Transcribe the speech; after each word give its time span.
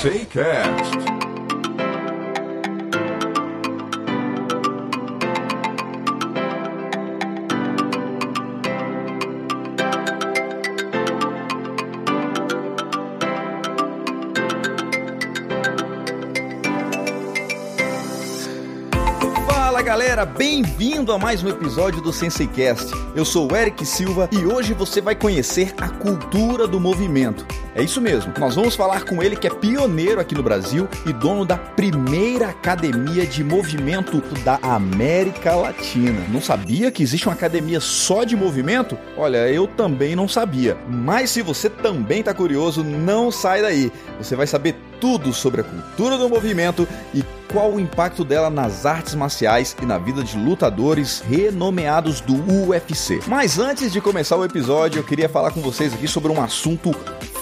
Sensei 0.00 0.24
Cast. 0.26 1.18
galera, 19.88 20.26
bem-vindo 20.26 21.12
a 21.12 21.18
mais 21.18 21.42
um 21.42 21.48
episódio 21.48 22.02
do 22.02 22.12
SenseiCast. 22.12 22.92
Eu 23.16 23.24
sou 23.24 23.50
o 23.50 23.56
Eric 23.56 23.86
Silva 23.86 24.28
e 24.30 24.44
hoje 24.44 24.74
você 24.74 25.00
vai 25.00 25.14
conhecer 25.14 25.74
a 25.78 25.88
cultura 25.88 26.68
do 26.68 26.78
movimento. 26.78 27.46
É 27.78 27.82
isso 27.84 28.00
mesmo, 28.00 28.34
nós 28.40 28.56
vamos 28.56 28.74
falar 28.74 29.04
com 29.04 29.22
ele 29.22 29.36
que 29.36 29.46
é 29.46 29.50
pioneiro 29.50 30.20
aqui 30.20 30.34
no 30.34 30.42
Brasil 30.42 30.88
e 31.06 31.12
dono 31.12 31.44
da 31.44 31.56
primeira 31.56 32.48
academia 32.48 33.24
de 33.24 33.44
movimento 33.44 34.20
da 34.42 34.58
América 34.60 35.54
Latina. 35.54 36.26
Não 36.28 36.40
sabia 36.40 36.90
que 36.90 37.04
existe 37.04 37.28
uma 37.28 37.34
academia 37.34 37.78
só 37.78 38.24
de 38.24 38.34
movimento? 38.34 38.98
Olha, 39.16 39.48
eu 39.48 39.68
também 39.68 40.16
não 40.16 40.26
sabia. 40.26 40.76
Mas 40.88 41.30
se 41.30 41.40
você 41.40 41.70
também 41.70 42.18
está 42.18 42.34
curioso, 42.34 42.82
não 42.82 43.30
sai 43.30 43.62
daí. 43.62 43.92
Você 44.20 44.34
vai 44.34 44.48
saber 44.48 44.74
tudo 45.00 45.32
sobre 45.32 45.60
a 45.60 45.64
cultura 45.64 46.18
do 46.18 46.28
movimento 46.28 46.88
e 47.14 47.22
qual 47.52 47.70
o 47.72 47.78
impacto 47.78 48.24
dela 48.24 48.50
nas 48.50 48.86
artes 48.86 49.14
marciais 49.14 49.76
e 49.80 49.86
na 49.86 49.98
vida 49.98 50.24
de 50.24 50.36
lutadores 50.36 51.20
renomeados 51.20 52.20
do 52.20 52.34
UFC. 52.66 53.20
Mas 53.28 53.56
antes 53.56 53.92
de 53.92 54.00
começar 54.00 54.36
o 54.36 54.44
episódio, 54.44 54.98
eu 54.98 55.04
queria 55.04 55.28
falar 55.28 55.52
com 55.52 55.60
vocês 55.60 55.94
aqui 55.94 56.08
sobre 56.08 56.32
um 56.32 56.42
assunto 56.42 56.90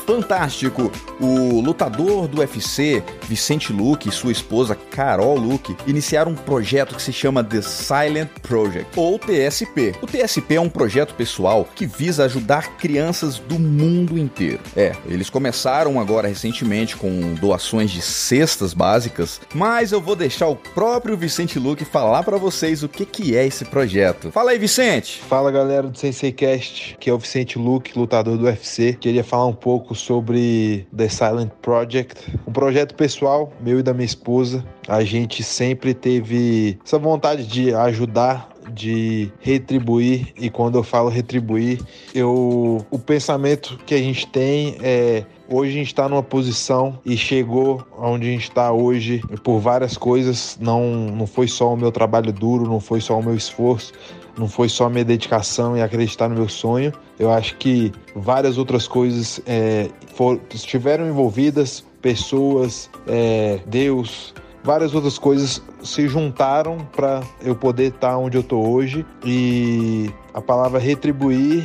fantástico. 0.06 0.90
O 1.20 1.60
lutador 1.60 2.28
do 2.28 2.38
UFC, 2.38 3.02
Vicente 3.28 3.72
Luke, 3.72 4.08
e 4.08 4.12
sua 4.12 4.30
esposa 4.30 4.76
Carol 4.90 5.36
Luke, 5.36 5.76
iniciaram 5.86 6.32
um 6.32 6.36
projeto 6.36 6.94
que 6.94 7.02
se 7.02 7.12
chama 7.12 7.42
The 7.42 7.60
Silent 7.60 8.28
Project, 8.42 8.86
ou 8.96 9.18
TSP. 9.18 9.94
O 10.00 10.06
TSP 10.06 10.54
é 10.54 10.60
um 10.60 10.68
projeto 10.68 11.14
pessoal 11.14 11.68
que 11.74 11.86
visa 11.86 12.24
ajudar 12.24 12.76
crianças 12.76 13.38
do 13.38 13.58
mundo 13.58 14.16
inteiro. 14.16 14.60
É, 14.76 14.94
eles 15.06 15.28
começaram 15.28 15.98
agora 15.98 16.28
recentemente 16.28 16.96
com 16.96 17.34
doações 17.34 17.90
de 17.90 18.00
cestas 18.00 18.72
básicas, 18.72 19.40
mas 19.54 19.90
eu 19.90 20.00
vou 20.00 20.14
deixar 20.14 20.46
o 20.46 20.56
próprio 20.56 21.16
Vicente 21.16 21.58
Luke 21.58 21.84
falar 21.84 22.22
para 22.22 22.36
vocês 22.36 22.82
o 22.82 22.88
que, 22.88 23.04
que 23.04 23.36
é 23.36 23.44
esse 23.44 23.64
projeto. 23.64 24.30
Fala 24.30 24.52
aí, 24.52 24.58
Vicente! 24.58 25.22
Fala 25.28 25.50
galera 25.50 25.88
do 25.88 25.98
Sensei 25.98 26.30
Cast, 26.30 26.96
que 27.00 27.10
é 27.10 27.12
o 27.12 27.18
Vicente 27.18 27.58
Luke, 27.58 27.98
lutador 27.98 28.36
do 28.36 28.44
UFC. 28.44 28.92
Queria 29.00 29.24
falar 29.24 29.46
um 29.46 29.54
pouco 29.54 29.95
sobre 29.96 30.86
The 30.96 31.08
Silent 31.08 31.50
Project, 31.62 32.38
um 32.46 32.52
projeto 32.52 32.94
pessoal 32.94 33.52
meu 33.60 33.80
e 33.80 33.82
da 33.82 33.92
minha 33.92 34.06
esposa. 34.06 34.64
A 34.86 35.02
gente 35.02 35.42
sempre 35.42 35.94
teve 35.94 36.78
essa 36.84 36.98
vontade 36.98 37.46
de 37.46 37.74
ajudar 37.74 38.48
de 38.72 39.30
retribuir 39.40 40.32
e 40.36 40.50
quando 40.50 40.76
eu 40.76 40.82
falo 40.82 41.08
retribuir, 41.08 41.80
eu 42.14 42.84
o 42.90 42.98
pensamento 42.98 43.78
que 43.86 43.94
a 43.94 43.98
gente 43.98 44.26
tem 44.26 44.76
é 44.80 45.24
Hoje 45.48 45.70
a 45.70 45.74
gente 45.74 45.86
está 45.86 46.08
numa 46.08 46.24
posição 46.24 46.98
e 47.04 47.16
chegou 47.16 47.86
onde 47.96 48.26
a 48.26 48.30
gente 48.32 48.42
está 48.42 48.72
hoje 48.72 49.22
por 49.44 49.60
várias 49.60 49.96
coisas. 49.96 50.58
Não, 50.60 50.90
não 51.12 51.24
foi 51.24 51.46
só 51.46 51.72
o 51.72 51.76
meu 51.76 51.92
trabalho 51.92 52.32
duro, 52.32 52.68
não 52.68 52.80
foi 52.80 53.00
só 53.00 53.16
o 53.16 53.22
meu 53.22 53.34
esforço, 53.34 53.92
não 54.36 54.48
foi 54.48 54.68
só 54.68 54.86
a 54.86 54.90
minha 54.90 55.04
dedicação 55.04 55.76
e 55.76 55.82
acreditar 55.82 56.28
no 56.28 56.34
meu 56.34 56.48
sonho. 56.48 56.92
Eu 57.16 57.30
acho 57.30 57.56
que 57.58 57.92
várias 58.14 58.58
outras 58.58 58.88
coisas 58.88 59.40
é, 59.46 59.88
for, 60.14 60.40
estiveram 60.52 61.06
envolvidas, 61.06 61.84
pessoas, 62.02 62.90
é, 63.06 63.60
Deus, 63.66 64.34
várias 64.66 64.92
outras 64.92 65.16
coisas 65.16 65.62
se 65.80 66.08
juntaram 66.08 66.78
para 66.94 67.22
eu 67.40 67.54
poder 67.54 67.94
estar 67.94 68.10
tá 68.10 68.18
onde 68.18 68.36
eu 68.36 68.40
estou 68.40 68.68
hoje. 68.68 69.06
E 69.24 70.10
a 70.34 70.42
palavra 70.42 70.80
retribuir 70.80 71.64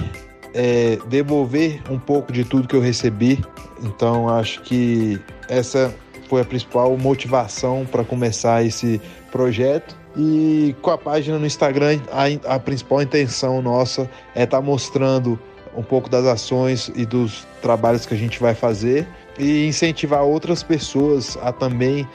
é 0.54 1.00
devolver 1.08 1.82
um 1.90 1.98
pouco 1.98 2.32
de 2.32 2.46
tudo 2.46 2.68
que 2.68 2.76
eu 2.76 2.80
recebi. 2.80 3.44
Então 3.82 4.30
acho 4.30 4.62
que 4.62 5.20
essa 5.50 5.92
foi 6.30 6.42
a 6.42 6.46
principal 6.46 6.96
motivação 6.96 7.88
para 7.92 8.04
começar 8.04 8.64
esse 8.64 9.02
projeto. 9.32 9.98
E 10.16 10.76
com 10.82 10.92
a 10.92 10.98
página 10.98 11.40
no 11.40 11.46
Instagram, 11.46 12.00
a, 12.12 12.56
a 12.56 12.60
principal 12.60 13.02
intenção 13.02 13.64
nossa 13.64 14.08
é 14.36 14.44
estar 14.44 14.58
tá 14.58 14.62
mostrando 14.62 15.40
um 15.76 15.82
pouco 15.82 16.08
das 16.08 16.26
ações 16.26 16.92
e 16.96 17.06
dos 17.06 17.48
trabalhos 17.64 18.06
que 18.06 18.14
a 18.14 18.18
gente 18.18 18.40
vai 18.40 18.54
fazer 18.54 19.08
e 19.42 19.68
incentivar 19.68 20.22
outras 20.22 20.62
pessoas 20.62 21.36
a 21.42 21.52
também 21.52 22.08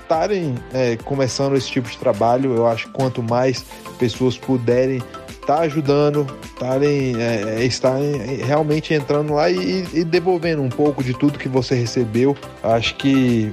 estarem 0.00 0.54
é, 0.72 0.92
é, 0.92 0.96
começando 0.96 1.56
esse 1.56 1.68
tipo 1.68 1.90
de 1.90 1.98
trabalho. 1.98 2.54
Eu 2.54 2.66
acho 2.66 2.86
que 2.86 2.92
quanto 2.92 3.22
mais 3.22 3.64
pessoas 3.98 4.38
puderem 4.38 5.02
tá 5.48 5.60
ajudando, 5.60 6.26
estarem, 6.44 7.16
é, 7.18 7.56
é, 7.56 7.64
estarem 7.64 8.36
realmente 8.44 8.92
entrando 8.92 9.32
lá 9.32 9.48
e, 9.48 9.86
e, 9.94 10.04
devolvendo 10.04 10.60
um 10.60 10.68
pouco 10.68 11.02
de 11.02 11.14
tudo 11.14 11.38
que 11.38 11.48
você 11.48 11.74
recebeu. 11.74 12.36
Acho 12.62 12.94
que 12.96 13.50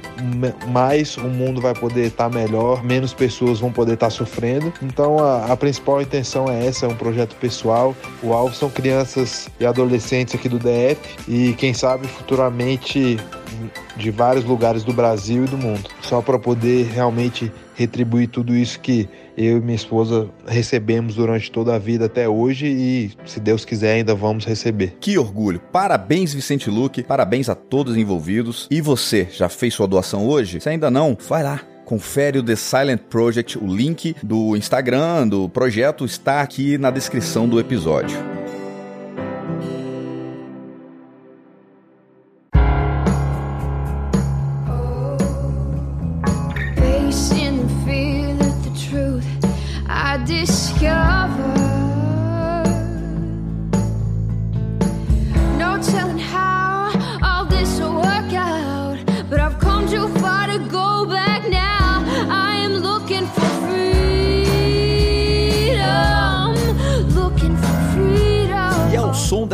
mais 0.67 1.16
o 1.16 1.29
mundo 1.29 1.61
vai 1.61 1.73
poder 1.73 2.07
estar 2.07 2.29
tá 2.29 2.38
melhor, 2.38 2.83
menos 2.83 3.13
pessoas 3.13 3.61
vão 3.61 3.72
poder 3.72 3.94
estar 3.94 4.07
tá 4.07 4.09
sofrendo. 4.09 4.73
Então 4.81 5.19
a, 5.19 5.45
a, 5.45 5.56
principal 5.56 6.01
intenção 6.01 6.51
é 6.51 6.66
essa, 6.66 6.85
é 6.85 6.89
um 6.89 6.95
projeto 6.95 7.33
pessoal. 7.38 7.95
O 8.22 8.33
alvo 8.33 8.53
são 8.53 8.69
crianças 8.69 9.47
e 9.57 9.66
adolescentes 9.66 10.35
aqui 10.35 10.50
do 10.50 10.59
DF 10.59 11.00
e 11.29 11.53
quem 11.53 11.73
sabe 11.73 12.07
futuramente 12.09 13.17
de 13.95 14.12
vários 14.12 14.44
lugares 14.44 14.83
do 14.83 14.91
Brasil 14.91 15.45
e 15.45 15.47
do 15.47 15.57
mundo, 15.57 15.89
só 16.01 16.22
para 16.22 16.38
poder 16.38 16.88
realmente 16.88 17.50
retribuir 17.73 18.27
tudo 18.27 18.53
isso 18.53 18.79
que 18.81 19.07
eu 19.38 19.57
e 19.57 19.62
minha 19.62 19.75
esposa 19.75 20.29
recebemos 20.47 21.16
durante 21.16 21.51
toda 21.51 21.75
a 21.75 21.79
vida 21.79 22.06
até 22.06 22.28
hoje 22.28 22.68
e, 22.68 23.12
se 23.25 23.40
Deus 23.40 23.66
quiser, 23.66 23.94
ainda 23.94 24.16
vamos 24.16 24.46
receber. 24.46 24.97
Que 25.00 25.18
orgulho! 25.18 25.59
Parabéns, 25.72 26.34
Vicente 26.34 26.69
Luque, 26.69 27.03
parabéns 27.03 27.50
a 27.50 27.56
todos 27.56 27.97
envolvidos. 27.97 28.68
E 28.72 28.81
você, 28.81 29.28
já 29.31 29.50
fez 29.50 29.74
sua 29.74 29.88
doação 29.88 30.28
hoje? 30.28 30.59
Se 30.59 30.69
ainda 30.69 30.90
não, 30.90 31.18
vai 31.28 31.44
lá 31.44 31.62
confere 31.85 32.40
o 32.40 32.44
The 32.44 32.56
Silent 32.56 33.01
Project. 33.12 33.59
O 33.59 33.68
link 33.68 34.16
do 34.24 34.57
Instagram 34.57 35.28
do 35.28 35.47
projeto 35.47 36.03
está 36.03 36.41
aqui 36.41 36.79
na 36.79 36.90
descrição 36.90 37.47
do 37.47 37.59
episódio. 37.59 38.34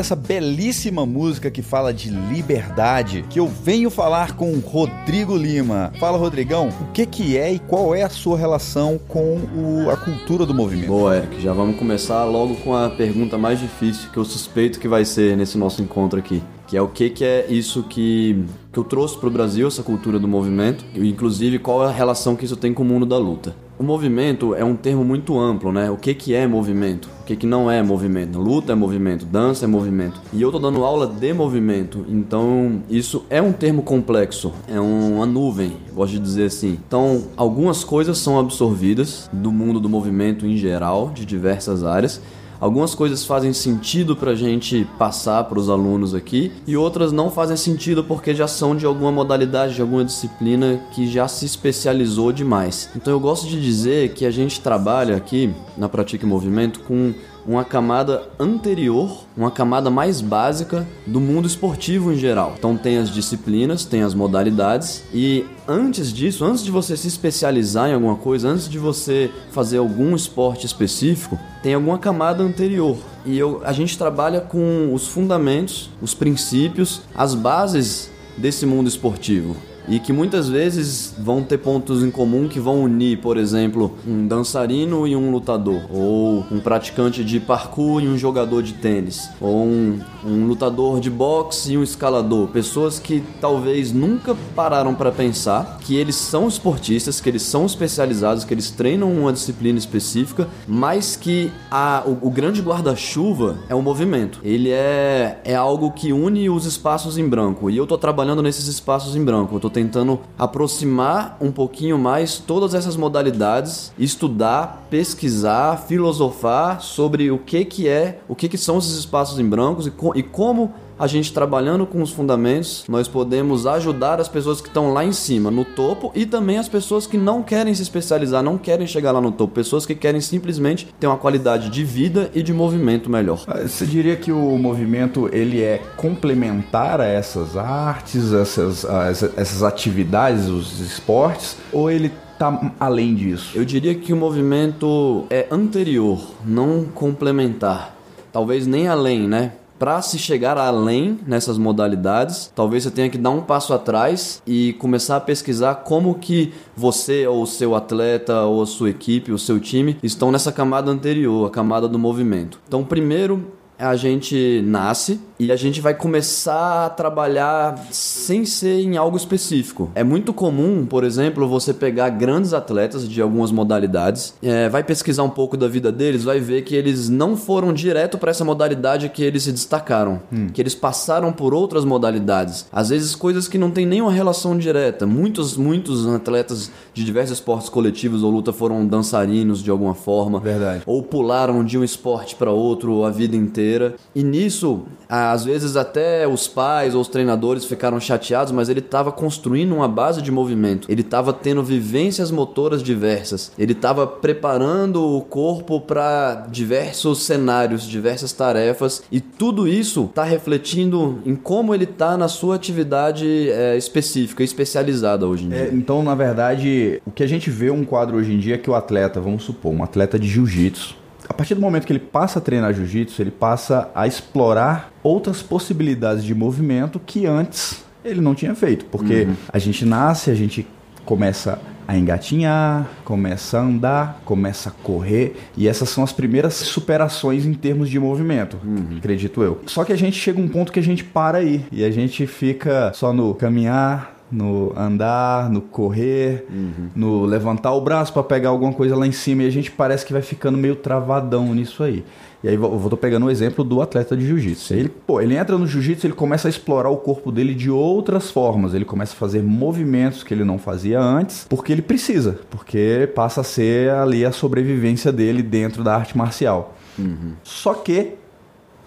Dessa 0.01 0.15
belíssima 0.15 1.05
música 1.05 1.51
que 1.51 1.61
fala 1.61 1.93
de 1.93 2.09
liberdade, 2.09 3.23
que 3.29 3.39
eu 3.39 3.47
venho 3.47 3.87
falar 3.91 4.35
com 4.35 4.57
Rodrigo 4.57 5.37
Lima. 5.37 5.93
Fala, 5.99 6.17
Rodrigão, 6.17 6.69
o 6.69 6.91
que 6.91 7.05
que 7.05 7.37
é 7.37 7.53
e 7.53 7.59
qual 7.59 7.93
é 7.93 8.01
a 8.01 8.09
sua 8.09 8.35
relação 8.35 8.99
com 9.07 9.37
o, 9.55 9.91
a 9.91 9.95
cultura 9.95 10.43
do 10.43 10.55
movimento? 10.55 10.87
Boa, 10.87 11.17
Eric, 11.17 11.39
já 11.39 11.53
vamos 11.53 11.77
começar 11.77 12.23
logo 12.23 12.55
com 12.55 12.75
a 12.75 12.89
pergunta 12.89 13.37
mais 13.37 13.59
difícil 13.59 14.09
que 14.11 14.17
eu 14.17 14.25
suspeito 14.25 14.79
que 14.79 14.87
vai 14.87 15.05
ser 15.05 15.37
nesse 15.37 15.55
nosso 15.55 15.83
encontro 15.83 16.17
aqui 16.17 16.41
que 16.71 16.77
é 16.77 16.81
o 16.81 16.87
que, 16.87 17.09
que 17.09 17.25
é 17.25 17.47
isso 17.49 17.83
que, 17.83 18.45
que 18.71 18.79
eu 18.79 18.85
trouxe 18.85 19.17
para 19.17 19.27
o 19.27 19.29
Brasil, 19.29 19.67
essa 19.67 19.83
cultura 19.83 20.17
do 20.17 20.25
movimento, 20.25 20.85
e 20.95 21.05
inclusive 21.09 21.59
qual 21.59 21.83
é 21.83 21.89
a 21.89 21.91
relação 21.91 22.33
que 22.33 22.45
isso 22.45 22.55
tem 22.55 22.73
com 22.73 22.81
o 22.81 22.85
mundo 22.85 23.05
da 23.05 23.17
luta. 23.17 23.53
O 23.81 23.83
movimento 23.83 24.53
é 24.53 24.63
um 24.63 24.75
termo 24.75 25.03
muito 25.03 25.39
amplo, 25.39 25.71
né? 25.71 25.89
O 25.89 25.97
que, 25.97 26.13
que 26.13 26.35
é 26.35 26.45
movimento? 26.45 27.09
O 27.21 27.23
que, 27.25 27.35
que 27.35 27.47
não 27.47 27.69
é 27.69 27.81
movimento? 27.81 28.37
Luta 28.37 28.73
é 28.73 28.75
movimento, 28.75 29.25
dança 29.25 29.65
é 29.65 29.67
movimento. 29.67 30.21
E 30.31 30.39
eu 30.39 30.51
tô 30.51 30.59
dando 30.59 30.85
aula 30.85 31.07
de 31.07 31.33
movimento, 31.33 32.05
então 32.07 32.83
isso 32.87 33.25
é 33.27 33.41
um 33.41 33.51
termo 33.51 33.81
complexo, 33.81 34.53
é 34.67 34.79
uma 34.79 35.25
nuvem, 35.25 35.73
gosto 35.95 36.13
de 36.13 36.19
dizer 36.19 36.45
assim. 36.45 36.77
Então, 36.85 37.23
algumas 37.35 37.83
coisas 37.83 38.19
são 38.19 38.37
absorvidas 38.37 39.27
do 39.33 39.51
mundo 39.51 39.79
do 39.79 39.89
movimento 39.89 40.45
em 40.45 40.55
geral, 40.57 41.09
de 41.09 41.25
diversas 41.25 41.83
áreas, 41.83 42.21
Algumas 42.61 42.93
coisas 42.93 43.25
fazem 43.25 43.51
sentido 43.53 44.15
para 44.15 44.31
a 44.31 44.35
gente 44.35 44.87
passar 44.99 45.45
para 45.45 45.57
os 45.57 45.67
alunos 45.67 46.13
aqui 46.13 46.51
e 46.67 46.77
outras 46.77 47.11
não 47.11 47.31
fazem 47.31 47.57
sentido 47.57 48.03
porque 48.03 48.35
já 48.35 48.47
são 48.47 48.75
de 48.75 48.85
alguma 48.85 49.11
modalidade, 49.11 49.73
de 49.73 49.81
alguma 49.81 50.05
disciplina 50.05 50.79
que 50.93 51.09
já 51.09 51.27
se 51.27 51.43
especializou 51.43 52.31
demais. 52.31 52.87
Então 52.95 53.11
eu 53.11 53.19
gosto 53.19 53.47
de 53.47 53.59
dizer 53.59 54.13
que 54.13 54.27
a 54.27 54.31
gente 54.31 54.61
trabalha 54.61 55.17
aqui 55.17 55.51
na 55.75 55.89
Pratique 55.89 56.23
Movimento 56.23 56.81
com 56.81 57.15
uma 57.45 57.63
camada 57.63 58.23
anterior, 58.39 59.25
uma 59.35 59.51
camada 59.51 59.89
mais 59.89 60.21
básica 60.21 60.87
do 61.05 61.19
mundo 61.19 61.47
esportivo 61.47 62.11
em 62.11 62.17
geral. 62.17 62.55
Então 62.57 62.77
tem 62.77 62.97
as 62.97 63.09
disciplinas, 63.09 63.85
tem 63.85 64.01
as 64.01 64.13
modalidades 64.13 65.03
e 65.13 65.45
antes 65.67 66.11
disso, 66.13 66.45
antes 66.45 66.63
de 66.63 66.71
você 66.71 66.95
se 66.95 67.07
especializar 67.07 67.89
em 67.89 67.93
alguma 67.93 68.15
coisa, 68.15 68.47
antes 68.47 68.69
de 68.69 68.77
você 68.77 69.31
fazer 69.51 69.77
algum 69.77 70.15
esporte 70.15 70.65
específico, 70.65 71.39
tem 71.63 71.73
alguma 71.73 71.97
camada 71.97 72.43
anterior. 72.43 72.97
E 73.25 73.37
eu, 73.37 73.61
a 73.63 73.71
gente 73.71 73.97
trabalha 73.97 74.41
com 74.41 74.93
os 74.93 75.07
fundamentos, 75.07 75.89
os 76.01 76.13
princípios, 76.13 77.01
as 77.15 77.35
bases 77.35 78.09
desse 78.37 78.65
mundo 78.65 78.87
esportivo 78.87 79.55
e 79.91 79.99
que 79.99 80.13
muitas 80.13 80.47
vezes 80.47 81.13
vão 81.19 81.43
ter 81.43 81.57
pontos 81.57 82.01
em 82.01 82.09
comum 82.09 82.47
que 82.47 82.61
vão 82.61 82.81
unir, 82.81 83.17
por 83.17 83.35
exemplo, 83.35 83.97
um 84.07 84.25
dançarino 84.25 85.05
e 85.05 85.17
um 85.17 85.31
lutador, 85.31 85.81
ou 85.91 86.45
um 86.49 86.61
praticante 86.61 87.25
de 87.25 87.41
parkour 87.41 88.01
e 88.01 88.07
um 88.07 88.17
jogador 88.17 88.63
de 88.63 88.73
tênis, 88.73 89.29
ou 89.41 89.65
um, 89.65 89.99
um 90.23 90.47
lutador 90.47 91.01
de 91.01 91.09
boxe 91.09 91.73
e 91.73 91.77
um 91.77 91.83
escalador. 91.83 92.47
Pessoas 92.47 92.99
que 92.99 93.21
talvez 93.41 93.91
nunca 93.91 94.33
pararam 94.55 94.95
para 94.95 95.11
pensar 95.11 95.77
que 95.81 95.97
eles 95.97 96.15
são 96.15 96.47
esportistas, 96.47 97.19
que 97.19 97.27
eles 97.27 97.41
são 97.41 97.65
especializados, 97.65 98.45
que 98.45 98.53
eles 98.53 98.71
treinam 98.71 99.11
uma 99.11 99.33
disciplina 99.33 99.77
específica, 99.77 100.47
mas 100.65 101.17
que 101.17 101.51
a, 101.69 102.03
o, 102.05 102.27
o 102.27 102.31
grande 102.31 102.61
guarda-chuva 102.61 103.57
é 103.67 103.75
o 103.75 103.81
movimento. 103.81 104.39
Ele 104.41 104.69
é, 104.69 105.41
é 105.43 105.55
algo 105.55 105.91
que 105.91 106.13
une 106.13 106.49
os 106.49 106.65
espaços 106.65 107.17
em 107.17 107.27
branco. 107.27 107.69
E 107.69 107.75
eu 107.75 107.85
tô 107.85 107.97
trabalhando 107.97 108.41
nesses 108.41 108.67
espaços 108.67 109.17
em 109.17 109.23
branco. 109.25 109.55
Eu 109.55 109.59
tô 109.59 109.69
tentando 109.81 110.19
aproximar 110.37 111.37
um 111.41 111.51
pouquinho 111.51 111.97
mais 111.97 112.37
todas 112.37 112.75
essas 112.75 112.95
modalidades, 112.95 113.91
estudar, 113.97 114.85
pesquisar, 114.89 115.77
filosofar 115.87 116.81
sobre 116.81 117.31
o 117.31 117.39
que 117.39 117.65
que 117.65 117.87
é, 117.87 118.19
o 118.27 118.35
que 118.35 118.47
que 118.47 118.57
são 118.57 118.77
esses 118.77 118.95
espaços 118.95 119.39
em 119.39 119.47
brancos 119.47 119.87
e, 119.87 119.91
co 119.91 120.15
e 120.15 120.21
como 120.21 120.71
a 121.01 121.07
gente 121.07 121.33
trabalhando 121.33 121.87
com 121.87 121.99
os 122.03 122.11
fundamentos, 122.11 122.85
nós 122.87 123.07
podemos 123.07 123.65
ajudar 123.65 124.21
as 124.21 124.27
pessoas 124.27 124.61
que 124.61 124.67
estão 124.67 124.93
lá 124.93 125.03
em 125.03 125.11
cima, 125.11 125.49
no 125.49 125.65
topo, 125.65 126.11
e 126.13 126.27
também 126.27 126.59
as 126.59 126.69
pessoas 126.69 127.07
que 127.07 127.17
não 127.17 127.41
querem 127.41 127.73
se 127.73 127.81
especializar, 127.81 128.43
não 128.43 128.55
querem 128.55 128.85
chegar 128.85 129.11
lá 129.11 129.19
no 129.19 129.31
topo, 129.31 129.51
pessoas 129.51 129.83
que 129.83 129.95
querem 129.95 130.21
simplesmente 130.21 130.87
ter 130.99 131.07
uma 131.07 131.17
qualidade 131.17 131.71
de 131.71 131.83
vida 131.83 132.29
e 132.35 132.43
de 132.43 132.53
movimento 132.53 133.09
melhor. 133.09 133.43
Ah, 133.47 133.61
você 133.61 133.83
diria 133.83 134.15
que 134.15 134.31
o 134.31 134.57
movimento 134.59 135.27
ele 135.33 135.59
é 135.63 135.81
complementar 135.97 137.01
a 137.01 137.05
essas 137.05 137.57
artes, 137.57 138.31
essas, 138.31 138.85
essas 138.85 139.63
atividades, 139.63 140.49
os 140.49 140.79
esportes, 140.79 141.57
ou 141.73 141.89
ele 141.89 142.11
está 142.33 142.73
além 142.79 143.15
disso? 143.15 143.57
Eu 143.57 143.65
diria 143.65 143.95
que 143.95 144.13
o 144.13 144.15
movimento 144.15 145.25
é 145.31 145.47
anterior, 145.49 146.21
não 146.45 146.83
complementar. 146.85 147.95
Talvez 148.31 148.67
nem 148.67 148.87
além, 148.87 149.27
né? 149.27 149.53
Para 149.81 149.99
se 150.03 150.19
chegar 150.19 150.59
além 150.59 151.17
nessas 151.25 151.57
modalidades, 151.57 152.53
talvez 152.53 152.83
você 152.83 152.91
tenha 152.91 153.09
que 153.09 153.17
dar 153.17 153.31
um 153.31 153.41
passo 153.41 153.73
atrás 153.73 154.39
e 154.45 154.73
começar 154.73 155.15
a 155.15 155.19
pesquisar 155.19 155.73
como 155.73 156.13
que 156.13 156.53
você 156.77 157.25
ou 157.25 157.41
o 157.41 157.47
seu 157.47 157.73
atleta 157.73 158.43
ou 158.43 158.61
a 158.61 158.67
sua 158.67 158.91
equipe, 158.91 159.31
o 159.31 159.39
seu 159.39 159.59
time 159.59 159.97
estão 160.03 160.31
nessa 160.31 160.51
camada 160.51 160.91
anterior, 160.91 161.47
a 161.47 161.49
camada 161.49 161.87
do 161.87 161.97
movimento. 161.97 162.59
Então, 162.67 162.83
primeiro 162.83 163.53
a 163.81 163.95
gente 163.95 164.61
nasce 164.63 165.19
e 165.39 165.51
a 165.51 165.55
gente 165.55 165.81
vai 165.81 165.95
começar 165.95 166.85
a 166.85 166.89
trabalhar 166.89 167.87
sem 167.89 168.45
ser 168.45 168.79
em 168.79 168.95
algo 168.95 169.17
específico. 169.17 169.89
É 169.95 170.03
muito 170.03 170.31
comum, 170.31 170.85
por 170.85 171.03
exemplo, 171.03 171.47
você 171.47 171.73
pegar 171.73 172.09
grandes 172.09 172.53
atletas 172.53 173.09
de 173.09 173.19
algumas 173.19 173.51
modalidades, 173.51 174.35
é, 174.43 174.69
vai 174.69 174.83
pesquisar 174.83 175.23
um 175.23 175.29
pouco 175.29 175.57
da 175.57 175.67
vida 175.67 175.91
deles, 175.91 176.23
vai 176.23 176.39
ver 176.39 176.61
que 176.61 176.75
eles 176.75 177.09
não 177.09 177.35
foram 177.35 177.73
direto 177.73 178.19
para 178.19 178.29
essa 178.29 178.45
modalidade 178.45 179.09
que 179.09 179.23
eles 179.23 179.41
se 179.41 179.51
destacaram, 179.51 180.21
hum. 180.31 180.49
que 180.53 180.61
eles 180.61 180.75
passaram 180.75 181.33
por 181.33 181.55
outras 181.55 181.83
modalidades. 181.83 182.67
Às 182.71 182.89
vezes 182.89 183.15
coisas 183.15 183.47
que 183.47 183.57
não 183.57 183.71
tem 183.71 183.87
nenhuma 183.87 184.11
relação 184.11 184.55
direta. 184.55 185.07
Muitos, 185.07 185.57
muitos 185.57 186.05
atletas 186.07 186.71
de 186.93 187.03
diversos 187.03 187.39
esportes 187.39 187.67
coletivos 187.67 188.21
ou 188.21 188.29
luta 188.29 188.53
foram 188.53 188.85
dançarinos 188.85 189.63
de 189.63 189.71
alguma 189.71 189.95
forma, 189.95 190.39
verdade, 190.39 190.83
ou 190.85 191.01
pularam 191.01 191.63
de 191.65 191.79
um 191.79 191.83
esporte 191.83 192.35
para 192.35 192.51
outro 192.51 193.03
a 193.03 193.09
vida 193.09 193.35
inteira. 193.35 193.70
E 194.15 194.23
nisso 194.23 194.83
às 195.07 195.43
vezes 195.43 195.75
até 195.75 196.25
os 196.25 196.47
pais 196.47 196.95
ou 196.95 197.01
os 197.01 197.07
treinadores 197.07 197.65
ficaram 197.65 197.99
chateados, 197.99 198.53
mas 198.53 198.69
ele 198.69 198.79
estava 198.79 199.11
construindo 199.11 199.75
uma 199.75 199.87
base 199.87 200.21
de 200.21 200.31
movimento. 200.31 200.89
Ele 200.89 201.01
estava 201.01 201.33
tendo 201.33 201.61
vivências 201.61 202.31
motoras 202.31 202.81
diversas. 202.81 203.51
Ele 203.57 203.73
estava 203.73 204.07
preparando 204.07 205.17
o 205.17 205.21
corpo 205.21 205.81
para 205.81 206.47
diversos 206.49 207.23
cenários, 207.23 207.83
diversas 207.83 208.31
tarefas 208.31 209.03
e 209.11 209.19
tudo 209.19 209.67
isso 209.67 210.05
está 210.05 210.23
refletindo 210.23 211.19
em 211.25 211.35
como 211.35 211.75
ele 211.75 211.83
está 211.83 212.15
na 212.15 212.27
sua 212.27 212.55
atividade 212.55 213.49
é, 213.49 213.75
específica, 213.77 214.43
especializada 214.43 215.27
hoje 215.27 215.45
em 215.45 215.49
dia. 215.49 215.57
É, 215.57 215.69
então, 215.73 216.01
na 216.01 216.15
verdade, 216.15 217.01
o 217.05 217.11
que 217.11 217.23
a 217.23 217.27
gente 217.27 217.49
vê 217.49 217.69
um 217.69 217.83
quadro 217.83 218.17
hoje 218.17 218.33
em 218.33 218.39
dia 218.39 218.55
é 218.55 218.57
que 218.57 218.69
o 218.69 218.75
atleta, 218.75 219.19
vamos 219.19 219.43
supor, 219.43 219.73
um 219.73 219.83
atleta 219.83 220.17
de 220.17 220.27
jiu-jitsu, 220.27 221.00
a 221.31 221.33
partir 221.33 221.55
do 221.55 221.61
momento 221.61 221.87
que 221.87 221.93
ele 221.93 221.99
passa 221.99 222.39
a 222.39 222.41
treinar 222.41 222.73
jiu-jitsu, 222.73 223.21
ele 223.21 223.31
passa 223.31 223.89
a 223.95 224.05
explorar 224.05 224.91
outras 225.01 225.41
possibilidades 225.41 226.25
de 226.25 226.35
movimento 226.35 226.99
que 226.99 227.25
antes 227.25 227.85
ele 228.03 228.19
não 228.19 228.35
tinha 228.35 228.53
feito. 228.53 228.83
Porque 228.85 229.21
uhum. 229.21 229.35
a 229.47 229.57
gente 229.57 229.85
nasce, 229.85 230.29
a 230.29 230.35
gente 230.35 230.67
começa 231.05 231.57
a 231.87 231.97
engatinhar, 231.97 232.85
começa 233.05 233.57
a 233.57 233.61
andar, 233.61 234.21
começa 234.25 234.69
a 234.69 234.71
correr, 234.83 235.37
e 235.55 235.69
essas 235.69 235.87
são 235.87 236.03
as 236.03 236.11
primeiras 236.11 236.53
superações 236.53 237.45
em 237.45 237.53
termos 237.53 237.89
de 237.89 237.97
movimento, 237.97 238.57
uhum. 238.63 238.97
acredito 238.97 239.41
eu. 239.41 239.61
Só 239.67 239.85
que 239.85 239.93
a 239.93 239.97
gente 239.97 240.17
chega 240.17 240.39
a 240.39 240.43
um 240.43 240.49
ponto 240.49 240.71
que 240.71 240.79
a 240.79 240.83
gente 240.83 241.03
para 241.03 241.37
aí, 241.37 241.65
e 241.71 241.83
a 241.83 241.91
gente 241.91 242.27
fica 242.27 242.91
só 242.93 243.13
no 243.13 243.33
caminhar, 243.33 244.20
no 244.31 244.73
andar, 244.77 245.49
no 245.49 245.61
correr, 245.61 246.45
uhum. 246.49 246.89
no 246.95 247.25
levantar 247.25 247.73
o 247.73 247.81
braço 247.81 248.13
para 248.13 248.23
pegar 248.23 248.49
alguma 248.49 248.73
coisa 248.73 248.95
lá 248.95 249.05
em 249.05 249.11
cima 249.11 249.43
e 249.43 249.47
a 249.47 249.49
gente 249.49 249.69
parece 249.69 250.05
que 250.05 250.13
vai 250.13 250.21
ficando 250.21 250.57
meio 250.57 250.75
travadão 250.75 251.53
nisso 251.53 251.83
aí. 251.83 252.03
E 252.43 252.47
aí 252.47 252.55
eu 252.55 252.87
tô 252.89 252.97
pegando 252.97 253.27
o 253.27 253.29
exemplo 253.29 253.63
do 253.63 253.81
atleta 253.81 254.17
de 254.17 254.25
jiu-jitsu. 254.25 254.73
Ele, 254.73 254.89
pô, 254.89 255.21
ele 255.21 255.35
entra 255.35 255.57
no 255.57 255.67
jiu-jitsu, 255.67 256.07
ele 256.07 256.13
começa 256.13 256.47
a 256.47 256.49
explorar 256.49 256.89
o 256.89 256.97
corpo 256.97 257.31
dele 257.31 257.53
de 257.53 257.69
outras 257.69 258.31
formas. 258.31 258.73
Ele 258.73 258.85
começa 258.85 259.13
a 259.13 259.15
fazer 259.15 259.43
movimentos 259.43 260.23
que 260.23 260.33
ele 260.33 260.43
não 260.43 260.57
fazia 260.57 260.99
antes, 260.99 261.45
porque 261.47 261.71
ele 261.71 261.83
precisa, 261.83 262.39
porque 262.49 263.07
passa 263.13 263.41
a 263.41 263.43
ser 263.43 263.91
ali 263.91 264.25
a 264.25 264.31
sobrevivência 264.31 265.11
dele 265.11 265.43
dentro 265.43 265.83
da 265.83 265.95
arte 265.95 266.17
marcial. 266.17 266.75
Uhum. 266.97 267.33
Só 267.43 267.75
que 267.75 268.13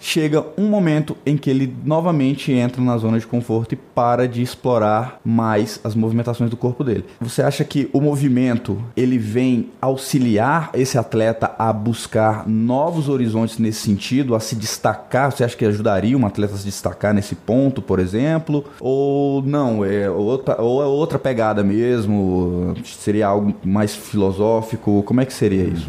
chega 0.04 0.44
um 0.58 0.68
momento 0.68 1.16
em 1.24 1.34
que 1.34 1.48
ele 1.48 1.74
novamente 1.82 2.52
entra 2.52 2.82
na 2.82 2.98
zona 2.98 3.18
de 3.18 3.26
conforto 3.26 3.72
e 3.72 3.76
para 3.76 4.28
de 4.28 4.42
explorar 4.42 5.18
mais 5.24 5.80
as 5.82 5.94
movimentações 5.94 6.50
do 6.50 6.58
corpo 6.58 6.84
dele. 6.84 7.06
Você 7.22 7.40
acha 7.40 7.64
que 7.64 7.88
o 7.90 8.02
movimento 8.02 8.78
ele 8.94 9.16
vem 9.16 9.70
auxiliar 9.80 10.68
esse 10.74 10.98
atleta 10.98 11.54
a 11.58 11.72
buscar 11.72 12.46
novos 12.46 13.08
horizontes 13.08 13.56
nesse 13.58 13.80
sentido, 13.80 14.34
a 14.34 14.40
se 14.40 14.54
destacar? 14.54 15.32
Você 15.32 15.42
acha 15.42 15.56
que 15.56 15.64
ajudaria 15.64 16.18
um 16.18 16.26
atleta 16.26 16.52
a 16.52 16.58
se 16.58 16.66
destacar 16.66 17.14
nesse 17.14 17.34
ponto, 17.34 17.80
por 17.80 17.98
exemplo? 17.98 18.62
Ou 18.80 19.40
não, 19.40 19.82
é 19.82 20.10
outra, 20.10 20.60
ou 20.60 20.82
é 20.82 20.86
outra 20.86 21.18
pegada 21.18 21.64
mesmo? 21.64 22.74
Seria 22.84 23.28
algo 23.28 23.54
mais 23.64 23.94
filosófico? 23.94 25.02
Como 25.04 25.22
é 25.22 25.24
que 25.24 25.32
seria 25.32 25.64
isso? 25.64 25.88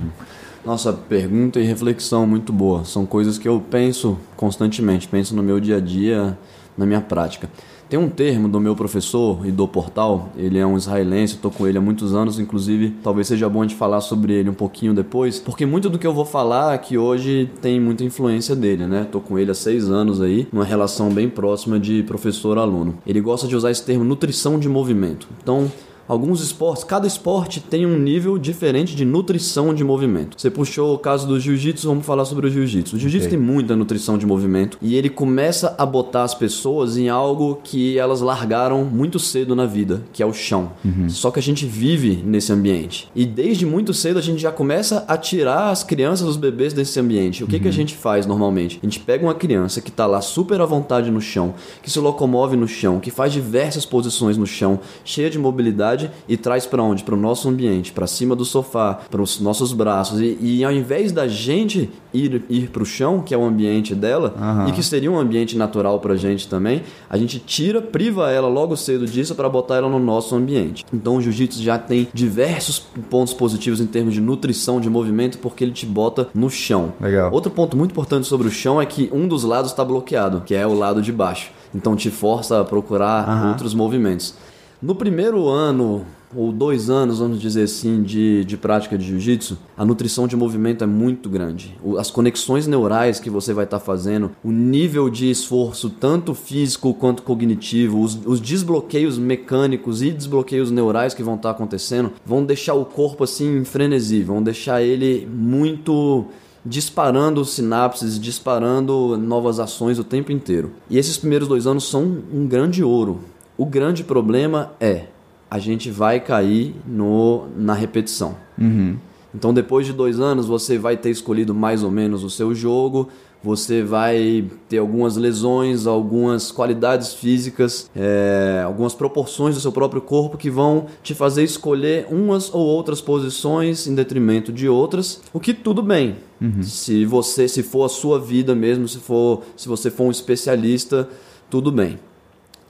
Nossa, 0.66 0.92
pergunta 0.92 1.60
e 1.60 1.64
reflexão 1.64 2.26
muito 2.26 2.52
boa. 2.52 2.84
São 2.86 3.06
coisas 3.06 3.38
que 3.38 3.48
eu 3.48 3.64
penso 3.70 4.18
constantemente, 4.36 5.08
penso 5.08 5.36
no 5.36 5.44
meu 5.44 5.60
dia 5.60 5.78
a 5.78 5.80
dia, 5.80 6.36
na 6.76 6.88
minha 6.88 7.02
prática. 7.02 7.48
Tem 7.88 8.00
um 8.00 8.10
termo 8.10 8.48
do 8.48 8.60
meu 8.60 8.76
professor 8.76 9.46
e 9.46 9.52
do 9.52 9.68
portal, 9.68 10.30
ele 10.36 10.58
é 10.58 10.66
um 10.66 10.76
israelense, 10.76 11.36
estou 11.36 11.52
com 11.52 11.68
ele 11.68 11.78
há 11.78 11.82
muitos 11.82 12.16
anos, 12.16 12.40
inclusive 12.40 12.96
talvez 13.04 13.28
seja 13.28 13.48
bom 13.48 13.64
de 13.64 13.76
falar 13.76 14.02
sobre 14.02 14.34
ele 14.34 14.50
um 14.50 14.56
pouquinho 14.56 14.92
depois, 14.92 15.38
porque 15.38 15.68
muito 15.68 15.88
do 15.88 16.00
que 16.00 16.08
eu 16.08 16.14
vou 16.14 16.26
falar 16.26 16.74
aqui 16.74 16.98
hoje 16.98 17.48
tem 17.62 17.80
muita 17.80 18.04
influência 18.04 18.56
dele, 18.56 18.88
né? 18.88 19.04
Estou 19.04 19.22
com 19.22 19.38
ele 19.38 19.52
há 19.52 19.54
seis 19.54 19.88
anos 19.88 20.20
aí, 20.20 20.48
uma 20.52 20.66
relação 20.66 21.12
bem 21.12 21.30
próxima 21.30 21.80
de 21.80 22.02
professor-aluno. 22.02 22.98
Ele 23.06 23.22
gosta 23.22 23.48
de 23.48 23.56
usar 23.56 23.70
esse 23.70 23.86
termo 23.86 24.04
nutrição 24.04 24.58
de 24.58 24.68
movimento. 24.68 25.28
Então, 25.44 25.72
Alguns 26.08 26.42
esportes, 26.42 26.84
cada 26.84 27.08
esporte 27.08 27.60
tem 27.60 27.86
um 27.86 27.98
nível 27.98 28.38
diferente 28.38 28.96
de 28.96 29.04
nutrição 29.04 29.74
de 29.74 29.84
movimento. 29.84 30.40
Você 30.40 30.52
puxou 30.52 30.94
o 30.94 31.00
caso 31.00 31.28
do 31.28 31.40
jiu-jitsu, 31.40 31.88
vamos 31.88 32.06
falar 32.06 32.26
sobre 32.26 32.46
o 32.46 32.50
jiu-jitsu. 32.50 32.96
O 32.96 33.00
jiu-jitsu 33.00 33.28
okay. 33.28 33.38
tem 33.38 33.48
muita 33.48 33.76
nutrição 33.76 34.16
de 34.16 34.26
movimento 34.26 34.78
e 34.82 34.96
ele 34.96 35.10
começa 35.10 35.74
a 35.78 35.86
botar 35.86 36.24
as 36.24 36.36
pessoas 36.36 36.96
em 36.96 37.10
algo 37.10 37.60
que 37.64 37.98
elas 37.98 38.22
largaram 38.22 38.86
muito 38.86 39.18
cedo 39.18 39.56
na 39.56 39.66
vida, 39.66 40.04
que 40.14 40.22
é 40.22 40.26
o 40.26 40.34
chão. 40.34 40.74
Uhum. 40.84 41.10
Só 41.10 41.32
que 41.32 41.40
a 41.40 41.44
gente 41.44 41.66
vive 41.66 42.22
nesse 42.24 42.52
ambiente. 42.52 43.10
E 43.16 43.26
desde 43.26 43.66
muito 43.66 43.94
cedo 43.94 44.20
a 44.20 44.22
gente 44.22 44.40
já 44.40 44.52
começa 44.52 45.04
a 45.08 45.18
tirar 45.18 45.72
as 45.72 45.84
crianças, 45.84 46.28
os 46.28 46.38
bebês 46.38 46.72
desse 46.72 47.00
ambiente. 47.00 47.44
O 47.44 47.48
que, 47.48 47.56
uhum. 47.56 47.62
que 47.62 47.68
a 47.68 47.72
uhum. 47.72 47.76
gente 47.76 47.96
faz 47.96 48.28
normalmente? 48.28 48.80
A 48.82 48.86
gente 48.86 49.00
pega 49.00 49.26
uma 49.26 49.34
criança 49.34 49.82
que 49.82 49.90
está 49.90 50.06
lá 50.06 50.22
super 50.22 50.62
à 50.62 50.66
vontade 50.66 51.10
no 51.10 51.20
chão, 51.20 51.56
que 51.82 51.90
se 51.90 52.00
locomove 52.00 52.56
no 52.56 52.68
chão, 52.68 53.00
que 53.00 53.10
faz 53.10 53.34
diversas 53.34 53.86
posições 53.88 54.38
no 54.38 54.46
chão, 54.46 54.80
cheia 55.04 55.32
de 55.32 55.40
mobilidade 55.40 55.95
e 56.28 56.38
traz 56.38 56.66
para 56.66 56.82
onde? 56.82 57.04
Para 57.04 57.16
o 57.16 57.18
nosso 57.18 57.50
ambiente, 57.50 57.92
para 57.92 58.08
cima 58.08 58.36
do 58.36 58.46
sofá, 58.46 59.00
para 59.10 59.22
os 59.22 59.40
nossos 59.40 59.74
braços. 59.74 60.20
E, 60.20 60.38
e, 60.42 60.64
ao 60.64 60.72
invés 60.72 61.12
da 61.12 61.28
gente 61.28 61.90
ir, 62.14 62.44
ir 62.50 62.70
para 62.70 62.84
o 62.84 62.86
chão, 62.86 63.22
que 63.22 63.34
é 63.34 63.38
o 63.38 63.44
ambiente 63.44 63.94
dela, 63.94 64.34
uhum. 64.38 64.70
e 64.70 64.72
que 64.72 64.84
seria 64.84 65.12
um 65.12 65.18
ambiente 65.18 65.58
natural 65.58 66.00
para 66.00 66.16
gente 66.16 66.48
também, 66.48 66.84
a 67.10 67.18
gente 67.18 67.40
tira, 67.40 67.82
priva 67.82 68.32
ela 68.32 68.48
logo 68.48 68.76
cedo 68.76 69.06
disso 69.06 69.36
para 69.36 69.50
botar 69.50 69.76
ela 69.76 69.90
no 69.90 70.00
nosso 70.00 70.36
ambiente. 70.36 70.86
Então 70.94 71.18
o 71.18 71.22
jiu-jitsu 71.22 71.62
já 71.62 71.78
tem 71.78 72.08
diversos 72.14 72.80
pontos 73.10 73.34
positivos 73.34 73.80
em 73.80 73.86
termos 73.86 74.14
de 74.14 74.22
nutrição, 74.22 74.80
de 74.80 74.90
movimento, 74.90 75.38
porque 75.40 75.64
ele 75.64 75.72
te 75.72 75.86
bota 75.86 76.28
no 76.34 76.50
chão. 76.50 76.94
Legal. 77.00 77.32
Outro 77.32 77.52
ponto 77.52 77.76
muito 77.78 77.92
importante 77.92 78.28
sobre 78.28 78.48
o 78.48 78.52
chão 78.52 78.82
é 78.82 78.86
que 78.86 79.10
um 79.14 79.28
dos 79.28 79.44
lados 79.44 79.72
está 79.72 79.84
bloqueado, 79.84 80.42
que 80.46 80.56
é 80.56 80.66
o 80.66 80.74
lado 80.74 81.02
de 81.02 81.12
baixo. 81.12 81.52
Então 81.74 81.96
te 81.96 82.10
força 82.10 82.62
a 82.62 82.66
procurar 82.66 83.28
uhum. 83.28 83.50
outros 83.50 83.74
movimentos. 83.74 84.34
No 84.82 84.94
primeiro 84.94 85.48
ano 85.48 86.06
ou 86.36 86.52
dois 86.52 86.90
anos, 86.90 87.20
vamos 87.20 87.40
dizer 87.40 87.64
assim, 87.64 88.04
de, 88.04 88.44
de 88.44 88.58
prática 88.58 88.98
de 88.98 89.06
jiu-jitsu, 89.06 89.58
a 89.78 89.86
nutrição 89.86 90.28
de 90.28 90.36
movimento 90.36 90.84
é 90.84 90.88
muito 90.88 91.30
grande. 91.30 91.78
As 91.98 92.12
conexões 92.12 92.68
neurais 92.68 93.20
que 93.20 93.30
você 93.30 93.54
vai 93.54 93.64
estar 93.64 93.80
tá 93.80 93.86
fazendo, 93.86 94.32
o 94.44 94.52
nível 94.52 95.10
de 95.10 95.30
esforço, 95.32 95.90
tanto 95.90 96.34
físico 96.34 96.94
quanto 96.94 97.24
cognitivo, 97.24 98.02
os, 98.02 98.20
os 98.26 98.42
desbloqueios 98.42 99.18
mecânicos 99.18 100.02
e 100.02 100.12
desbloqueios 100.12 100.70
neurais 100.72 101.14
que 101.14 101.24
vão 101.24 101.36
estar 101.36 101.50
tá 101.50 101.56
acontecendo, 101.56 102.12
vão 102.26 102.44
deixar 102.44 102.74
o 102.74 102.84
corpo 102.84 103.24
assim 103.24 103.60
em 103.60 103.64
frenesi, 103.64 104.24
vão 104.24 104.44
deixar 104.44 104.82
ele 104.82 105.26
muito 105.26 106.26
disparando 106.66 107.46
sinapses, 107.46 108.20
disparando 108.20 109.18
novas 109.18 109.60
ações 109.60 110.00
o 110.00 110.04
tempo 110.04 110.32
inteiro. 110.32 110.72
E 110.90 110.98
esses 110.98 111.16
primeiros 111.16 111.48
dois 111.48 111.68
anos 111.68 111.88
são 111.88 112.04
um 112.34 112.48
grande 112.48 112.84
ouro. 112.84 113.20
O 113.58 113.66
grande 113.66 114.04
problema 114.04 114.74
é 114.80 115.06
a 115.50 115.60
gente 115.60 115.90
vai 115.90 116.20
cair 116.20 116.76
no, 116.86 117.48
na 117.56 117.74
repetição. 117.74 118.36
Uhum. 118.58 118.98
Então, 119.34 119.54
depois 119.54 119.86
de 119.86 119.94
dois 119.94 120.20
anos, 120.20 120.46
você 120.46 120.78
vai 120.78 120.96
ter 120.96 121.10
escolhido 121.10 121.54
mais 121.54 121.84
ou 121.84 121.92
menos 121.92 122.24
o 122.24 122.30
seu 122.30 122.56
jogo, 122.56 123.10
você 123.44 123.84
vai 123.84 124.46
ter 124.68 124.80
algumas 124.80 125.18
lesões, 125.18 125.86
algumas 125.86 126.52
qualidades 126.52 127.14
físicas, 127.14 127.92
é, 127.96 128.64
algumas 128.66 128.96
proporções 128.96 129.54
do 129.54 129.62
seu 129.62 129.72
próprio 129.72 130.02
corpo 130.02 130.38
que 130.38 130.50
vão 130.50 130.88
te 131.04 131.14
fazer 131.14 131.44
escolher 131.44 132.08
umas 132.10 132.52
ou 132.52 132.66
outras 132.66 133.02
posições 133.02 133.88
em 133.88 133.94
detrimento 133.94 134.52
de 134.52 134.68
outras, 134.68 135.22
o 135.32 135.40
que 135.40 135.54
tudo 135.54 135.84
bem. 135.84 136.16
Uhum. 136.42 136.64
Se 136.64 137.06
você, 137.06 137.48
se 137.48 137.62
for 137.62 137.86
a 137.86 137.90
sua 137.90 138.20
vida 138.20 138.56
mesmo, 138.56 138.88
se 138.88 138.98
for, 138.98 139.44
se 139.56 139.68
você 139.68 139.92
for 139.92 140.06
um 140.06 140.12
especialista, 140.12 141.08
tudo 141.50 141.72
bem. 141.72 142.00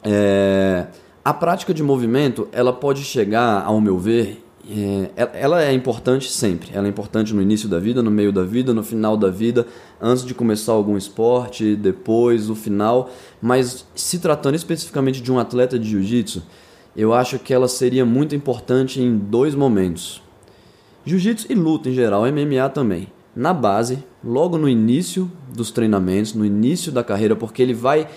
É, 0.05 0.85
a 1.23 1.33
prática 1.33 1.73
de 1.73 1.81
movimento, 1.81 2.47
ela 2.51 2.71
pode 2.71 3.03
chegar, 3.03 3.63
ao 3.65 3.81
meu 3.81 3.97
ver, 3.97 4.45
é, 4.69 5.29
ela 5.33 5.63
é 5.63 5.73
importante 5.73 6.31
sempre. 6.31 6.69
Ela 6.73 6.87
é 6.87 6.89
importante 6.89 7.33
no 7.33 7.41
início 7.41 7.67
da 7.67 7.79
vida, 7.79 8.01
no 8.01 8.11
meio 8.11 8.31
da 8.31 8.43
vida, 8.43 8.73
no 8.73 8.83
final 8.83 9.17
da 9.17 9.29
vida, 9.29 9.67
antes 10.01 10.25
de 10.25 10.33
começar 10.33 10.73
algum 10.73 10.97
esporte, 10.97 11.75
depois, 11.75 12.49
o 12.49 12.55
final. 12.55 13.09
Mas 13.41 13.85
se 13.95 14.19
tratando 14.19 14.55
especificamente 14.55 15.21
de 15.21 15.31
um 15.31 15.39
atleta 15.39 15.77
de 15.77 15.89
jiu-jitsu, 15.89 16.43
eu 16.95 17.13
acho 17.13 17.37
que 17.39 17.53
ela 17.53 17.67
seria 17.67 18.05
muito 18.05 18.35
importante 18.35 19.01
em 19.01 19.17
dois 19.17 19.53
momentos: 19.53 20.21
jiu-jitsu 21.05 21.51
e 21.51 21.55
luta 21.55 21.89
em 21.89 21.93
geral, 21.93 22.23
MMA 22.25 22.69
também. 22.69 23.07
Na 23.35 23.53
base, 23.53 24.03
logo 24.23 24.57
no 24.57 24.69
início 24.69 25.29
dos 25.53 25.69
treinamentos, 25.69 26.33
no 26.33 26.45
início 26.45 26.91
da 26.91 27.03
carreira, 27.03 27.35
porque 27.35 27.61
ele 27.61 27.73
vai 27.73 28.07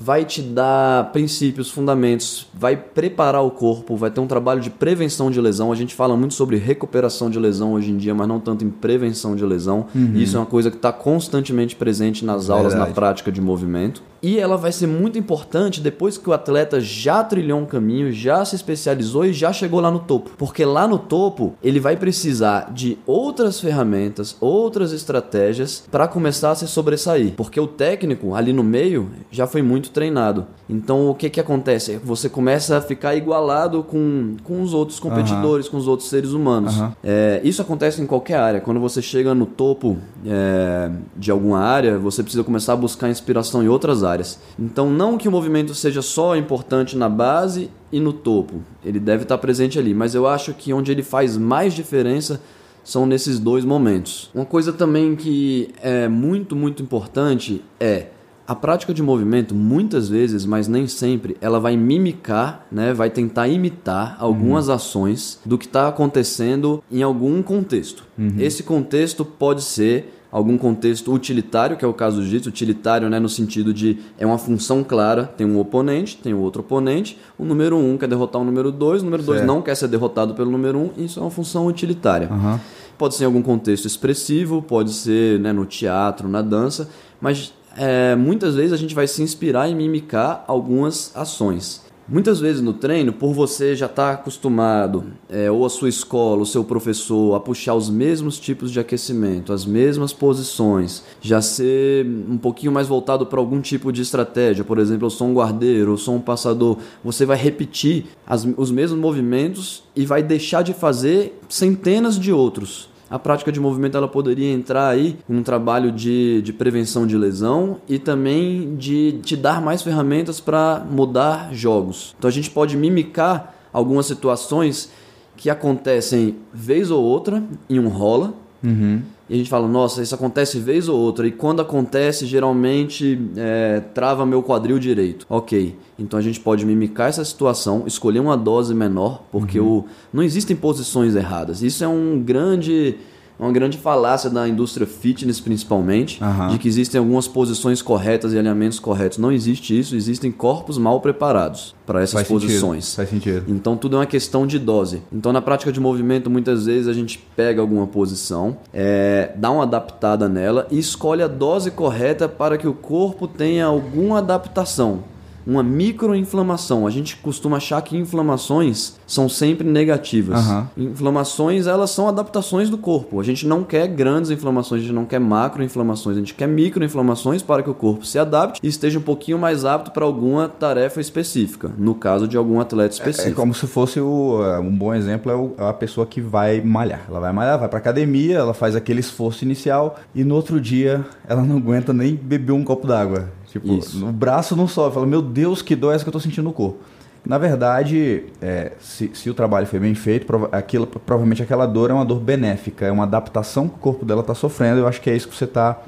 vai 0.00 0.24
te 0.24 0.40
dar 0.40 1.12
princípios, 1.12 1.70
fundamentos, 1.70 2.46
vai 2.54 2.74
preparar 2.74 3.44
o 3.44 3.50
corpo, 3.50 3.96
vai 3.96 4.10
ter 4.10 4.18
um 4.18 4.26
trabalho 4.26 4.58
de 4.58 4.70
prevenção 4.70 5.30
de 5.30 5.38
lesão. 5.38 5.70
A 5.70 5.74
gente 5.74 5.94
fala 5.94 6.16
muito 6.16 6.32
sobre 6.32 6.56
recuperação 6.56 7.28
de 7.28 7.38
lesão 7.38 7.74
hoje 7.74 7.90
em 7.90 7.98
dia, 7.98 8.14
mas 8.14 8.26
não 8.26 8.40
tanto 8.40 8.64
em 8.64 8.70
prevenção 8.70 9.36
de 9.36 9.44
lesão. 9.44 9.86
Uhum. 9.94 10.14
Isso 10.14 10.38
é 10.38 10.40
uma 10.40 10.46
coisa 10.46 10.70
que 10.70 10.76
está 10.76 10.90
constantemente 10.90 11.76
presente 11.76 12.24
nas 12.24 12.48
aulas, 12.48 12.72
Verdade. 12.72 12.88
na 12.88 12.94
prática 12.94 13.30
de 13.30 13.42
movimento. 13.42 14.02
E 14.22 14.38
ela 14.38 14.56
vai 14.56 14.70
ser 14.70 14.86
muito 14.86 15.18
importante 15.18 15.80
depois 15.80 16.18
que 16.18 16.28
o 16.28 16.32
atleta 16.32 16.80
já 16.80 17.24
trilhou 17.24 17.58
um 17.58 17.64
caminho, 17.64 18.12
já 18.12 18.44
se 18.44 18.54
especializou 18.54 19.24
e 19.24 19.32
já 19.32 19.52
chegou 19.52 19.80
lá 19.80 19.90
no 19.90 20.00
topo. 20.00 20.30
Porque 20.36 20.64
lá 20.64 20.86
no 20.86 20.98
topo, 20.98 21.54
ele 21.62 21.80
vai 21.80 21.96
precisar 21.96 22.70
de 22.72 22.98
outras 23.06 23.60
ferramentas, 23.60 24.36
outras 24.40 24.92
estratégias 24.92 25.84
para 25.90 26.06
começar 26.06 26.50
a 26.50 26.54
se 26.54 26.68
sobressair. 26.68 27.32
Porque 27.36 27.58
o 27.58 27.66
técnico 27.66 28.34
ali 28.34 28.52
no 28.52 28.62
meio 28.62 29.10
já 29.30 29.46
foi 29.46 29.62
muito 29.62 29.90
treinado. 29.90 30.46
Então 30.68 31.08
o 31.08 31.14
que 31.14 31.30
que 31.30 31.40
acontece? 31.40 31.98
Você 32.04 32.28
começa 32.28 32.76
a 32.76 32.80
ficar 32.80 33.14
igualado 33.16 33.82
com, 33.82 34.36
com 34.44 34.62
os 34.62 34.74
outros 34.74 35.00
competidores, 35.00 35.66
uhum. 35.66 35.72
com 35.72 35.78
os 35.78 35.88
outros 35.88 36.08
seres 36.08 36.32
humanos. 36.32 36.78
Uhum. 36.78 36.92
É, 37.02 37.40
isso 37.42 37.62
acontece 37.62 38.02
em 38.02 38.06
qualquer 38.06 38.38
área. 38.38 38.60
Quando 38.60 38.80
você 38.80 39.00
chega 39.00 39.34
no 39.34 39.46
topo 39.46 39.96
é, 40.26 40.90
de 41.16 41.30
alguma 41.30 41.60
área, 41.60 41.98
você 41.98 42.22
precisa 42.22 42.44
começar 42.44 42.74
a 42.74 42.76
buscar 42.76 43.08
inspiração 43.08 43.62
em 43.62 43.68
outras 43.68 44.04
áreas 44.04 44.09
áreas. 44.10 44.38
Então, 44.58 44.90
não 44.90 45.16
que 45.16 45.28
o 45.28 45.30
movimento 45.30 45.74
seja 45.74 46.02
só 46.02 46.36
importante 46.36 46.96
na 46.96 47.08
base 47.08 47.70
e 47.92 47.98
no 48.00 48.12
topo, 48.12 48.62
ele 48.84 49.00
deve 49.00 49.22
estar 49.22 49.38
presente 49.38 49.78
ali, 49.78 49.94
mas 49.94 50.14
eu 50.14 50.26
acho 50.26 50.54
que 50.54 50.72
onde 50.72 50.92
ele 50.92 51.02
faz 51.02 51.36
mais 51.36 51.74
diferença 51.74 52.40
são 52.84 53.06
nesses 53.06 53.38
dois 53.38 53.64
momentos. 53.64 54.30
Uma 54.34 54.44
coisa 54.44 54.72
também 54.72 55.14
que 55.16 55.70
é 55.82 56.08
muito, 56.08 56.56
muito 56.56 56.82
importante 56.82 57.62
é 57.78 58.08
a 58.50 58.54
prática 58.56 58.92
de 58.92 59.00
movimento, 59.00 59.54
muitas 59.54 60.08
vezes, 60.08 60.44
mas 60.44 60.66
nem 60.66 60.88
sempre, 60.88 61.36
ela 61.40 61.60
vai 61.60 61.76
mimicar, 61.76 62.66
né, 62.72 62.92
vai 62.92 63.08
tentar 63.08 63.46
imitar 63.46 64.16
algumas 64.18 64.66
uhum. 64.66 64.74
ações 64.74 65.38
do 65.44 65.56
que 65.56 65.66
está 65.66 65.86
acontecendo 65.86 66.82
em 66.90 67.00
algum 67.00 67.44
contexto. 67.44 68.04
Uhum. 68.18 68.34
Esse 68.40 68.64
contexto 68.64 69.24
pode 69.24 69.62
ser 69.62 70.19
algum 70.30 70.56
contexto 70.56 71.12
utilitário, 71.12 71.76
que 71.76 71.84
é 71.84 71.88
o 71.88 71.92
caso 71.92 72.16
do 72.16 72.22
jiu-jitsu, 72.22 72.48
utilitário 72.48 73.08
né, 73.08 73.18
no 73.18 73.28
sentido 73.28 73.74
de 73.74 73.98
é 74.18 74.24
uma 74.24 74.38
função 74.38 74.84
clara, 74.84 75.24
tem 75.24 75.46
um 75.46 75.58
oponente, 75.58 76.16
tem 76.16 76.32
outro 76.32 76.60
oponente, 76.60 77.18
o 77.38 77.44
número 77.44 77.76
1 77.76 77.92
um 77.92 77.98
quer 77.98 78.08
derrotar 78.08 78.40
o 78.40 78.44
número 78.44 78.70
2, 78.70 79.02
o 79.02 79.04
número 79.04 79.22
2 79.22 79.44
não 79.44 79.60
quer 79.60 79.74
ser 79.74 79.88
derrotado 79.88 80.34
pelo 80.34 80.50
número 80.50 80.78
1, 80.78 80.82
um, 80.82 80.90
isso 81.04 81.18
é 81.18 81.22
uma 81.22 81.30
função 81.30 81.66
utilitária. 81.66 82.28
Uhum. 82.30 82.58
Pode 82.96 83.14
ser 83.14 83.24
em 83.24 83.26
algum 83.26 83.42
contexto 83.42 83.86
expressivo, 83.86 84.62
pode 84.62 84.92
ser 84.92 85.40
né, 85.40 85.52
no 85.52 85.64
teatro, 85.64 86.28
na 86.28 86.42
dança, 86.42 86.88
mas 87.20 87.52
é, 87.76 88.14
muitas 88.14 88.54
vezes 88.54 88.72
a 88.72 88.76
gente 88.76 88.94
vai 88.94 89.06
se 89.06 89.22
inspirar 89.22 89.68
e 89.68 89.74
mimicar 89.74 90.44
algumas 90.46 91.12
ações. 91.14 91.82
Muitas 92.10 92.40
vezes 92.40 92.60
no 92.60 92.72
treino, 92.72 93.12
por 93.12 93.32
você 93.32 93.76
já 93.76 93.86
estar 93.86 94.08
tá 94.08 94.12
acostumado, 94.14 95.04
é, 95.28 95.48
ou 95.48 95.64
a 95.64 95.70
sua 95.70 95.88
escola, 95.88 96.42
o 96.42 96.46
seu 96.46 96.64
professor, 96.64 97.36
a 97.36 97.40
puxar 97.40 97.76
os 97.76 97.88
mesmos 97.88 98.36
tipos 98.36 98.72
de 98.72 98.80
aquecimento, 98.80 99.52
as 99.52 99.64
mesmas 99.64 100.12
posições, 100.12 101.04
já 101.20 101.40
ser 101.40 102.04
um 102.04 102.36
pouquinho 102.36 102.72
mais 102.72 102.88
voltado 102.88 103.24
para 103.26 103.38
algum 103.38 103.60
tipo 103.60 103.92
de 103.92 104.02
estratégia, 104.02 104.64
por 104.64 104.80
exemplo, 104.80 105.06
eu 105.06 105.10
sou 105.10 105.28
um 105.28 105.34
guardeiro, 105.34 105.92
eu 105.92 105.96
sou 105.96 106.16
um 106.16 106.20
passador, 106.20 106.78
você 107.04 107.24
vai 107.24 107.36
repetir 107.36 108.06
as, 108.26 108.44
os 108.56 108.72
mesmos 108.72 108.98
movimentos 108.98 109.84
e 109.94 110.04
vai 110.04 110.20
deixar 110.20 110.62
de 110.62 110.74
fazer 110.74 111.38
centenas 111.48 112.18
de 112.18 112.32
outros 112.32 112.90
a 113.10 113.18
prática 113.18 113.50
de 113.50 113.58
movimento 113.58 113.96
ela 113.96 114.06
poderia 114.06 114.50
entrar 114.52 114.88
aí 114.88 115.18
num 115.28 115.42
trabalho 115.42 115.90
de, 115.90 116.40
de 116.42 116.52
prevenção 116.52 117.06
de 117.06 117.18
lesão 117.18 117.78
e 117.88 117.98
também 117.98 118.76
de 118.76 119.18
te 119.22 119.36
dar 119.36 119.60
mais 119.60 119.82
ferramentas 119.82 120.38
para 120.38 120.86
mudar 120.88 121.52
jogos. 121.52 122.14
Então 122.16 122.28
a 122.28 122.32
gente 122.32 122.48
pode 122.48 122.76
mimicar 122.76 123.54
algumas 123.72 124.06
situações 124.06 124.90
que 125.36 125.50
acontecem 125.50 126.36
vez 126.54 126.90
ou 126.90 127.02
outra 127.02 127.42
em 127.68 127.80
um 127.80 127.88
rola. 127.88 128.32
Uhum 128.62 129.02
e 129.30 129.34
a 129.34 129.36
gente 129.36 129.48
fala, 129.48 129.68
nossa, 129.68 130.02
isso 130.02 130.12
acontece 130.12 130.58
vez 130.58 130.88
ou 130.88 130.98
outra, 130.98 131.24
e 131.24 131.30
quando 131.30 131.62
acontece, 131.62 132.26
geralmente 132.26 133.16
é, 133.36 133.80
trava 133.94 134.26
meu 134.26 134.42
quadril 134.42 134.76
direito. 134.76 135.24
Ok, 135.30 135.76
então 135.96 136.18
a 136.18 136.22
gente 136.22 136.40
pode 136.40 136.66
mimicar 136.66 137.08
essa 137.08 137.24
situação, 137.24 137.84
escolher 137.86 138.18
uma 138.18 138.36
dose 138.36 138.74
menor, 138.74 139.22
porque 139.30 139.60
uhum. 139.60 139.78
o, 139.78 139.84
não 140.12 140.24
existem 140.24 140.56
posições 140.56 141.14
erradas. 141.14 141.62
Isso 141.62 141.84
é 141.84 141.86
um 141.86 142.20
grande 142.20 142.96
uma 143.40 143.52
grande 143.52 143.78
falácia 143.78 144.28
da 144.28 144.46
indústria 144.46 144.86
fitness, 144.86 145.40
principalmente, 145.40 146.22
uhum. 146.22 146.48
de 146.48 146.58
que 146.58 146.68
existem 146.68 146.98
algumas 146.98 147.26
posições 147.26 147.80
corretas 147.80 148.32
e 148.34 148.38
alinhamentos 148.38 148.78
corretos. 148.78 149.16
Não 149.16 149.32
existe 149.32 149.78
isso, 149.78 149.96
existem 149.96 150.30
corpos 150.30 150.76
mal 150.76 151.00
preparados 151.00 151.74
para 151.86 152.02
essas 152.02 152.12
Faz 152.14 152.28
posições. 152.28 152.84
Sentido. 152.84 152.96
Faz 152.96 153.10
sentido. 153.10 153.44
Então 153.48 153.76
tudo 153.76 153.96
é 153.96 154.00
uma 154.00 154.06
questão 154.06 154.46
de 154.46 154.58
dose. 154.58 155.02
Então 155.10 155.32
na 155.32 155.40
prática 155.40 155.72
de 155.72 155.80
movimento, 155.80 156.28
muitas 156.28 156.66
vezes 156.66 156.86
a 156.86 156.92
gente 156.92 157.18
pega 157.34 157.62
alguma 157.62 157.86
posição, 157.86 158.58
é, 158.72 159.32
dá 159.36 159.50
uma 159.50 159.62
adaptada 159.62 160.28
nela 160.28 160.66
e 160.70 160.78
escolhe 160.78 161.22
a 161.22 161.28
dose 161.28 161.70
correta 161.70 162.28
para 162.28 162.58
que 162.58 162.68
o 162.68 162.74
corpo 162.74 163.26
tenha 163.26 163.64
alguma 163.64 164.18
adaptação 164.18 165.04
uma 165.46 165.62
microinflamação. 165.62 166.86
A 166.86 166.90
gente 166.90 167.16
costuma 167.16 167.56
achar 167.58 167.80
que 167.82 167.96
inflamações 167.96 168.96
são 169.06 169.28
sempre 169.28 169.66
negativas. 169.66 170.38
Aham. 170.38 170.68
Inflamações, 170.76 171.66
elas 171.66 171.90
são 171.90 172.08
adaptações 172.08 172.68
do 172.70 172.78
corpo. 172.78 173.20
A 173.20 173.24
gente 173.24 173.46
não 173.46 173.64
quer 173.64 173.86
grandes 173.88 174.30
inflamações, 174.30 174.80
a 174.82 174.84
gente 174.84 174.94
não 174.94 175.04
quer 175.04 175.18
macroinflamações, 175.18 176.16
a 176.16 176.20
gente 176.20 176.34
quer 176.34 176.46
microinflamações 176.46 177.42
para 177.42 177.62
que 177.62 177.70
o 177.70 177.74
corpo 177.74 178.04
se 178.04 178.18
adapte 178.18 178.60
e 178.62 178.68
esteja 178.68 178.98
um 178.98 179.02
pouquinho 179.02 179.38
mais 179.38 179.64
apto 179.64 179.90
para 179.90 180.04
alguma 180.04 180.48
tarefa 180.48 181.00
específica, 181.00 181.70
no 181.76 181.94
caso 181.94 182.26
de 182.28 182.36
algum 182.36 182.60
atleta 182.60 182.94
É 182.94 182.96
específico. 182.98 183.36
como 183.36 183.54
se 183.54 183.66
fosse 183.66 184.00
o, 184.00 184.42
é, 184.44 184.58
um 184.58 184.74
bom 184.74 184.94
exemplo 184.94 185.30
é 185.32 185.40
é 185.64 185.68
a 185.68 185.72
pessoa 185.72 186.06
que 186.06 186.20
vai 186.20 186.60
malhar. 186.60 187.02
Ela 187.08 187.20
vai 187.20 187.32
malhar, 187.32 187.58
vai 187.58 187.68
pra 187.68 187.78
academia, 187.78 188.38
ela 188.38 188.54
faz 188.54 188.76
aquele 188.76 189.00
esforço 189.00 189.44
inicial 189.44 189.98
e 190.14 190.22
no 190.24 190.34
outro 190.34 190.60
dia 190.60 191.04
ela 191.26 191.42
não 191.42 191.56
aguenta 191.56 191.92
nem 191.92 192.14
beber 192.14 192.52
um 192.52 192.62
copo 192.64 192.86
d'água. 192.86 193.28
Tipo, 193.50 193.74
Isso. 193.74 194.06
o 194.06 194.12
braço 194.12 194.54
não 194.56 194.68
sobe. 194.68 194.94
Fala, 194.94 195.06
meu 195.06 195.20
Deus, 195.22 195.60
que 195.62 195.74
dor 195.74 195.92
é 195.92 195.94
essa 195.96 196.04
que 196.04 196.08
eu 196.08 196.12
tô 196.12 196.20
sentindo 196.20 196.44
no 196.44 196.52
corpo. 196.52 196.78
Na 197.26 197.36
verdade, 197.36 198.24
é, 198.40 198.72
se, 198.80 199.10
se 199.12 199.28
o 199.28 199.34
trabalho 199.34 199.66
foi 199.66 199.78
bem 199.78 199.94
feito, 199.94 200.24
prova- 200.24 200.48
aquilo, 200.52 200.86
provavelmente 200.86 201.42
aquela 201.42 201.66
dor 201.66 201.90
é 201.90 201.92
uma 201.92 202.04
dor 202.04 202.18
benéfica, 202.18 202.86
é 202.86 202.90
uma 202.90 203.02
adaptação 203.02 203.68
que 203.68 203.74
o 203.74 203.78
corpo 203.78 204.04
dela 204.06 204.22
está 204.22 204.34
sofrendo. 204.34 204.80
Eu 204.80 204.86
acho 204.88 205.00
que 205.02 205.10
é 205.10 205.14
isso 205.16 205.28
que 205.28 205.34
você 205.36 205.44
está 205.44 205.80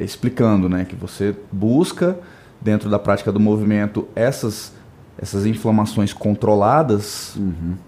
explicando, 0.00 0.68
né? 0.68 0.84
Que 0.84 0.96
você 0.96 1.34
busca, 1.52 2.18
dentro 2.60 2.88
da 2.90 2.98
prática 2.98 3.30
do 3.30 3.38
movimento, 3.38 4.08
essas, 4.16 4.72
essas 5.18 5.46
inflamações 5.46 6.12
controladas 6.12 7.36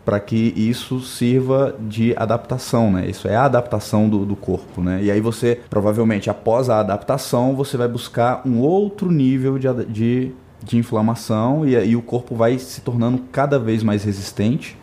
para 0.05 0.19
que 0.19 0.53
isso 0.57 1.01
sirva 1.01 1.75
de 1.79 2.15
adaptação, 2.17 2.91
né? 2.91 3.07
Isso 3.09 3.29
é 3.29 3.37
a 3.37 3.45
adaptação 3.45 4.09
do, 4.09 4.25
do 4.25 4.35
corpo, 4.35 4.81
né? 4.81 5.01
E 5.03 5.11
aí 5.11 5.21
você, 5.21 5.61
provavelmente, 5.69 6.31
após 6.31 6.71
a 6.71 6.81
adaptação, 6.81 7.55
você 7.55 7.77
vai 7.77 7.89
buscar 7.89 8.43
um 8.47 8.61
outro 8.61 9.11
nível 9.11 9.59
de, 9.59 9.69
de, 9.87 10.33
de 10.63 10.77
inflamação 10.77 11.67
e 11.67 11.77
aí 11.77 11.95
o 11.95 12.03
corpo 12.03 12.35
vai 12.35 12.59
se 12.59 12.81
tornando 12.81 13.19
cada 13.31 13.59
vez 13.59 13.83
mais 13.83 14.05
resistente, 14.05 14.77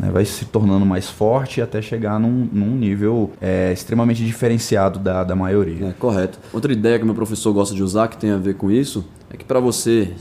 né? 0.00 0.10
vai 0.12 0.24
se 0.24 0.44
tornando 0.46 0.84
mais 0.84 1.08
forte 1.08 1.60
até 1.60 1.80
chegar 1.80 2.18
num, 2.18 2.48
num 2.52 2.74
nível 2.76 3.30
é, 3.40 3.72
extremamente 3.72 4.24
diferenciado 4.24 4.98
da, 4.98 5.22
da 5.22 5.36
maioria. 5.36 5.88
É, 5.88 5.92
correto. 5.92 6.38
Outra 6.52 6.72
ideia 6.72 6.98
que 6.98 7.04
meu 7.04 7.14
professor 7.14 7.52
gosta 7.52 7.74
de 7.74 7.82
usar 7.82 8.08
que 8.08 8.16
tem 8.16 8.30
a 8.30 8.38
ver 8.38 8.54
com 8.54 8.70
isso 8.70 9.04
é 9.30 9.36
que 9.36 9.44
para 9.44 9.60
você 9.60 10.12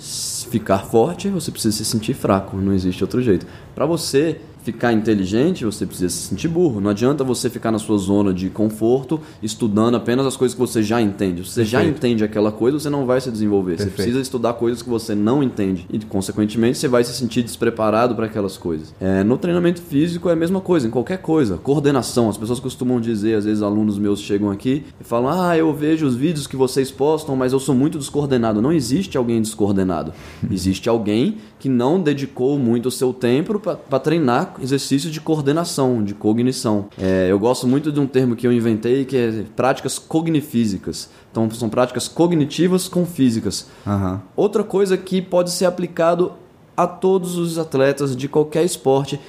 ficar 0.49 0.79
forte, 0.79 1.27
você 1.29 1.51
precisa 1.51 1.75
se 1.75 1.85
sentir 1.85 2.13
fraco, 2.13 2.57
não 2.57 2.73
existe 2.73 3.03
outro 3.03 3.21
jeito. 3.21 3.45
Para 3.73 3.85
você 3.85 4.39
ficar 4.63 4.93
inteligente, 4.93 5.65
você 5.65 5.85
precisa 5.85 6.09
se 6.09 6.27
sentir 6.27 6.47
burro. 6.47 6.79
Não 6.79 6.91
adianta 6.91 7.23
você 7.23 7.49
ficar 7.49 7.71
na 7.71 7.79
sua 7.79 7.97
zona 7.97 8.33
de 8.33 8.49
conforto 8.49 9.19
estudando 9.41 9.95
apenas 9.95 10.25
as 10.25 10.37
coisas 10.37 10.53
que 10.53 10.59
você 10.59 10.83
já 10.83 11.01
entende. 11.01 11.43
Se 11.43 11.51
você 11.51 11.65
já 11.65 11.79
Perfeito. 11.79 11.97
entende 11.97 12.23
aquela 12.23 12.51
coisa, 12.51 12.79
você 12.79 12.89
não 12.89 13.05
vai 13.05 13.19
se 13.19 13.31
desenvolver. 13.31 13.73
Você 13.73 13.85
Perfeito. 13.85 13.95
precisa 13.95 14.21
estudar 14.21 14.53
coisas 14.53 14.81
que 14.81 14.89
você 14.89 15.15
não 15.15 15.41
entende 15.41 15.85
e, 15.91 15.99
consequentemente, 15.99 16.77
você 16.77 16.87
vai 16.87 17.03
se 17.03 17.13
sentir 17.13 17.43
despreparado 17.43 18.15
para 18.15 18.25
aquelas 18.25 18.57
coisas. 18.57 18.93
É, 18.99 19.23
no 19.23 19.37
treinamento 19.37 19.81
físico 19.81 20.29
é 20.29 20.33
a 20.33 20.35
mesma 20.35 20.61
coisa, 20.61 20.87
em 20.87 20.91
qualquer 20.91 21.17
coisa. 21.17 21.57
Coordenação. 21.57 22.29
As 22.29 22.37
pessoas 22.37 22.59
costumam 22.59 22.99
dizer, 22.99 23.35
às 23.35 23.45
vezes 23.45 23.63
alunos 23.63 23.97
meus 23.97 24.19
chegam 24.21 24.51
aqui 24.51 24.83
e 24.99 25.03
falam: 25.03 25.29
Ah, 25.29 25.57
eu 25.57 25.73
vejo 25.73 26.05
os 26.05 26.15
vídeos 26.15 26.47
que 26.47 26.55
vocês 26.55 26.91
postam, 26.91 27.35
mas 27.35 27.53
eu 27.53 27.59
sou 27.59 27.73
muito 27.73 27.97
descoordenado. 27.97 28.61
Não 28.61 28.71
existe 28.71 29.17
alguém 29.17 29.41
descoordenado. 29.41 30.13
Existe 30.51 30.89
alguém 30.89 31.37
que 31.59 31.69
não 31.69 32.01
dedicou 32.01 32.57
muito 32.57 32.87
o 32.87 32.91
seu 32.91 33.13
tempo 33.13 33.59
para 33.59 33.99
treinar 33.99 34.50
exercícios 34.59 35.11
de 35.13 35.21
coordenação, 35.21 36.03
de 36.03 36.13
cognição. 36.13 36.87
É, 36.97 37.27
eu 37.29 37.37
gosto 37.39 37.67
muito 37.67 37.91
de 37.91 37.99
um 37.99 38.07
termo 38.07 38.35
que 38.35 38.45
eu 38.45 38.51
inventei 38.51 39.05
que 39.05 39.17
é 39.17 39.43
práticas 39.55 39.99
cognifísicas. 39.99 41.09
Então, 41.31 41.49
são 41.51 41.69
práticas 41.69 42.07
cognitivas 42.07 42.87
com 42.87 43.05
físicas. 43.05 43.67
Aham. 43.85 44.21
Outra 44.35 44.63
coisa 44.63 44.97
que 44.97 45.21
pode 45.21 45.51
ser 45.51 45.65
aplicado 45.65 46.33
a 46.75 46.87
todos 46.87 47.37
os 47.37 47.57
atletas 47.57 48.15
de 48.15 48.27
qualquer 48.27 48.63
esporte 48.63 49.19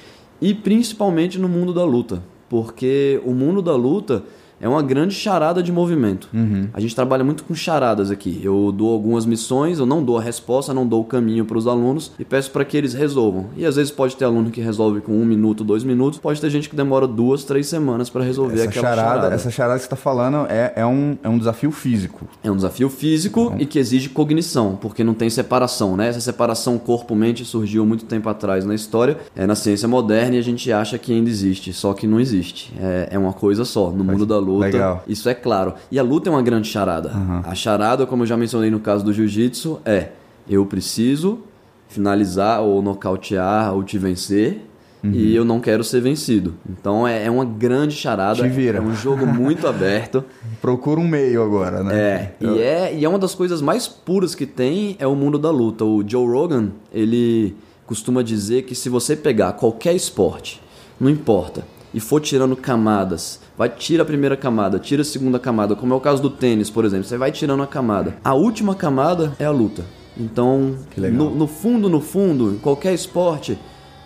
e 0.41 0.53
principalmente 0.53 1.39
no 1.39 1.47
mundo 1.47 1.73
da 1.73 1.83
luta, 1.83 2.21
porque 2.49 3.21
o 3.25 3.31
mundo 3.31 3.61
da 3.61 3.75
luta 3.75 4.23
é 4.63 4.67
uma 4.67 4.81
grande 4.81 5.13
charada 5.13 5.61
de 5.61 5.73
movimento. 5.73 6.29
A 6.73 6.79
gente 6.79 6.95
trabalha 6.95 7.21
muito 7.21 7.43
com 7.43 7.53
charadas 7.53 8.09
aqui. 8.09 8.39
Eu 8.41 8.71
dou 8.71 8.93
algumas 8.93 9.25
missões, 9.25 9.77
eu 9.77 9.85
não 9.85 10.01
dou 10.01 10.17
a 10.17 10.21
resposta, 10.21 10.73
não 10.73 10.87
dou 10.87 11.01
o 11.01 11.03
caminho 11.03 11.43
para 11.43 11.57
os 11.57 11.67
alunos 11.67 12.13
e 12.17 12.23
peço 12.23 12.49
para 12.49 12.63
que 12.63 12.77
eles 12.77 12.93
resolvam. 12.93 13.47
E 13.57 13.65
às 13.65 13.75
vezes 13.75 13.91
pode 13.91 14.15
ter 14.15 14.23
aluno 14.23 14.49
que 14.49 14.61
resolve 14.61 15.01
com 15.01 15.11
um 15.11 15.25
minuto, 15.25 15.65
dois 15.65 15.83
minutos, 15.83 16.17
pode 16.17 16.39
ter 16.39 16.49
gente 16.49 16.69
que 16.69 16.77
demora 16.77 17.05
duas, 17.05 17.43
três 17.43 17.67
semanas 17.67 18.09
para 18.09 18.23
resolver 18.23 18.55
Essa 18.55 18.69
aquela 18.69 18.87
charada, 18.87 19.11
charada. 19.11 19.35
essa 19.35 19.51
charada 19.51 19.75
que 19.75 19.81
você 19.81 19.87
está 19.87 19.97
falando 19.97 20.47
é, 20.49 20.71
é, 20.77 20.85
um, 20.85 21.17
é 21.21 21.27
um 21.27 21.37
desafio 21.37 21.71
físico. 21.71 22.25
É 22.41 22.49
um 22.49 22.55
desafio 22.55 22.89
físico 22.89 23.53
e 23.59 23.65
que 23.65 23.77
exige 23.77 24.07
cognição, 24.07 24.77
porque 24.79 25.03
não 25.03 25.13
tem 25.13 25.29
separação, 25.29 25.97
né? 25.97 26.07
Essa 26.07 26.21
separação 26.21 26.77
corpo-mente 26.77 27.43
surgiu 27.43 27.85
muito 27.85 28.05
tempo 28.05 28.29
atrás 28.29 28.63
na 28.63 28.73
história, 28.73 29.17
é 29.35 29.45
na 29.45 29.55
ciência 29.55 29.89
moderna 29.89 30.37
e 30.37 30.39
a 30.39 30.43
gente 30.43 30.71
acha 30.71 30.97
que 30.97 31.11
ainda 31.11 31.29
existe, 31.29 31.73
só 31.73 31.93
que 31.93 32.07
não 32.07 32.17
existe. 32.17 32.73
É, 32.79 33.09
é 33.11 33.19
uma 33.19 33.33
coisa 33.33 33.65
só, 33.65 33.91
no 33.91 34.05
mundo 34.05 34.25
da 34.25 34.37
luta. 34.53 34.65
legal. 34.65 35.03
Isso 35.07 35.27
é 35.29 35.33
claro. 35.33 35.73
E 35.91 35.99
a 35.99 36.03
luta 36.03 36.29
é 36.29 36.31
uma 36.31 36.41
grande 36.41 36.67
charada. 36.67 37.11
A 37.43 37.55
charada, 37.55 38.05
como 38.05 38.23
eu 38.23 38.27
já 38.27 38.37
mencionei 38.37 38.69
no 38.69 38.79
caso 38.79 39.03
do 39.03 39.13
jiu-jitsu, 39.13 39.79
é 39.85 40.09
eu 40.49 40.65
preciso 40.65 41.39
finalizar 41.87 42.61
ou 42.61 42.81
nocautear 42.81 43.73
ou 43.73 43.83
te 43.83 43.97
vencer. 43.97 44.61
E 45.05 45.35
eu 45.35 45.43
não 45.43 45.59
quero 45.59 45.83
ser 45.83 45.99
vencido. 45.99 46.53
Então 46.69 47.05
é, 47.05 47.25
é 47.25 47.29
uma 47.29 47.43
grande 47.43 47.93
charada. 47.93 48.41
Te 48.41 48.47
vira. 48.47 48.77
É 48.77 48.81
um 48.81 48.95
jogo 48.95 49.25
muito 49.25 49.67
aberto. 49.67 50.23
Procura 50.61 50.97
um 50.97 51.05
meio 51.05 51.43
agora, 51.43 51.83
né? 51.83 51.93
É, 51.93 52.31
e 52.39 52.61
é, 52.61 52.95
e 52.95 53.03
é 53.03 53.09
uma 53.09 53.19
das 53.19 53.35
coisas 53.35 53.61
mais 53.61 53.85
puras 53.85 54.33
que 54.33 54.45
tem 54.45 54.95
é 54.99 55.05
o 55.05 55.13
mundo 55.13 55.37
da 55.37 55.51
luta. 55.51 55.83
O 55.83 56.01
Joe 56.07 56.25
Rogan, 56.25 56.69
ele 56.93 57.53
costuma 57.85 58.23
dizer 58.23 58.63
que 58.63 58.73
se 58.73 58.87
você 58.87 59.13
pegar 59.13 59.51
qualquer 59.53 59.93
esporte, 59.93 60.61
não 60.97 61.09
importa, 61.09 61.65
e 61.93 61.99
for 61.99 62.21
tirando 62.21 62.55
camadas, 62.55 63.41
vai 63.57 63.69
tira 63.69 64.03
a 64.03 64.05
primeira 64.05 64.35
camada, 64.35 64.79
tira 64.79 65.01
a 65.01 65.05
segunda 65.05 65.39
camada, 65.39 65.75
como 65.75 65.93
é 65.93 65.97
o 65.97 65.99
caso 65.99 66.21
do 66.21 66.29
tênis, 66.29 66.69
por 66.69 66.85
exemplo, 66.85 67.05
você 67.05 67.17
vai 67.17 67.31
tirando 67.31 67.63
a 67.63 67.67
camada. 67.67 68.15
A 68.23 68.33
última 68.33 68.75
camada 68.75 69.33
é 69.39 69.45
a 69.45 69.51
luta. 69.51 69.83
Então, 70.17 70.75
no, 70.95 71.31
no 71.31 71.47
fundo, 71.47 71.89
no 71.89 71.99
fundo, 71.99 72.51
em 72.51 72.57
qualquer 72.57 72.93
esporte, 72.93 73.57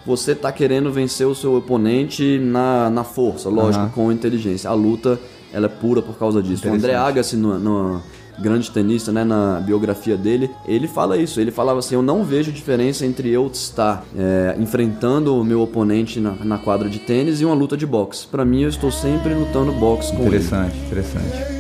você 0.05 0.33
tá 0.33 0.51
querendo 0.51 0.91
vencer 0.91 1.27
o 1.27 1.35
seu 1.35 1.55
oponente 1.55 2.39
na, 2.39 2.89
na 2.89 3.03
força, 3.03 3.49
lógico, 3.49 3.83
Aham. 3.83 3.91
com 3.93 4.11
inteligência. 4.11 4.69
A 4.69 4.73
luta, 4.73 5.19
ela 5.51 5.65
é 5.65 5.69
pura 5.69 6.01
por 6.01 6.17
causa 6.17 6.41
disso. 6.41 6.67
O 6.67 6.73
André. 6.73 6.95
Agassi, 6.95 7.35
no, 7.35 7.59
no 7.59 8.01
grande 8.39 8.71
tenista, 8.71 9.11
né, 9.11 9.23
na 9.23 9.59
biografia 9.59 10.15
dele, 10.15 10.51
ele 10.65 10.87
fala 10.87 11.17
isso. 11.17 11.39
Ele 11.39 11.51
falava 11.51 11.79
assim: 11.79 11.95
Eu 11.95 12.01
não 12.01 12.23
vejo 12.23 12.51
diferença 12.51 13.05
entre 13.05 13.29
eu 13.29 13.47
estar 13.47 14.03
é, 14.17 14.55
enfrentando 14.59 15.35
o 15.35 15.43
meu 15.43 15.61
oponente 15.61 16.19
na, 16.19 16.31
na 16.31 16.57
quadra 16.57 16.89
de 16.89 16.99
tênis 16.99 17.41
e 17.41 17.45
uma 17.45 17.55
luta 17.55 17.75
de 17.75 17.85
boxe. 17.85 18.27
Pra 18.27 18.45
mim, 18.45 18.61
eu 18.61 18.69
estou 18.69 18.91
sempre 18.91 19.33
lutando 19.33 19.71
boxe 19.73 20.11
com 20.11 20.23
ele. 20.23 20.37
Interessante, 20.37 20.77
interessante. 20.85 21.56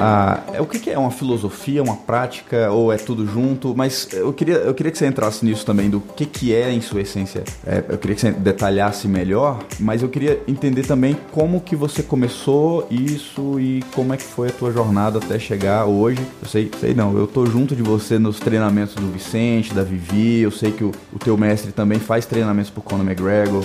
Ah, 0.00 0.40
é, 0.52 0.60
o 0.60 0.66
que, 0.66 0.78
que 0.78 0.90
é 0.90 0.98
uma 0.98 1.10
filosofia, 1.10 1.82
uma 1.82 1.96
prática 1.96 2.70
ou 2.70 2.92
é 2.92 2.96
tudo 2.96 3.26
junto? 3.26 3.74
Mas 3.76 4.08
eu 4.12 4.32
queria, 4.32 4.56
eu 4.56 4.74
queria 4.74 4.92
que 4.92 4.98
você 4.98 5.06
entrasse 5.06 5.44
nisso 5.44 5.64
também 5.64 5.88
do 5.88 6.00
que, 6.00 6.26
que 6.26 6.54
é 6.54 6.70
em 6.72 6.80
sua 6.80 7.00
essência. 7.00 7.44
É, 7.66 7.82
eu 7.88 7.98
queria 7.98 8.14
que 8.14 8.20
você 8.20 8.32
detalhasse 8.32 9.08
melhor, 9.08 9.62
mas 9.80 10.02
eu 10.02 10.08
queria 10.08 10.40
entender 10.46 10.86
também 10.86 11.16
como 11.32 11.60
que 11.60 11.74
você 11.74 12.02
começou 12.02 12.86
isso 12.90 13.58
e 13.58 13.82
como 13.94 14.12
é 14.12 14.16
que 14.16 14.24
foi 14.24 14.48
a 14.48 14.52
tua 14.52 14.72
jornada 14.72 15.18
até 15.18 15.38
chegar 15.38 15.86
hoje. 15.86 16.20
Eu 16.42 16.48
sei, 16.48 16.70
sei 16.80 16.94
não, 16.94 17.16
eu 17.16 17.26
tô 17.26 17.46
junto 17.46 17.74
de 17.74 17.82
você 17.82 18.18
nos 18.18 18.38
treinamentos 18.38 18.94
do 18.94 19.10
Vicente, 19.10 19.72
da 19.72 19.82
Vivi, 19.82 20.40
eu 20.40 20.50
sei 20.50 20.72
que 20.72 20.84
o, 20.84 20.92
o 21.12 21.18
teu 21.18 21.36
mestre 21.36 21.72
também 21.72 21.98
faz 21.98 22.26
treinamentos 22.26 22.70
pro 22.70 22.82
Conor 22.82 23.04
McGregor, 23.04 23.64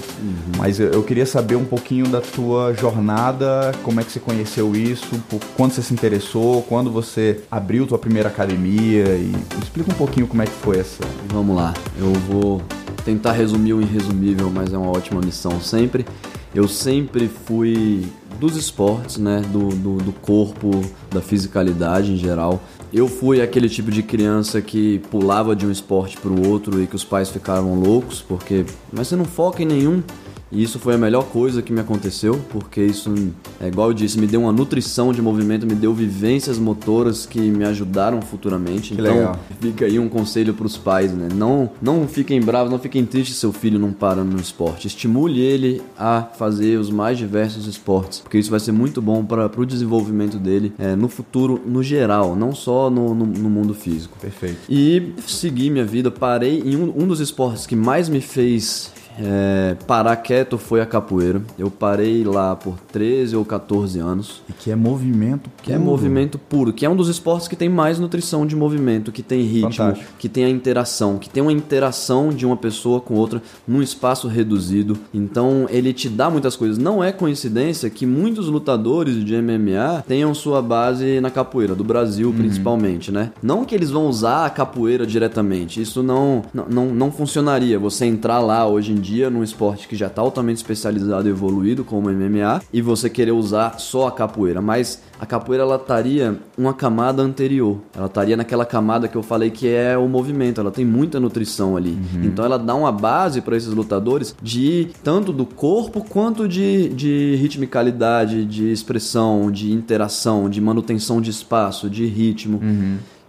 mas 0.58 0.80
eu, 0.80 0.92
eu 0.92 1.04
queria 1.04 1.26
saber 1.26 1.56
um 1.56 1.66
pouquinho 1.66 2.08
da 2.08 2.22
tua 2.22 2.74
jornada, 2.74 3.72
como 3.84 4.00
é 4.00 4.04
que 4.04 4.12
você 4.12 4.20
conheceu 4.20 4.76
isso, 4.76 5.20
por, 5.30 5.40
quando 5.56 5.74
você 5.74 5.82
se 5.82 5.94
interessou, 5.94 6.21
quando 6.68 6.92
você 6.92 7.42
abriu 7.50 7.88
tua 7.88 7.98
primeira 7.98 8.30
academia 8.30 9.06
e 9.16 9.32
explica 9.62 9.92
um 9.92 9.96
pouquinho 9.96 10.28
como 10.28 10.42
é 10.42 10.46
que 10.46 10.52
foi 10.52 10.80
essa. 10.80 11.04
Vamos 11.30 11.56
lá, 11.56 11.74
eu 11.98 12.12
vou 12.14 12.62
tentar 13.04 13.32
resumir 13.32 13.74
o 13.74 13.82
irresumível, 13.82 14.50
mas 14.50 14.74
é 14.74 14.78
uma 14.78 14.92
ótima 14.92 15.22
missão 15.22 15.60
sempre. 15.60 16.06
Eu 16.54 16.68
sempre 16.68 17.28
fui 17.28 18.06
dos 18.40 18.56
esportes, 18.58 19.18
né? 19.18 19.42
Do, 19.52 19.70
do, 19.70 19.98
do 19.98 20.12
corpo, 20.12 20.82
da 21.10 21.22
fisicalidade 21.22 22.12
em 22.12 22.18
geral. 22.18 22.62
Eu 22.92 23.08
fui 23.08 23.42
aquele 23.42 23.70
tipo 23.70 23.90
de 23.90 24.04
criança 24.04 24.62
que 24.62 25.00
pulava 25.12 25.56
de 25.56 25.66
um 25.66 25.72
esporte 25.72 26.18
para 26.18 26.32
o 26.32 26.50
outro 26.50 26.82
e 26.82 26.88
que 26.88 26.96
os 26.96 27.04
pais 27.04 27.30
ficavam 27.30 27.80
loucos, 27.80 28.22
porque. 28.22 28.66
Mas 28.92 29.08
você 29.08 29.16
não 29.16 29.26
foca 29.26 29.62
em 29.62 29.66
nenhum. 29.66 30.04
E 30.52 30.62
isso 30.62 30.80
foi 30.80 30.96
a 30.96 30.98
melhor 30.98 31.26
coisa 31.26 31.62
que 31.62 31.72
me 31.72 31.80
aconteceu, 31.80 32.40
porque 32.50 32.82
isso, 32.82 33.14
é 33.60 33.68
igual 33.68 33.90
eu 33.90 33.94
disse, 33.94 34.20
me 34.20 34.28
deu 34.28 34.42
uma 34.42 34.52
nutrição 34.52 35.14
de 35.14 35.22
movimento, 35.22 35.66
me 35.66 35.76
deu 35.76 35.94
vivências 35.94 36.58
motoras 36.58 37.26
que 37.26 37.40
me 37.40 37.64
ajudaram 37.64 38.22
futuramente. 38.22 38.94
Que 38.94 39.02
então, 39.02 39.16
legal. 39.16 39.40
fica 39.60 39.86
aí 39.86 39.98
um 39.98 40.10
conselho 40.10 40.54
pros 40.54 40.78
pais, 40.78 41.14
né? 41.14 41.30
Não, 41.34 41.70
não 41.82 42.08
fiquem 42.08 42.42
bravos, 42.42 42.72
não 42.72 42.80
fiquem 42.80 43.06
tristes 43.06 43.36
se 43.36 43.42
seu 43.42 43.54
filho 43.54 43.80
não 43.80 43.92
para 43.92 44.24
no 44.24 44.40
esporte. 44.40 44.88
Estimule 44.88 45.40
ele 45.40 45.82
a 45.98 46.22
fazer 46.22 46.78
os 46.78 46.90
mais 46.90 47.18
diversos 47.18 47.68
esportes, 47.68 48.20
porque 48.20 48.38
isso 48.38 48.52
vai 48.52 48.60
ser 48.60 48.72
muito 48.72 49.02
bom 49.02 49.24
para 49.24 49.50
o 49.58 49.66
desenvolvimento 49.66 50.38
dele 50.38 50.74
é, 50.78 50.96
no 50.96 51.08
futuro, 51.08 51.62
no 51.66 51.82
geral, 51.82 52.36
não 52.36 52.54
só 52.54 52.90
no, 52.90 53.14
no, 53.14 53.26
no 53.26 53.50
mundo 53.50 53.74
físico. 53.74 54.18
Perfeito. 54.20 54.60
E 54.70 55.14
segui 55.26 55.70
minha 55.70 55.86
vida, 55.86 56.12
parei 56.12 56.62
em 56.66 56.76
um, 56.76 57.04
um 57.04 57.08
dos 57.08 57.20
esportes 57.20 57.66
que 57.66 57.76
mais 57.76 58.10
me 58.10 58.22
fez 58.22 58.92
é, 59.20 59.76
parar 59.88 60.16
quieto 60.18 60.58
foi 60.58 60.82
a 60.82 60.86
capoeira. 60.86 61.42
Eu 61.58 61.70
parei 61.70 62.24
lá 62.24 62.56
por 62.56 62.80
13 62.92 63.36
ou 63.36 63.46
14 63.46 64.00
anos. 64.00 64.42
E 64.50 64.54
que 64.54 64.72
é 64.72 64.76
movimento 64.76 65.50
Que 65.62 65.74
é 65.74 65.78
movimento 65.78 66.38
puro, 66.38 66.74
que 66.74 66.86
é 66.86 66.90
um 66.90 66.96
dos 66.96 67.10
esportes 67.10 67.48
que 67.48 67.56
tem 67.56 67.70
mais 67.70 68.00
nutrição 68.00 68.46
de 68.46 68.56
movimento, 68.56 69.12
que 69.12 69.24
tem 69.24 69.42
ritmo, 69.42 69.72
Fantástico. 69.72 70.14
que 70.18 70.30
tem 70.30 70.46
a 70.46 70.50
interação, 70.50 71.18
que 71.18 71.30
tem 71.30 71.42
uma 71.42 71.52
interação 71.52 72.30
de 72.30 72.46
uma 72.46 72.58
pessoa 72.58 73.00
com 73.00 73.16
outra 73.16 73.42
num 73.68 73.82
espaço 73.82 74.28
reduzido. 74.28 74.98
Então 75.14 75.66
ele 75.70 75.94
te 75.94 76.10
dá 76.10 76.30
muitas 76.30 76.56
coisas. 76.56 76.78
Não 76.78 77.04
é 77.04 77.12
coincidência 77.12 77.90
que 77.90 78.06
muitos 78.06 78.48
lutadores 78.48 79.24
de 79.24 79.42
MMA 79.42 80.04
tenham 80.08 80.34
sua 80.34 80.62
base 80.62 81.20
na 81.20 81.30
capoeira, 81.30 81.76
do 81.76 81.84
Brasil 81.84 82.34
principalmente, 82.34 83.12
né? 83.12 83.32
Não 83.42 83.66
que 83.66 83.76
eles 83.76 83.90
vão 83.90 84.08
usar 84.08 84.46
a 84.46 84.50
capoeira 84.50 85.06
diretamente, 85.06 85.82
isso 85.82 86.02
não, 86.02 86.44
não, 86.54 86.66
não, 86.70 86.86
não 86.88 87.12
funcionaria. 87.12 87.78
Você 87.80 88.06
entrar 88.06 88.40
lá 88.40 88.68
hoje 88.68 88.94
em 88.94 89.01
dia 89.02 89.30
num 89.30 89.44
esporte 89.44 89.88
que 89.88 89.96
já 89.96 90.08
está 90.08 90.22
altamente 90.22 90.58
especializado 90.58 91.28
e 91.28 91.32
evoluído 91.32 91.84
como 91.84 92.08
o 92.08 92.14
MMA 92.14 92.62
e 92.72 92.82
você 92.82 93.10
querer 93.10 93.32
usar 93.32 93.80
só 93.80 94.08
a 94.08 94.12
capoeira, 94.12 94.62
mas 94.62 95.02
a 95.20 95.26
capoeira 95.26 95.64
ela 95.64 95.76
estaria 95.76 96.40
uma 96.58 96.74
camada 96.74 97.22
anterior. 97.22 97.80
Ela 97.96 98.08
estaria 98.08 98.38
naquela 98.38 98.66
camada 98.66 99.08
que 99.08 99.16
eu 99.16 99.24
falei 99.24 99.50
que 99.50 99.68
é 99.68 99.98
o 99.98 100.08
movimento. 100.08 100.62
Ela 100.62 100.72
tem 100.72 100.86
muita 100.86 101.20
nutrição 101.20 101.78
ali. 101.78 101.98
Então 102.26 102.46
ela 102.46 102.58
dá 102.58 102.74
uma 102.74 102.92
base 102.92 103.42
para 103.42 103.56
esses 103.56 103.74
lutadores 103.74 104.36
de 104.42 104.90
tanto 105.04 105.32
do 105.32 105.46
corpo 105.46 106.04
quanto 106.08 106.48
de, 106.48 106.90
de 106.90 107.36
ritmicalidade, 107.36 108.46
de 108.46 108.72
expressão, 108.72 109.52
de 109.52 109.72
interação, 109.72 110.50
de 110.50 110.62
manutenção 110.62 111.22
de 111.22 111.30
espaço, 111.30 111.90
de 111.90 112.06
ritmo. 112.06 112.60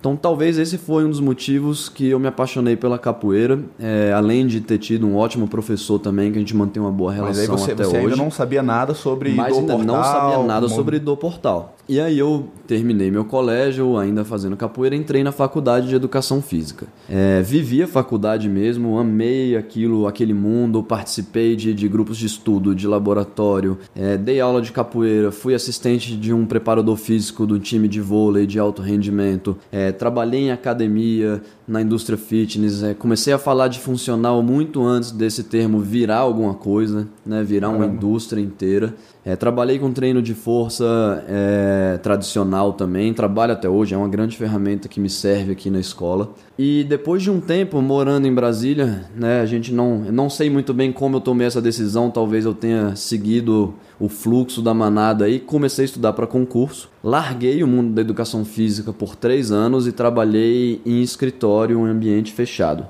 Então, 0.03 0.17
talvez 0.17 0.59
esse 0.59 0.77
foi 0.79 1.05
um 1.05 1.11
dos 1.11 1.21
motivos 1.21 1.89
que 1.89 2.09
eu 2.09 2.19
me 2.19 2.27
apaixonei 2.27 2.75
pela 2.75 2.99
capoeira, 2.99 3.61
é, 3.79 4.13
além 4.13 4.45
de 4.49 4.61
ter 4.61 4.77
tido 4.79 5.07
um 5.07 5.15
ótimo 5.17 5.47
professor 5.47 5.97
também, 6.01 6.33
que 6.33 6.39
a 6.39 6.41
gente 6.41 6.57
mantém 6.57 6.83
uma 6.83 6.91
boa 6.91 7.13
relação 7.13 7.37
Mas 7.37 7.39
aí 7.39 7.47
você, 7.47 7.71
até 7.71 7.85
você 7.85 7.97
hoje. 7.99 8.07
ainda 8.07 8.17
não 8.17 8.29
sabia 8.29 8.65
nada 8.65 8.95
sobre 8.95 9.31
Mas 9.31 9.57
ainda 9.57 9.77
não 9.79 9.95
portal, 9.95 10.03
sabia 10.31 10.45
nada 10.45 10.67
como- 10.67 10.75
sobre 10.77 10.99
do 10.99 11.17
portal. 11.17 11.77
E 11.89 12.01
aí 12.01 12.17
eu 12.17 12.49
terminei 12.67 13.11
meu 13.11 13.25
colégio, 13.25 13.99
ainda 13.99 14.25
fazendo 14.25 14.57
capoeira, 14.57 14.95
entrei 14.95 15.25
na 15.25 15.33
faculdade 15.33 15.89
de 15.89 15.95
educação 15.97 16.41
física. 16.41 16.87
É, 17.09 17.43
vivi 17.43 17.83
a 17.83 17.89
faculdade 17.89 18.49
mesmo, 18.49 18.99
amei 18.99 19.57
aquilo, 19.57 20.07
aquele 20.07 20.33
mundo, 20.33 20.83
participei 20.83 21.57
de, 21.57 21.75
de 21.75 21.89
grupos 21.89 22.17
de 22.17 22.27
estudo, 22.27 22.73
de 22.75 22.87
laboratório, 22.87 23.79
é, 23.97 24.17
dei 24.17 24.41
aula 24.41 24.63
de 24.63 24.71
capoeira, 24.71 25.33
fui 25.33 25.55
assistente 25.55 26.17
de 26.17 26.33
um 26.33 26.47
preparador 26.47 26.97
físico 26.97 27.45
do 27.45 27.59
time 27.59 27.89
de 27.89 28.01
vôlei 28.01 28.47
de 28.47 28.61
alto 28.61 28.81
rendimento, 28.81 29.57
é, 29.73 29.91
trabalhei 29.91 30.43
em 30.43 30.51
academia, 30.53 31.43
na 31.67 31.81
indústria 31.81 32.19
fitness, 32.19 32.83
é, 32.83 32.95
comecei 32.95 33.33
a 33.33 33.39
falar 33.39 33.69
de 33.69 33.79
funcional 33.79 34.43
muito 34.43 34.83
antes 34.85 35.13
desse 35.13 35.45
termo 35.45 35.79
virar 35.79 36.19
alguma 36.19 36.55
coisa, 36.55 37.09
né, 37.25 37.43
virar 37.43 37.71
uma 37.71 37.87
indústria 37.87 38.41
inteira. 38.41 38.95
É, 39.25 39.37
trabalhei 39.37 39.79
com 39.79 39.93
treino 39.93 40.21
de 40.21 40.35
força 40.35 41.25
é, 41.29 41.99
tradicional 42.03 42.73
também, 42.73 43.15
trabalho 43.15 43.53
até 43.53 43.69
hoje, 43.69 43.95
é 43.95 43.97
uma 43.97 44.09
grande 44.09 44.37
ferramenta 44.37 44.89
que 44.89 44.99
me 44.99 45.09
serve 45.09 45.53
aqui 45.53 45.71
na 45.71 45.79
escola. 45.79 46.33
E 46.59 46.85
depois 46.85 47.23
de 47.23 47.31
um 47.31 47.41
tempo 47.41 47.81
morando 47.81 48.27
em 48.27 48.35
Brasília, 48.35 49.07
né, 49.15 49.41
a 49.41 49.47
gente 49.47 49.73
não, 49.73 49.99
não 49.99 50.29
sei 50.29 50.51
muito 50.51 50.75
bem 50.75 50.91
como 50.91 51.17
eu 51.17 51.21
tomei 51.21 51.47
essa 51.47 51.63
decisão, 51.63 52.11
talvez 52.11 52.45
eu 52.45 52.55
tenha 52.55 52.97
seguido 52.97 53.75
o 54.03 54.09
fluxo 54.09 54.61
da 54.61 54.75
manada 54.75 55.27
aí, 55.27 55.39
comecei 55.39 55.85
a 55.85 55.87
estudar 55.87 56.13
para 56.13 56.27
concurso. 56.27 56.91
Larguei 57.05 57.63
o 57.63 57.69
mundo 57.69 57.93
da 57.95 58.01
educação 58.01 58.45
física 58.45 58.93
por 58.93 59.15
três 59.15 59.53
anos 59.53 59.87
e 59.87 59.93
trabalhei 59.93 60.83
em 60.85 61.01
escritório, 61.03 61.87
em 61.87 61.89
ambiente 61.89 62.33
fechado. 62.33 62.85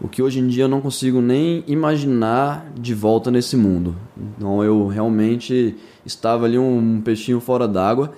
O 0.00 0.08
que 0.08 0.22
hoje 0.22 0.40
em 0.40 0.46
dia 0.46 0.64
eu 0.64 0.68
não 0.68 0.80
consigo 0.80 1.20
nem 1.20 1.62
imaginar 1.66 2.66
de 2.74 2.94
volta 2.94 3.30
nesse 3.30 3.58
mundo. 3.58 3.94
Então 4.16 4.64
eu 4.64 4.86
realmente 4.86 5.76
estava 6.06 6.46
ali 6.46 6.58
um 6.58 7.02
peixinho 7.04 7.38
fora 7.38 7.68
d'água, 7.68 8.12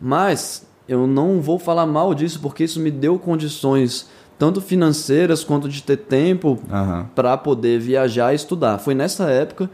mas 0.00 0.66
eu 0.88 1.06
não 1.06 1.40
vou 1.40 1.56
falar 1.56 1.86
mal 1.86 2.12
disso 2.14 2.40
porque 2.40 2.64
isso 2.64 2.80
me 2.80 2.90
deu 2.90 3.16
condições 3.16 4.08
tanto 4.36 4.60
financeiras 4.60 5.44
quanto 5.44 5.68
de 5.68 5.84
ter 5.84 5.98
tempo 5.98 6.58
Aham. 6.68 7.08
para 7.14 7.36
poder 7.36 7.78
viajar 7.78 8.32
e 8.32 8.36
estudar. 8.36 8.78
Foi 8.78 8.92
nessa 8.92 9.30
época 9.30 9.70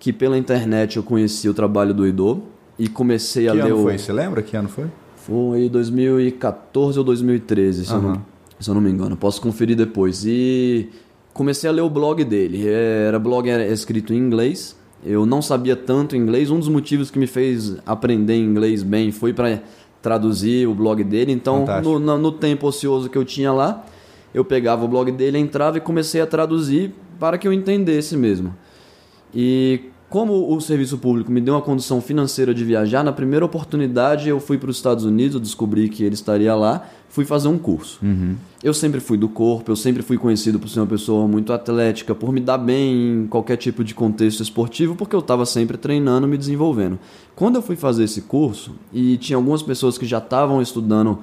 que 0.00 0.12
pela 0.12 0.36
internet 0.36 0.96
eu 0.96 1.02
conheci 1.04 1.48
o 1.48 1.54
trabalho 1.54 1.94
do 1.94 2.04
Idô 2.06 2.38
e 2.78 2.88
comecei 2.88 3.46
a 3.48 3.52
Que 3.52 3.58
ler 3.58 3.66
ano 3.66 3.76
o 3.78 3.82
foi? 3.84 3.98
Você 3.98 4.12
lembra 4.12 4.42
que 4.42 4.56
ano 4.56 4.68
foi? 4.68 4.86
foi 5.14 5.68
2014 5.68 6.98
ou 6.98 7.04
2013, 7.04 7.84
se, 7.84 7.92
eu 7.92 8.00
não, 8.00 8.22
se 8.58 8.68
eu 8.70 8.74
não 8.74 8.80
me 8.80 8.90
engano. 8.90 9.16
Posso 9.16 9.40
conferir 9.40 9.76
depois. 9.76 10.24
E 10.26 10.88
comecei 11.34 11.68
a 11.68 11.72
ler 11.72 11.82
o 11.82 11.90
blog 11.90 12.24
dele. 12.24 12.66
É, 12.66 13.04
Era 13.08 13.18
blog 13.18 13.48
era 13.48 13.64
escrito 13.66 14.12
em 14.14 14.16
inglês. 14.16 14.74
Eu 15.04 15.24
não 15.26 15.40
sabia 15.42 15.76
tanto 15.76 16.16
inglês. 16.16 16.50
Um 16.50 16.58
dos 16.58 16.68
motivos 16.68 17.10
que 17.10 17.18
me 17.18 17.26
fez 17.26 17.76
aprender 17.86 18.36
inglês 18.36 18.82
bem 18.82 19.12
foi 19.12 19.32
para 19.34 19.60
traduzir 20.00 20.66
o 20.66 20.74
blog 20.74 21.04
dele. 21.04 21.30
Então, 21.32 21.64
no, 21.82 21.98
no- 21.98 22.18
no 22.18 22.32
tempo 22.32 22.66
ocioso 22.66 23.08
que 23.10 23.18
eu 23.18 23.24
tinha 23.24 23.52
lá, 23.52 23.84
eu 24.32 24.44
pegava 24.44 24.84
o 24.84 24.88
blog 24.88 25.12
dele, 25.12 25.36
entrava 25.38 25.76
e 25.76 25.80
comecei 25.80 26.20
a 26.22 26.26
traduzir 26.26 26.92
para 27.18 27.36
que 27.36 27.46
eu 27.46 27.52
entendesse 27.52 28.16
mesmo. 28.16 28.54
E 29.34 29.89
como 30.10 30.52
o 30.52 30.60
serviço 30.60 30.98
público 30.98 31.30
me 31.30 31.40
deu 31.40 31.54
uma 31.54 31.62
condição 31.62 32.00
financeira 32.00 32.52
de 32.52 32.64
viajar, 32.64 33.04
na 33.04 33.12
primeira 33.12 33.44
oportunidade 33.44 34.28
eu 34.28 34.40
fui 34.40 34.58
para 34.58 34.68
os 34.68 34.76
Estados 34.76 35.04
Unidos, 35.04 35.36
eu 35.36 35.40
descobri 35.40 35.88
que 35.88 36.02
ele 36.02 36.14
estaria 36.14 36.52
lá, 36.52 36.84
fui 37.08 37.24
fazer 37.24 37.46
um 37.46 37.56
curso. 37.56 38.00
Eu 38.62 38.74
sempre 38.74 38.98
fui 38.98 39.16
do 39.16 39.28
corpo, 39.28 39.70
eu 39.70 39.76
sempre 39.76 40.02
fui 40.02 40.18
conhecido 40.18 40.58
por 40.58 40.68
ser 40.68 40.80
uma 40.80 40.86
pessoa 40.86 41.28
muito 41.28 41.52
atlética, 41.52 42.12
por 42.12 42.32
me 42.32 42.40
dar 42.40 42.58
bem 42.58 43.22
em 43.22 43.26
qualquer 43.28 43.56
tipo 43.56 43.84
de 43.84 43.94
contexto 43.94 44.42
esportivo, 44.42 44.96
porque 44.96 45.14
eu 45.14 45.20
estava 45.20 45.46
sempre 45.46 45.76
treinando, 45.76 46.26
me 46.26 46.36
desenvolvendo. 46.36 46.98
Quando 47.36 47.54
eu 47.56 47.62
fui 47.62 47.76
fazer 47.76 48.02
esse 48.02 48.22
curso, 48.22 48.72
e 48.92 49.16
tinha 49.16 49.36
algumas 49.36 49.62
pessoas 49.62 49.96
que 49.96 50.06
já 50.06 50.18
estavam 50.18 50.60
estudando 50.60 51.20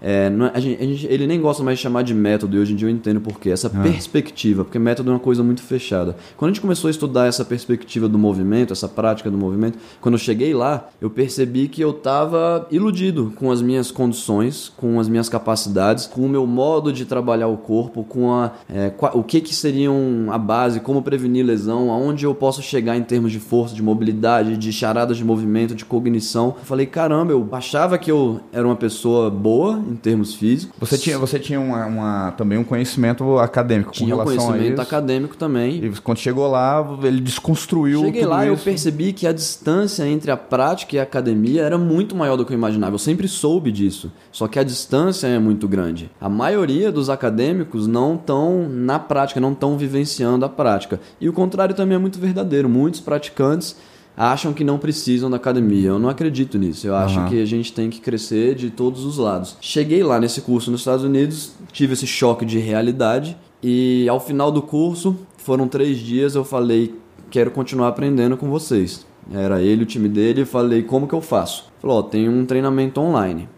é, 0.00 0.28
não 0.30 0.46
é- 0.46 0.52
a 0.54 0.60
gente- 0.60 0.82
a 0.82 0.86
gente- 0.86 1.06
ele 1.06 1.26
nem 1.26 1.40
gosta 1.40 1.62
mais 1.62 1.78
de 1.78 1.82
chamar 1.82 2.02
de 2.02 2.14
método, 2.14 2.56
e 2.56 2.60
hoje 2.60 2.72
em 2.72 2.76
dia 2.76 2.88
eu 2.88 2.92
entendo 2.92 3.20
por 3.20 3.38
quê. 3.40 3.50
Essa 3.50 3.68
perspectiva, 3.70 4.64
porque 4.64 4.78
método 4.78 5.10
é 5.10 5.14
uma 5.14 5.18
coisa 5.20 5.42
muito 5.42 5.62
fechada. 5.62 6.16
Quando 6.36 6.50
a 6.50 6.52
gente 6.52 6.60
começou 6.60 6.88
a 6.88 6.90
estudar 6.90 7.26
essa 7.26 7.44
perspectiva 7.44 8.08
do 8.08 8.18
movimento, 8.18 8.72
essa 8.72 8.88
prática 8.88 9.30
do 9.30 9.38
movimento, 9.38 9.78
quando 10.00 10.14
eu 10.14 10.18
cheguei 10.18 10.52
lá, 10.54 10.88
eu 11.00 11.08
percebi 11.10 11.68
que 11.68 11.80
eu 11.80 11.90
estava 11.90 12.66
iludido 12.70 13.32
com 13.36 13.50
as 13.50 13.60
minhas 13.62 13.90
condições, 13.90 14.72
com 14.76 15.00
as 15.00 15.08
minhas 15.08 15.28
capacidades, 15.28 16.06
com 16.06 16.22
o 16.22 16.28
meu 16.28 16.46
modo 16.46 16.92
de 16.92 17.04
trabalhar 17.04 17.48
o 17.48 17.56
corpo, 17.56 18.04
com 18.04 18.32
a, 18.32 18.52
é, 18.68 18.92
o 19.14 19.22
que, 19.22 19.40
que 19.40 19.54
seriam 19.54 20.26
a 20.30 20.38
base, 20.38 20.80
como 20.80 21.02
prevenir 21.02 21.44
lesão, 21.44 21.90
aonde 21.90 22.24
eu 22.24 22.34
posso 22.34 22.62
chegar 22.62 22.96
em 22.96 23.02
termos 23.02 23.32
de 23.32 23.38
força, 23.40 23.74
de 23.74 23.82
mobilidade, 23.82 24.56
de 24.56 24.72
charadas 24.72 25.16
de 25.16 25.24
movimento, 25.24 25.74
de 25.74 25.84
cognição. 25.84 26.54
Eu 26.58 26.64
falei, 26.64 26.86
caramba, 26.86 27.32
eu 27.32 27.48
achava 27.52 27.98
que 27.98 28.10
eu 28.10 28.40
era 28.52 28.66
uma 28.66 28.76
pessoa 28.76 29.30
boa 29.30 29.80
em 29.88 29.96
termos 29.96 30.34
físicos. 30.34 30.74
Você 30.80 30.98
tinha, 30.98 31.18
você 31.18 31.38
tinha 31.38 31.60
uma, 31.60 31.86
uma- 31.86 32.32
também 32.32 32.58
um 32.58 32.64
conhecimento 32.64 33.38
acadêmico 33.38 33.92
tinha 33.92 34.08
com 34.10 34.14
um 34.14 34.24
relação 34.24 34.44
a 34.48 34.52
conhecimento 34.52 34.72
isso. 34.74 34.82
acadêmico 34.82 35.36
também. 35.36 35.84
E 35.84 35.90
quando 36.00 36.18
chegou 36.18 36.48
lá, 36.50 36.84
ele 37.02 37.20
desconstruiu 37.20 38.00
Cheguei 38.00 38.22
tudo 38.22 38.30
lá 38.30 38.44
e 38.44 38.48
eu 38.48 38.56
percebi 38.56 39.12
que 39.12 39.26
a 39.26 39.32
distância 39.32 40.06
entre 40.06 40.30
a 40.30 40.36
prática 40.36 40.96
e 40.96 40.98
a 40.98 41.02
academia 41.02 41.62
era 41.62 41.78
muito 41.78 42.14
maior 42.16 42.36
do 42.36 42.44
que 42.44 42.52
eu 42.52 42.56
imaginava. 42.58 42.94
Eu 42.94 42.98
sempre 42.98 43.28
soube 43.28 43.70
disso. 43.72 44.10
Só 44.32 44.46
que 44.48 44.58
a 44.58 44.62
distância 44.64 45.26
é 45.26 45.38
muito 45.38 45.66
grande. 45.68 46.10
A 46.20 46.28
maioria 46.28 46.90
dos 46.92 47.08
acadêmicos 47.10 47.86
não 47.86 48.14
estão 48.14 48.68
na 48.68 48.98
prática, 48.98 49.40
não 49.40 49.52
estão 49.52 49.76
vivenciando 49.78 50.44
a 50.44 50.48
prática. 50.48 51.00
E 51.20 51.28
o 51.28 51.32
contrário 51.32 51.74
também 51.74 51.96
é 51.96 51.98
muito 51.98 52.18
verdadeiro. 52.18 52.68
Muitos 52.68 53.00
praticantes 53.00 53.76
acham 54.16 54.52
que 54.52 54.64
não 54.64 54.78
precisam 54.78 55.28
da 55.30 55.36
academia. 55.36 55.88
Eu 55.90 55.98
não 55.98 56.08
acredito 56.08 56.56
nisso. 56.56 56.86
Eu 56.86 56.94
acho 56.96 57.18
Aham. 57.18 57.28
que 57.28 57.42
a 57.42 57.44
gente 57.44 57.72
tem 57.72 57.90
que 57.90 58.00
crescer 58.00 58.54
de 58.54 58.70
todos 58.70 59.04
os 59.04 59.18
lados. 59.18 59.56
Cheguei 59.60 60.02
lá 60.02 60.18
nesse 60.18 60.40
curso 60.40 60.70
nos 60.70 60.80
Estados 60.80 61.04
Unidos, 61.04 61.52
tive 61.72 61.92
esse 61.92 62.06
choque 62.06 62.44
de 62.44 62.58
realidade 62.58 63.36
e 63.62 64.08
ao 64.08 64.18
final 64.20 64.50
do 64.50 64.62
curso, 64.62 65.16
foram 65.36 65.68
três 65.68 65.98
dias, 65.98 66.34
eu 66.34 66.44
falei, 66.44 66.94
quero 67.30 67.50
continuar 67.50 67.88
aprendendo 67.88 68.36
com 68.36 68.48
vocês. 68.48 69.06
Era 69.32 69.60
ele, 69.60 69.82
o 69.82 69.86
time 69.86 70.08
dele, 70.08 70.42
eu 70.42 70.46
falei, 70.46 70.82
como 70.82 71.08
que 71.08 71.14
eu 71.14 71.20
faço? 71.20 71.70
Falou, 71.80 71.98
ó, 71.98 72.02
tem 72.02 72.28
um 72.28 72.46
treinamento 72.46 73.00
online. 73.00 73.48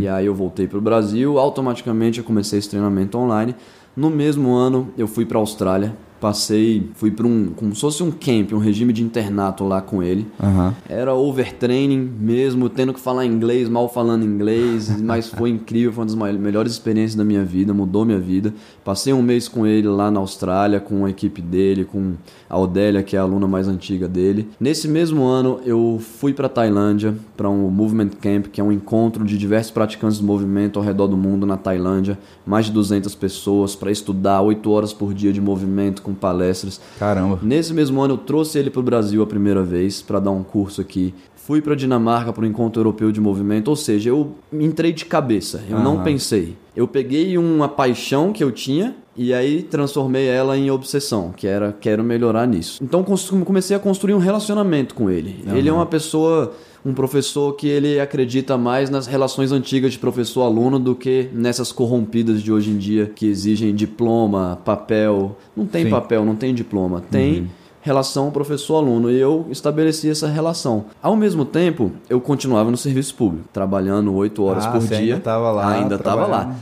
E 0.00 0.06
aí 0.06 0.26
eu 0.26 0.34
voltei 0.34 0.68
pro 0.68 0.80
Brasil, 0.80 1.38
automaticamente 1.40 2.20
eu 2.20 2.24
comecei 2.24 2.60
esse 2.60 2.70
treinamento 2.70 3.18
online. 3.18 3.52
No 3.96 4.08
mesmo 4.10 4.54
ano, 4.54 4.90
eu 4.96 5.08
fui 5.08 5.26
para 5.26 5.38
a 5.38 5.40
Austrália 5.40 5.96
Passei, 6.20 6.88
fui 6.94 7.10
para 7.10 7.26
um, 7.26 7.50
como 7.54 7.74
se 7.74 7.80
fosse 7.80 8.02
um 8.02 8.10
camp, 8.10 8.52
um 8.52 8.58
regime 8.58 8.92
de 8.92 9.02
internato 9.02 9.64
lá 9.64 9.82
com 9.82 10.02
ele. 10.02 10.26
Aham. 10.42 10.74
Era 10.88 11.14
overtraining 11.14 12.10
mesmo, 12.18 12.68
tendo 12.70 12.94
que 12.94 13.00
falar 13.00 13.26
inglês, 13.26 13.68
mal 13.68 13.88
falando 13.88 14.24
inglês, 14.24 14.88
mas 15.02 15.28
foi 15.28 15.50
incrível, 15.50 15.92
foi 15.92 16.06
uma 16.06 16.26
das 16.26 16.36
melhores 16.40 16.72
experiências 16.72 17.14
da 17.14 17.24
minha 17.24 17.44
vida, 17.44 17.74
mudou 17.74 18.04
minha 18.04 18.18
vida. 18.18 18.54
Passei 18.82 19.12
um 19.12 19.20
mês 19.20 19.46
com 19.46 19.66
ele 19.66 19.88
lá 19.88 20.10
na 20.10 20.20
Austrália, 20.20 20.80
com 20.80 21.04
a 21.04 21.10
equipe 21.10 21.42
dele, 21.42 21.84
com 21.84 22.14
a 22.48 22.58
Odélia, 22.58 23.02
que 23.02 23.14
é 23.14 23.18
a 23.18 23.22
aluna 23.22 23.46
mais 23.46 23.68
antiga 23.68 24.08
dele. 24.08 24.48
Nesse 24.58 24.88
mesmo 24.88 25.24
ano, 25.24 25.60
eu 25.66 25.98
fui 26.00 26.32
para 26.32 26.48
Tailândia, 26.48 27.14
para 27.36 27.50
um 27.50 27.68
Movement 27.68 28.10
Camp, 28.20 28.46
que 28.46 28.60
é 28.60 28.64
um 28.64 28.72
encontro 28.72 29.24
de 29.24 29.36
diversos 29.36 29.70
praticantes 29.70 30.18
do 30.18 30.24
movimento 30.24 30.78
ao 30.78 30.84
redor 30.84 31.08
do 31.08 31.16
mundo 31.16 31.44
na 31.44 31.56
Tailândia, 31.56 32.18
mais 32.46 32.66
de 32.66 32.72
200 32.72 33.14
pessoas 33.14 33.74
para 33.74 33.90
estudar 33.90 34.40
8 34.40 34.70
horas 34.70 34.92
por 34.92 35.12
dia 35.12 35.32
de 35.32 35.40
movimento 35.40 36.05
com 36.06 36.14
palestras. 36.14 36.80
Caramba. 36.98 37.40
Nesse 37.42 37.74
mesmo 37.74 38.00
ano 38.00 38.14
eu 38.14 38.18
trouxe 38.18 38.58
ele 38.58 38.70
para 38.70 38.80
o 38.80 38.82
Brasil 38.82 39.22
a 39.22 39.26
primeira 39.26 39.62
vez 39.62 40.00
para 40.00 40.20
dar 40.20 40.30
um 40.30 40.44
curso 40.44 40.80
aqui. 40.80 41.12
Fui 41.34 41.60
para 41.60 41.74
Dinamarca 41.74 42.32
para 42.32 42.42
o 42.42 42.46
Encontro 42.46 42.80
Europeu 42.80 43.12
de 43.12 43.20
Movimento, 43.20 43.68
ou 43.68 43.76
seja, 43.76 44.10
eu 44.10 44.32
entrei 44.52 44.92
de 44.92 45.04
cabeça, 45.04 45.62
eu 45.68 45.78
não 45.78 45.94
Aham. 45.96 46.04
pensei. 46.04 46.56
Eu 46.74 46.88
peguei 46.88 47.38
uma 47.38 47.68
paixão 47.68 48.32
que 48.32 48.42
eu 48.42 48.50
tinha 48.50 48.96
e 49.16 49.32
aí 49.32 49.62
transformei 49.62 50.26
ela 50.26 50.58
em 50.58 50.70
obsessão, 50.70 51.32
que 51.36 51.46
era 51.46 51.74
quero 51.80 52.02
melhorar 52.04 52.46
nisso. 52.46 52.82
Então 52.82 53.04
comecei 53.44 53.76
a 53.76 53.78
construir 53.78 54.14
um 54.14 54.18
relacionamento 54.18 54.94
com 54.94 55.08
ele. 55.08 55.44
Ele 55.54 55.68
é 55.68 55.72
uma 55.72 55.86
pessoa, 55.86 56.52
um 56.86 56.94
professor 56.94 57.52
que 57.54 57.66
ele 57.66 57.98
acredita 57.98 58.56
mais 58.56 58.88
nas 58.88 59.08
relações 59.08 59.50
antigas 59.50 59.92
de 59.94 59.98
professor-aluno 59.98 60.78
do 60.78 60.94
que 60.94 61.28
nessas 61.32 61.72
corrompidas 61.72 62.40
de 62.40 62.52
hoje 62.52 62.70
em 62.70 62.78
dia 62.78 63.06
que 63.12 63.26
exigem 63.26 63.74
diploma, 63.74 64.60
papel. 64.64 65.36
Não 65.56 65.66
tem 65.66 65.84
Sim. 65.86 65.90
papel, 65.90 66.24
não 66.24 66.36
tem 66.36 66.54
diploma, 66.54 67.02
tem 67.10 67.50
relação 67.82 68.30
professor-aluno 68.30 69.10
e 69.10 69.18
eu 69.18 69.46
estabeleci 69.50 70.08
essa 70.08 70.28
relação. 70.28 70.84
Ao 71.02 71.16
mesmo 71.16 71.44
tempo, 71.44 71.90
eu 72.08 72.20
continuava 72.20 72.70
no 72.70 72.76
serviço 72.76 73.16
público, 73.16 73.48
trabalhando 73.52 74.14
oito 74.14 74.44
horas 74.44 74.66
Ah, 74.66 74.70
por 74.70 74.80
dia. 74.86 74.98
ainda 74.98 75.20
tava 75.20 75.50
lá. 75.50 75.68
Ainda 75.72 75.94
estava 75.96 76.26
lá. 76.26 76.54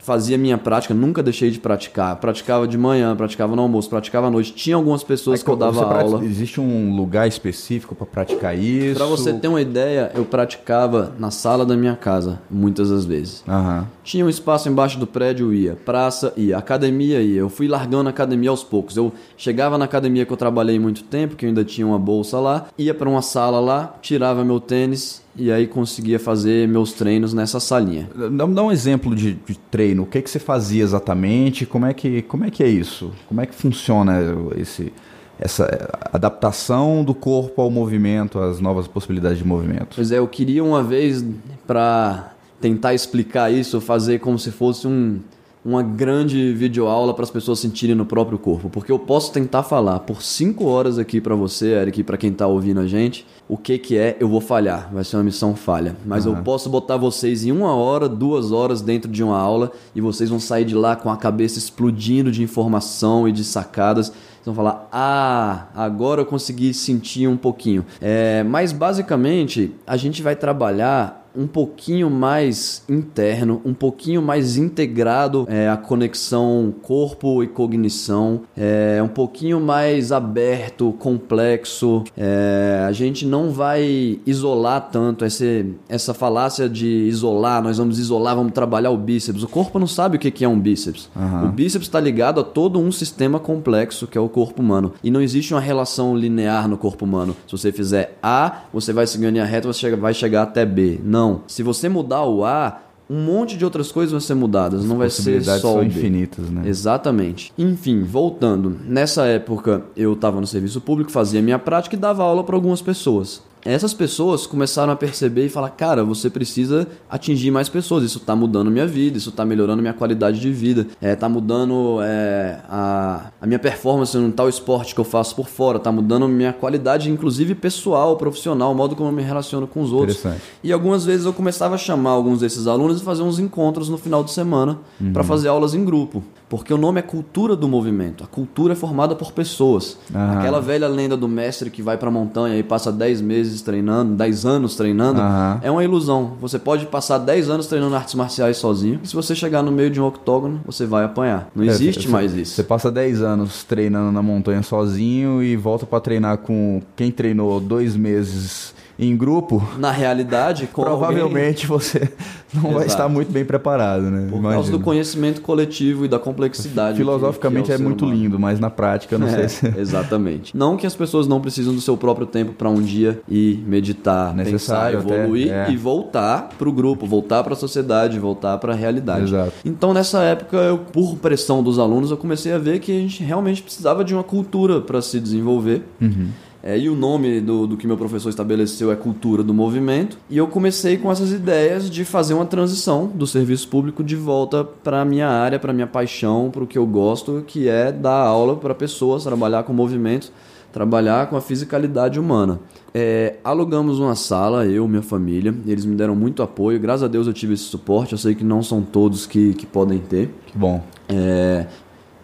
Fazia 0.00 0.38
minha 0.38 0.56
prática, 0.56 0.94
nunca 0.94 1.22
deixei 1.22 1.50
de 1.50 1.60
praticar. 1.60 2.16
Praticava 2.16 2.66
de 2.66 2.76
manhã, 2.78 3.14
praticava 3.14 3.54
no 3.54 3.62
almoço, 3.62 3.88
praticava 3.88 4.28
à 4.28 4.30
noite. 4.30 4.52
Tinha 4.52 4.76
algumas 4.76 5.04
pessoas 5.04 5.40
Aí, 5.40 5.44
que 5.44 5.50
eu 5.50 5.56
dava 5.56 5.84
aula. 5.84 6.24
Existe 6.24 6.60
um 6.60 6.96
lugar 6.96 7.28
específico 7.28 7.94
para 7.94 8.06
praticar 8.06 8.56
isso? 8.56 8.96
Pra 8.96 9.06
você 9.06 9.32
ter 9.32 9.48
uma 9.48 9.60
ideia, 9.60 10.10
eu 10.14 10.24
praticava 10.24 11.12
na 11.18 11.30
sala 11.30 11.66
da 11.66 11.76
minha 11.76 11.94
casa, 11.94 12.40
muitas 12.50 12.90
das 12.90 13.04
vezes. 13.04 13.44
Aham. 13.46 13.86
Tinha 14.02 14.24
um 14.24 14.28
espaço 14.28 14.68
embaixo 14.68 14.98
do 14.98 15.06
prédio, 15.06 15.52
ia. 15.52 15.76
Praça, 15.84 16.32
ia. 16.36 16.56
Academia, 16.56 17.20
ia. 17.20 17.40
Eu 17.40 17.48
fui 17.48 17.68
largando 17.68 18.08
a 18.08 18.10
academia 18.10 18.50
aos 18.50 18.64
poucos. 18.64 18.96
Eu 18.96 19.12
chegava 19.36 19.76
na 19.76 19.84
academia 19.84 20.24
que 20.24 20.32
eu 20.32 20.36
trabalhei 20.36 20.78
muito 20.78 21.04
tempo, 21.04 21.36
que 21.36 21.44
eu 21.44 21.48
ainda 21.48 21.64
tinha 21.64 21.86
uma 21.86 21.98
bolsa 21.98 22.38
lá, 22.40 22.66
ia 22.78 22.94
para 22.94 23.08
uma 23.08 23.22
sala 23.22 23.60
lá, 23.60 23.94
tirava 24.00 24.44
meu 24.44 24.60
tênis 24.60 25.22
e 25.36 25.50
aí 25.50 25.66
conseguia 25.66 26.18
fazer 26.18 26.66
meus 26.66 26.92
treinos 26.92 27.32
nessa 27.32 27.60
salinha. 27.60 28.08
Dá, 28.14 28.46
dá 28.46 28.62
um 28.62 28.72
exemplo 28.72 29.14
de, 29.14 29.34
de 29.34 29.58
treino. 29.70 30.02
O 30.02 30.06
que, 30.06 30.20
que 30.20 30.30
você 30.30 30.38
fazia 30.38 30.82
exatamente? 30.82 31.64
Como 31.66 31.86
é 31.86 31.94
que, 31.94 32.22
como 32.22 32.44
é 32.44 32.50
que 32.50 32.62
é 32.62 32.68
isso? 32.68 33.12
Como 33.28 33.40
é 33.40 33.46
que 33.46 33.54
funciona 33.54 34.18
esse, 34.56 34.92
essa 35.38 35.88
adaptação 36.12 37.04
do 37.04 37.14
corpo 37.14 37.62
ao 37.62 37.70
movimento, 37.70 38.38
às 38.38 38.60
novas 38.60 38.86
possibilidades 38.86 39.38
de 39.38 39.44
movimento? 39.44 39.96
Pois 39.96 40.10
é, 40.10 40.18
eu 40.18 40.26
queria 40.26 40.62
uma 40.64 40.82
vez 40.82 41.24
para 41.66 42.34
tentar 42.60 42.92
explicar 42.92 43.50
isso, 43.50 43.80
fazer 43.80 44.18
como 44.18 44.38
se 44.38 44.50
fosse 44.50 44.86
um, 44.86 45.20
uma 45.64 45.82
grande 45.82 46.52
videoaula 46.54 47.12
para 47.12 47.22
as 47.22 47.30
pessoas 47.30 47.58
sentirem 47.58 47.94
no 47.94 48.06
próprio 48.06 48.38
corpo, 48.38 48.70
porque 48.70 48.90
eu 48.90 48.98
posso 48.98 49.32
tentar 49.32 49.62
falar 49.62 50.00
por 50.00 50.22
cinco 50.22 50.64
horas 50.64 50.98
aqui 50.98 51.20
para 51.20 51.34
você, 51.34 51.74
Eric, 51.74 52.02
para 52.02 52.16
quem 52.16 52.32
tá 52.32 52.46
ouvindo 52.46 52.80
a 52.80 52.86
gente, 52.86 53.26
o 53.48 53.56
que 53.56 53.78
que 53.78 53.96
é, 53.98 54.16
eu 54.18 54.28
vou 54.28 54.40
falhar, 54.40 54.90
vai 54.92 55.04
ser 55.04 55.16
uma 55.16 55.24
missão 55.24 55.54
falha, 55.54 55.96
mas 56.06 56.24
eu 56.24 56.36
posso 56.36 56.70
botar 56.70 56.96
vocês 56.96 57.44
em 57.44 57.52
uma 57.52 57.74
hora, 57.74 58.08
duas 58.08 58.52
horas 58.52 58.80
dentro 58.80 59.10
de 59.10 59.22
uma 59.22 59.38
aula 59.38 59.72
e 59.94 60.00
vocês 60.00 60.30
vão 60.30 60.40
sair 60.40 60.64
de 60.64 60.74
lá 60.74 60.96
com 60.96 61.10
a 61.10 61.16
cabeça 61.16 61.58
explodindo 61.58 62.30
de 62.30 62.42
informação 62.42 63.28
e 63.28 63.32
de 63.32 63.44
sacadas. 63.44 64.08
Vocês 64.08 64.46
vão 64.46 64.54
falar, 64.54 64.88
ah, 64.90 65.66
agora 65.74 66.22
eu 66.22 66.26
consegui 66.26 66.72
sentir 66.72 67.28
um 67.28 67.36
pouquinho. 67.36 67.84
É, 68.00 68.42
mas 68.42 68.72
basicamente 68.72 69.72
a 69.86 69.96
gente 69.96 70.22
vai 70.22 70.34
trabalhar 70.34 71.19
um 71.36 71.46
pouquinho 71.46 72.10
mais 72.10 72.84
interno, 72.88 73.60
um 73.64 73.74
pouquinho 73.74 74.22
mais 74.22 74.56
integrado 74.56 75.46
é, 75.48 75.68
a 75.68 75.76
conexão 75.76 76.72
corpo 76.82 77.42
e 77.42 77.46
cognição, 77.46 78.42
é 78.56 79.00
um 79.02 79.08
pouquinho 79.08 79.60
mais 79.60 80.12
aberto, 80.12 80.92
complexo. 80.98 82.04
É, 82.16 82.84
a 82.86 82.92
gente 82.92 83.26
não 83.26 83.50
vai 83.50 84.18
isolar 84.26 84.88
tanto 84.90 85.24
esse, 85.24 85.74
essa 85.88 86.12
falácia 86.14 86.68
de 86.68 86.86
isolar, 86.86 87.62
nós 87.62 87.78
vamos 87.78 87.98
isolar, 87.98 88.36
vamos 88.36 88.52
trabalhar 88.52 88.90
o 88.90 88.96
bíceps. 88.96 89.42
O 89.42 89.48
corpo 89.48 89.78
não 89.78 89.86
sabe 89.86 90.16
o 90.16 90.20
que 90.20 90.44
é 90.44 90.48
um 90.48 90.58
bíceps. 90.58 91.10
Aham. 91.16 91.48
O 91.48 91.52
bíceps 91.52 91.86
está 91.86 92.00
ligado 92.00 92.40
a 92.40 92.44
todo 92.44 92.78
um 92.78 92.92
sistema 92.92 93.38
complexo 93.38 94.06
que 94.06 94.18
é 94.18 94.20
o 94.20 94.28
corpo 94.28 94.62
humano. 94.62 94.92
E 95.02 95.10
não 95.10 95.20
existe 95.20 95.54
uma 95.54 95.60
relação 95.60 96.16
linear 96.16 96.68
no 96.68 96.76
corpo 96.76 97.04
humano. 97.04 97.36
Se 97.46 97.52
você 97.52 97.72
fizer 97.72 98.18
A, 98.22 98.62
você 98.72 98.92
vai 98.92 99.06
seguir 99.06 99.26
a 99.26 99.30
linha 99.30 99.44
reta, 99.44 99.66
você 99.66 99.94
vai 99.96 100.14
chegar 100.14 100.42
até 100.42 100.64
B. 100.64 101.00
Não. 101.02 101.19
Se 101.46 101.62
você 101.62 101.88
mudar 101.88 102.24
o 102.24 102.44
A, 102.44 102.80
um 103.10 103.20
monte 103.24 103.56
de 103.56 103.64
outras 103.64 103.90
coisas 103.90 104.12
vão 104.12 104.20
ser 104.20 104.34
mudadas. 104.34 104.84
Não 104.84 104.96
vai 104.96 105.10
ser 105.10 105.42
só 105.42 105.58
são 105.58 105.82
infinitas, 105.82 106.48
né? 106.48 106.62
Exatamente. 106.64 107.52
Enfim, 107.58 108.04
voltando. 108.04 108.78
Nessa 108.86 109.26
época 109.26 109.82
eu 109.96 110.12
estava 110.12 110.40
no 110.40 110.46
serviço 110.46 110.80
público, 110.80 111.10
fazia 111.10 111.42
minha 111.42 111.58
prática 111.58 111.96
e 111.96 111.98
dava 111.98 112.22
aula 112.22 112.44
para 112.44 112.54
algumas 112.54 112.80
pessoas. 112.80 113.42
Essas 113.64 113.92
pessoas 113.92 114.46
começaram 114.46 114.92
a 114.92 114.96
perceber 114.96 115.46
e 115.46 115.48
falar: 115.48 115.70
cara, 115.70 116.02
você 116.04 116.30
precisa 116.30 116.86
atingir 117.08 117.50
mais 117.50 117.68
pessoas. 117.68 118.04
Isso 118.04 118.18
está 118.18 118.34
mudando 118.34 118.70
minha 118.70 118.86
vida, 118.86 119.18
isso 119.18 119.30
está 119.30 119.44
melhorando 119.44 119.82
minha 119.82 119.94
qualidade 119.94 120.40
de 120.40 120.50
vida, 120.50 120.86
é, 121.00 121.14
tá 121.14 121.28
mudando 121.28 121.98
é, 122.02 122.60
a, 122.68 123.30
a 123.40 123.46
minha 123.46 123.58
performance 123.58 124.16
no 124.16 124.32
tal 124.32 124.48
esporte 124.48 124.94
que 124.94 125.00
eu 125.00 125.04
faço 125.04 125.34
por 125.34 125.48
fora, 125.48 125.78
tá 125.78 125.92
mudando 125.92 126.26
minha 126.28 126.52
qualidade, 126.52 127.10
inclusive 127.10 127.54
pessoal, 127.54 128.16
profissional, 128.16 128.72
o 128.72 128.74
modo 128.74 128.96
como 128.96 129.08
eu 129.08 129.12
me 129.12 129.22
relaciono 129.22 129.66
com 129.66 129.82
os 129.82 129.92
outros. 129.92 130.16
E 130.62 130.72
algumas 130.72 131.04
vezes 131.04 131.26
eu 131.26 131.32
começava 131.32 131.74
a 131.74 131.78
chamar 131.78 132.10
alguns 132.10 132.40
desses 132.40 132.66
alunos 132.66 133.00
e 133.00 133.04
fazer 133.04 133.22
uns 133.22 133.38
encontros 133.38 133.88
no 133.88 133.98
final 133.98 134.24
de 134.24 134.30
semana 134.30 134.78
para 135.12 135.22
fazer 135.24 135.48
aulas 135.48 135.74
em 135.74 135.84
grupo. 135.84 136.22
Porque 136.50 136.74
o 136.74 136.76
nome 136.76 136.98
é 136.98 137.02
cultura 137.02 137.54
do 137.54 137.68
movimento. 137.68 138.24
A 138.24 138.26
cultura 138.26 138.72
é 138.72 138.76
formada 138.76 139.14
por 139.14 139.30
pessoas. 139.30 139.96
Aham. 140.12 140.38
Aquela 140.40 140.60
velha 140.60 140.88
lenda 140.88 141.16
do 141.16 141.28
mestre 141.28 141.70
que 141.70 141.80
vai 141.80 141.96
pra 141.96 142.10
montanha 142.10 142.58
e 142.58 142.62
passa 142.64 142.90
10 142.90 143.20
meses 143.20 143.62
treinando, 143.62 144.14
10 144.16 144.44
anos 144.44 144.74
treinando, 144.74 145.20
Aham. 145.20 145.60
é 145.62 145.70
uma 145.70 145.84
ilusão. 145.84 146.32
Você 146.40 146.58
pode 146.58 146.86
passar 146.86 147.18
10 147.18 147.48
anos 147.48 147.68
treinando 147.68 147.94
artes 147.94 148.16
marciais 148.16 148.56
sozinho, 148.56 148.98
e 149.02 149.06
se 149.06 149.14
você 149.14 149.32
chegar 149.32 149.62
no 149.62 149.70
meio 149.70 149.90
de 149.90 150.00
um 150.00 150.06
octógono, 150.06 150.60
você 150.66 150.84
vai 150.84 151.04
apanhar. 151.04 151.48
Não 151.54 151.62
É, 151.62 151.68
existe 151.68 152.02
você- 152.02 152.08
mais 152.08 152.34
isso. 152.34 152.54
Você 152.56 152.64
passa 152.64 152.90
10 152.90 153.22
anos 153.22 153.62
treinando 153.62 154.10
na 154.10 154.20
montanha 154.20 154.62
sozinho 154.64 155.40
e 155.42 155.54
volta 155.54 155.86
pra 155.86 156.00
treinar 156.00 156.38
com 156.38 156.82
quem 156.96 157.12
treinou 157.12 157.60
dois 157.60 157.94
meses 157.96 158.74
em 159.00 159.16
grupo. 159.16 159.66
Na 159.78 159.90
realidade, 159.90 160.66
com 160.66 160.82
alguém- 160.82 160.98
Provavelmente 160.98 161.66
você 161.66 162.00
não 162.54 162.62
vai 162.62 162.70
Exato. 162.72 162.86
estar 162.86 163.08
muito 163.08 163.32
bem 163.32 163.44
preparado, 163.44 164.02
né? 164.02 164.28
por 164.30 164.42
causa 164.42 164.70
do 164.70 164.78
conhecimento 164.80 165.40
coletivo 165.40 166.04
e 166.04 166.08
da 166.08 166.18
complexidade. 166.18 166.98
Filosoficamente 166.98 167.66
que 167.66 167.72
é, 167.72 167.76
é, 167.76 167.78
o 167.78 167.82
muito 167.82 168.04
humano. 168.04 168.20
lindo, 168.20 168.38
mas 168.38 168.60
na 168.60 168.68
prática 168.68 169.14
eu 169.14 169.18
não 169.18 169.26
É, 169.28 169.48
sei 169.48 169.48
se. 169.72 169.78
exatamente. 169.80 170.56
Não 170.56 170.76
que 170.76 170.86
as 170.86 170.94
pessoas 170.94 171.26
não 171.26 171.40
precisam 171.40 171.74
do 171.74 171.80
seu 171.80 171.96
próprio 171.96 172.26
tempo 172.26 172.52
para 172.52 172.68
um 172.68 172.82
dia 172.82 173.20
ir 173.28 173.64
meditar, 173.66 174.34
Necessário 174.34 174.98
pensar, 174.98 175.12
até, 175.14 175.22
evoluir 175.22 175.50
é. 175.52 175.70
e 175.70 175.76
voltar 175.76 176.50
pro 176.58 176.72
grupo, 176.72 177.06
voltar 177.06 177.42
para 177.42 177.54
a 177.54 177.56
sociedade, 177.56 178.18
voltar 178.18 178.58
para 178.58 178.72
a 178.72 178.76
realidade. 178.76 179.24
Exato. 179.24 179.52
Então 179.64 179.94
nessa 179.94 180.20
época, 180.22 180.56
eu, 180.58 180.78
por 180.78 181.16
pressão 181.16 181.62
dos 181.62 181.78
alunos, 181.78 182.10
eu 182.10 182.16
comecei 182.16 182.52
a 182.52 182.58
ver 182.58 182.80
que 182.80 182.92
a 182.92 183.00
gente 183.00 183.22
realmente 183.24 183.62
precisava 183.62 184.04
de 184.04 184.12
uma 184.14 184.22
cultura 184.24 184.80
para 184.80 185.00
se 185.00 185.18
desenvolver. 185.18 185.82
Uhum. 186.00 186.28
É, 186.62 186.78
e 186.78 186.88
o 186.88 186.94
nome 186.94 187.40
do, 187.40 187.66
do 187.66 187.76
que 187.76 187.86
meu 187.86 187.96
professor 187.96 188.28
estabeleceu 188.28 188.92
é 188.92 188.96
Cultura 188.96 189.42
do 189.42 189.54
Movimento. 189.54 190.18
E 190.28 190.36
eu 190.36 190.46
comecei 190.46 190.96
com 190.98 191.10
essas 191.10 191.32
ideias 191.32 191.90
de 191.90 192.04
fazer 192.04 192.34
uma 192.34 192.46
transição 192.46 193.06
do 193.06 193.26
serviço 193.26 193.68
público 193.68 194.04
de 194.04 194.16
volta 194.16 194.64
para 194.64 195.00
a 195.00 195.04
minha 195.04 195.28
área, 195.28 195.58
para 195.58 195.72
minha 195.72 195.86
paixão, 195.86 196.50
para 196.50 196.62
o 196.62 196.66
que 196.66 196.76
eu 196.76 196.86
gosto, 196.86 197.42
que 197.46 197.68
é 197.68 197.90
dar 197.90 198.24
aula 198.24 198.56
para 198.56 198.74
pessoas, 198.74 199.24
trabalhar 199.24 199.62
com 199.62 199.72
movimento, 199.72 200.30
trabalhar 200.72 201.28
com 201.28 201.36
a 201.36 201.40
fisicalidade 201.40 202.20
humana. 202.20 202.60
É, 202.92 203.36
alugamos 203.42 203.98
uma 203.98 204.14
sala, 204.14 204.66
eu, 204.66 204.86
minha 204.86 205.02
família, 205.02 205.54
eles 205.66 205.84
me 205.84 205.94
deram 205.94 206.14
muito 206.14 206.42
apoio. 206.42 206.78
Graças 206.78 207.04
a 207.04 207.08
Deus 207.08 207.26
eu 207.26 207.32
tive 207.32 207.54
esse 207.54 207.64
suporte. 207.64 208.12
Eu 208.12 208.18
sei 208.18 208.34
que 208.34 208.44
não 208.44 208.62
são 208.62 208.82
todos 208.82 209.26
que, 209.26 209.54
que 209.54 209.64
podem 209.64 209.98
ter. 209.98 210.28
Que 210.46 210.58
bom. 210.58 210.82
É, 211.08 211.66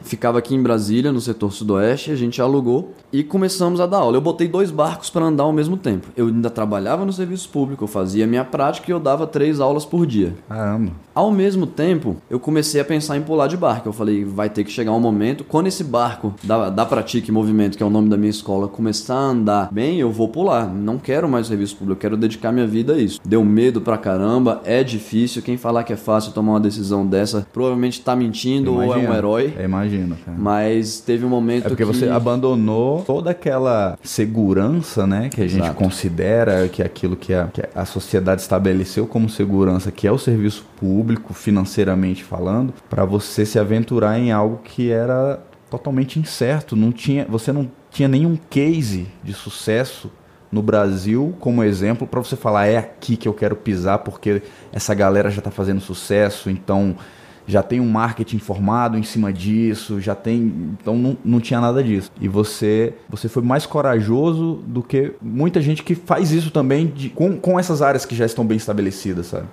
ficava 0.06 0.38
aqui 0.38 0.54
em 0.54 0.62
Brasília, 0.62 1.12
no 1.12 1.20
setor 1.20 1.52
sudoeste, 1.52 2.10
a 2.10 2.16
gente 2.16 2.40
alugou 2.40 2.94
e 3.12 3.22
começamos 3.22 3.80
a 3.80 3.86
dar 3.86 3.98
aula. 3.98 4.16
Eu 4.16 4.20
botei 4.20 4.48
dois 4.48 4.70
barcos 4.70 5.10
para 5.10 5.24
andar 5.24 5.44
ao 5.44 5.52
mesmo 5.52 5.76
tempo. 5.76 6.08
Eu 6.16 6.28
ainda 6.28 6.48
trabalhava 6.48 7.04
no 7.04 7.12
serviço 7.12 7.48
público, 7.48 7.84
eu 7.84 7.88
fazia 7.88 8.26
minha 8.26 8.44
prática 8.44 8.90
e 8.90 8.92
eu 8.92 9.00
dava 9.00 9.26
três 9.26 9.60
aulas 9.60 9.84
por 9.84 10.06
dia. 10.06 10.34
Caramba. 10.48 10.92
Ao 11.16 11.30
mesmo 11.30 11.66
tempo, 11.66 12.18
eu 12.28 12.38
comecei 12.38 12.78
a 12.78 12.84
pensar 12.84 13.16
em 13.16 13.22
pular 13.22 13.46
de 13.46 13.56
barco. 13.56 13.88
Eu 13.88 13.92
falei, 13.94 14.22
vai 14.22 14.50
ter 14.50 14.64
que 14.64 14.70
chegar 14.70 14.92
um 14.92 15.00
momento, 15.00 15.44
quando 15.44 15.66
esse 15.66 15.82
barco 15.82 16.34
da, 16.42 16.68
da 16.68 16.84
Pratique 16.84 17.32
Movimento, 17.32 17.78
que 17.78 17.82
é 17.82 17.86
o 17.86 17.88
nome 17.88 18.10
da 18.10 18.18
minha 18.18 18.28
escola, 18.28 18.68
começar 18.68 19.14
a 19.14 19.28
andar 19.28 19.72
bem, 19.72 19.98
eu 19.98 20.12
vou 20.12 20.28
pular. 20.28 20.66
Não 20.66 20.98
quero 20.98 21.26
mais 21.26 21.46
serviço 21.46 21.74
público, 21.76 21.96
eu 21.96 22.00
quero 22.02 22.18
dedicar 22.18 22.52
minha 22.52 22.66
vida 22.66 22.92
a 22.92 22.98
isso. 22.98 23.18
Deu 23.26 23.42
medo 23.42 23.80
pra 23.80 23.96
caramba, 23.96 24.60
é 24.62 24.84
difícil. 24.84 25.40
Quem 25.40 25.56
falar 25.56 25.84
que 25.84 25.92
é 25.94 25.96
fácil 25.96 26.32
tomar 26.32 26.52
uma 26.52 26.60
decisão 26.60 27.06
dessa, 27.06 27.46
provavelmente 27.50 28.02
tá 28.02 28.14
mentindo 28.14 28.74
ou 28.74 28.82
é 28.82 28.98
um 28.98 29.14
herói. 29.14 29.54
Imagino, 29.58 30.16
cara. 30.22 30.36
Mas 30.38 31.00
teve 31.00 31.24
um 31.24 31.30
momento 31.30 31.64
É 31.64 31.68
porque 31.70 31.82
que... 31.82 31.90
você 31.90 32.10
abandonou 32.10 33.02
toda 33.06 33.30
aquela 33.30 33.98
segurança, 34.02 35.06
né, 35.06 35.30
que 35.30 35.40
a 35.40 35.46
gente 35.46 35.62
Exato. 35.62 35.78
considera 35.78 36.68
que 36.68 36.82
é 36.82 36.84
aquilo 36.84 37.16
que 37.16 37.32
a, 37.32 37.46
que 37.46 37.62
a 37.74 37.86
sociedade 37.86 38.42
estabeleceu 38.42 39.06
como 39.06 39.30
segurança, 39.30 39.90
que 39.90 40.06
é 40.06 40.12
o 40.12 40.18
serviço 40.18 40.62
público, 40.78 41.05
financeiramente 41.32 42.24
falando, 42.24 42.72
para 42.88 43.04
você 43.04 43.44
se 43.44 43.58
aventurar 43.58 44.18
em 44.18 44.32
algo 44.32 44.60
que 44.64 44.90
era 44.90 45.40
totalmente 45.70 46.18
incerto, 46.18 46.76
não 46.76 46.92
tinha, 46.92 47.26
você 47.28 47.52
não 47.52 47.70
tinha 47.90 48.08
nenhum 48.08 48.36
case 48.36 49.06
de 49.22 49.32
sucesso 49.32 50.10
no 50.50 50.62
Brasil 50.62 51.34
como 51.40 51.62
exemplo 51.62 52.06
para 52.06 52.20
você 52.20 52.36
falar 52.36 52.66
é 52.66 52.78
aqui 52.78 53.16
que 53.16 53.26
eu 53.26 53.34
quero 53.34 53.56
pisar 53.56 53.98
porque 53.98 54.42
essa 54.72 54.94
galera 54.94 55.30
já 55.30 55.38
está 55.38 55.50
fazendo 55.50 55.80
sucesso, 55.80 56.48
então 56.48 56.96
já 57.46 57.62
tem 57.62 57.80
um 57.80 57.88
marketing 57.88 58.38
formado 58.38 58.98
em 58.98 59.02
cima 59.02 59.32
disso, 59.32 60.00
já 60.00 60.14
tem. 60.14 60.74
Então 60.80 60.96
não, 60.96 61.16
não 61.24 61.40
tinha 61.40 61.60
nada 61.60 61.82
disso. 61.82 62.10
E 62.20 62.28
você 62.28 62.94
você 63.08 63.28
foi 63.28 63.42
mais 63.42 63.66
corajoso 63.66 64.60
do 64.66 64.82
que 64.82 65.12
muita 65.22 65.60
gente 65.60 65.82
que 65.82 65.94
faz 65.94 66.32
isso 66.32 66.50
também 66.50 66.86
de, 66.86 67.08
com, 67.08 67.36
com 67.36 67.58
essas 67.58 67.82
áreas 67.82 68.04
que 68.04 68.14
já 68.14 68.26
estão 68.26 68.44
bem 68.44 68.56
estabelecidas, 68.56 69.26
sabe? 69.26 69.46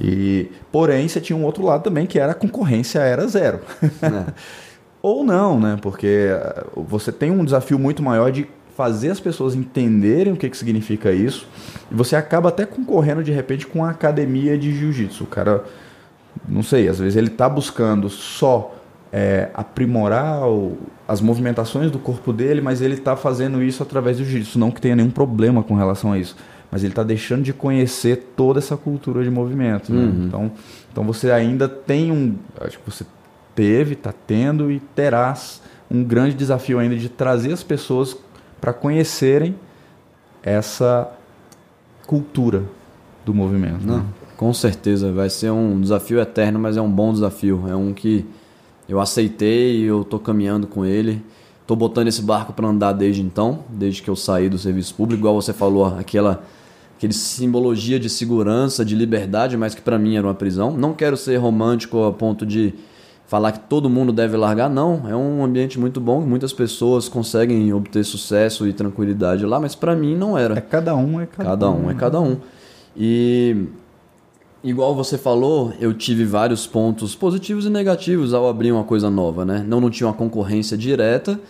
E, 0.00 0.48
porém, 0.72 1.06
você 1.06 1.20
tinha 1.20 1.36
um 1.36 1.44
outro 1.44 1.64
lado 1.64 1.82
também 1.82 2.06
que 2.06 2.18
era 2.18 2.32
a 2.32 2.34
concorrência 2.34 2.98
era 2.98 3.26
zero. 3.26 3.60
É. 4.02 4.32
Ou 5.02 5.24
não, 5.24 5.58
né? 5.58 5.78
Porque 5.80 6.28
eh, 6.30 6.64
você 6.76 7.10
tem 7.10 7.30
um 7.30 7.42
desafio 7.42 7.78
muito 7.78 8.02
maior 8.02 8.30
de 8.30 8.46
fazer 8.76 9.10
as 9.10 9.20
pessoas 9.20 9.54
entenderem 9.54 10.32
o 10.32 10.36
que, 10.36 10.48
que 10.48 10.56
significa 10.56 11.12
isso. 11.12 11.46
E 11.90 11.94
você 11.94 12.16
acaba 12.16 12.48
até 12.48 12.64
concorrendo 12.64 13.22
de 13.22 13.32
repente 13.32 13.66
com 13.66 13.84
a 13.84 13.90
academia 13.90 14.56
de 14.56 14.74
jiu-jitsu. 14.74 15.24
O 15.24 15.26
cara, 15.26 15.64
não 16.48 16.62
sei, 16.62 16.88
às 16.88 16.98
vezes 16.98 17.16
ele 17.16 17.28
está 17.28 17.48
buscando 17.48 18.08
só 18.08 18.74
é, 19.12 19.48
aprimorar 19.54 20.46
o- 20.48 20.78
as 21.08 21.20
movimentações 21.20 21.90
do 21.90 21.98
corpo 21.98 22.32
dele, 22.32 22.60
mas 22.60 22.80
ele 22.80 22.94
está 22.94 23.16
fazendo 23.16 23.60
isso 23.60 23.82
através 23.82 24.18
do 24.18 24.24
jiu-jitsu. 24.24 24.56
Não 24.56 24.70
que 24.70 24.80
tenha 24.80 24.94
nenhum 24.94 25.10
problema 25.10 25.64
com 25.64 25.74
relação 25.74 26.12
a 26.12 26.18
isso. 26.18 26.36
Mas 26.70 26.84
ele 26.84 26.92
está 26.92 27.02
deixando 27.02 27.42
de 27.42 27.52
conhecer 27.52 28.32
toda 28.36 28.60
essa 28.60 28.76
cultura 28.76 29.24
de 29.24 29.30
movimento. 29.30 29.92
né? 29.92 29.98
Uhum. 30.04 30.24
Então, 30.28 30.52
então 30.92 31.02
você 31.04 31.32
ainda 31.32 31.68
tem 31.68 32.12
um. 32.12 32.36
Acho 32.60 32.78
que 32.78 32.88
você 32.88 33.04
teve, 33.52 33.94
está 33.94 34.14
tendo 34.26 34.70
e 34.70 34.78
terás 34.78 35.60
um 35.90 36.04
grande 36.04 36.36
desafio 36.36 36.78
ainda 36.78 36.94
de 36.94 37.08
trazer 37.08 37.52
as 37.52 37.64
pessoas 37.64 38.16
para 38.60 38.72
conhecerem 38.72 39.56
essa 40.40 41.08
cultura 42.06 42.62
do 43.24 43.34
movimento. 43.34 43.84
Não, 43.84 43.98
né? 43.98 44.04
Com 44.40 44.54
certeza, 44.54 45.12
vai 45.12 45.28
ser 45.28 45.50
um 45.50 45.78
desafio 45.78 46.18
eterno, 46.18 46.58
mas 46.58 46.74
é 46.74 46.80
um 46.80 46.90
bom 46.90 47.12
desafio. 47.12 47.64
É 47.68 47.76
um 47.76 47.92
que 47.92 48.24
eu 48.88 48.98
aceitei 48.98 49.80
e 49.80 49.84
eu 49.84 50.02
tô 50.02 50.18
caminhando 50.18 50.66
com 50.66 50.82
ele. 50.82 51.22
Tô 51.66 51.76
botando 51.76 52.08
esse 52.08 52.22
barco 52.22 52.54
para 52.54 52.66
andar 52.66 52.94
desde 52.94 53.20
então, 53.20 53.58
desde 53.68 54.00
que 54.00 54.08
eu 54.08 54.16
saí 54.16 54.48
do 54.48 54.56
serviço 54.56 54.94
público, 54.94 55.20
igual 55.20 55.34
você 55.34 55.52
falou, 55.52 55.84
aquela 55.84 56.42
aquele 56.96 57.12
simbologia 57.12 58.00
de 58.00 58.08
segurança, 58.08 58.82
de 58.82 58.94
liberdade, 58.94 59.58
mas 59.58 59.74
que 59.74 59.82
para 59.82 59.98
mim 59.98 60.16
era 60.16 60.26
uma 60.26 60.34
prisão. 60.34 60.70
Não 60.70 60.94
quero 60.94 61.18
ser 61.18 61.36
romântico 61.36 62.02
a 62.04 62.10
ponto 62.10 62.46
de 62.46 62.72
falar 63.26 63.52
que 63.52 63.60
todo 63.68 63.90
mundo 63.90 64.10
deve 64.10 64.38
largar, 64.38 64.70
não. 64.70 65.02
É 65.06 65.14
um 65.14 65.44
ambiente 65.44 65.78
muito 65.78 66.00
bom, 66.00 66.22
muitas 66.22 66.54
pessoas 66.54 67.10
conseguem 67.10 67.74
obter 67.74 68.06
sucesso 68.06 68.66
e 68.66 68.72
tranquilidade 68.72 69.44
lá, 69.44 69.60
mas 69.60 69.74
para 69.74 69.94
mim 69.94 70.16
não 70.16 70.38
era. 70.38 70.56
É 70.56 70.62
cada 70.62 70.96
um, 70.96 71.20
é 71.20 71.26
cada, 71.26 71.50
Cada 71.50 71.70
um 71.70 71.90
é 71.90 71.94
cada 71.94 72.20
um. 72.22 72.38
E 72.96 73.68
igual 74.62 74.94
você 74.94 75.16
falou, 75.16 75.72
eu 75.80 75.92
tive 75.94 76.24
vários 76.24 76.66
pontos 76.66 77.14
positivos 77.14 77.66
e 77.66 77.70
negativos 77.70 78.34
ao 78.34 78.48
abrir 78.48 78.72
uma 78.72 78.84
coisa 78.84 79.10
nova, 79.10 79.44
né? 79.44 79.64
Não, 79.66 79.80
não 79.80 79.90
tinha 79.90 80.06
uma 80.06 80.14
concorrência 80.14 80.76
direta, 80.76 81.40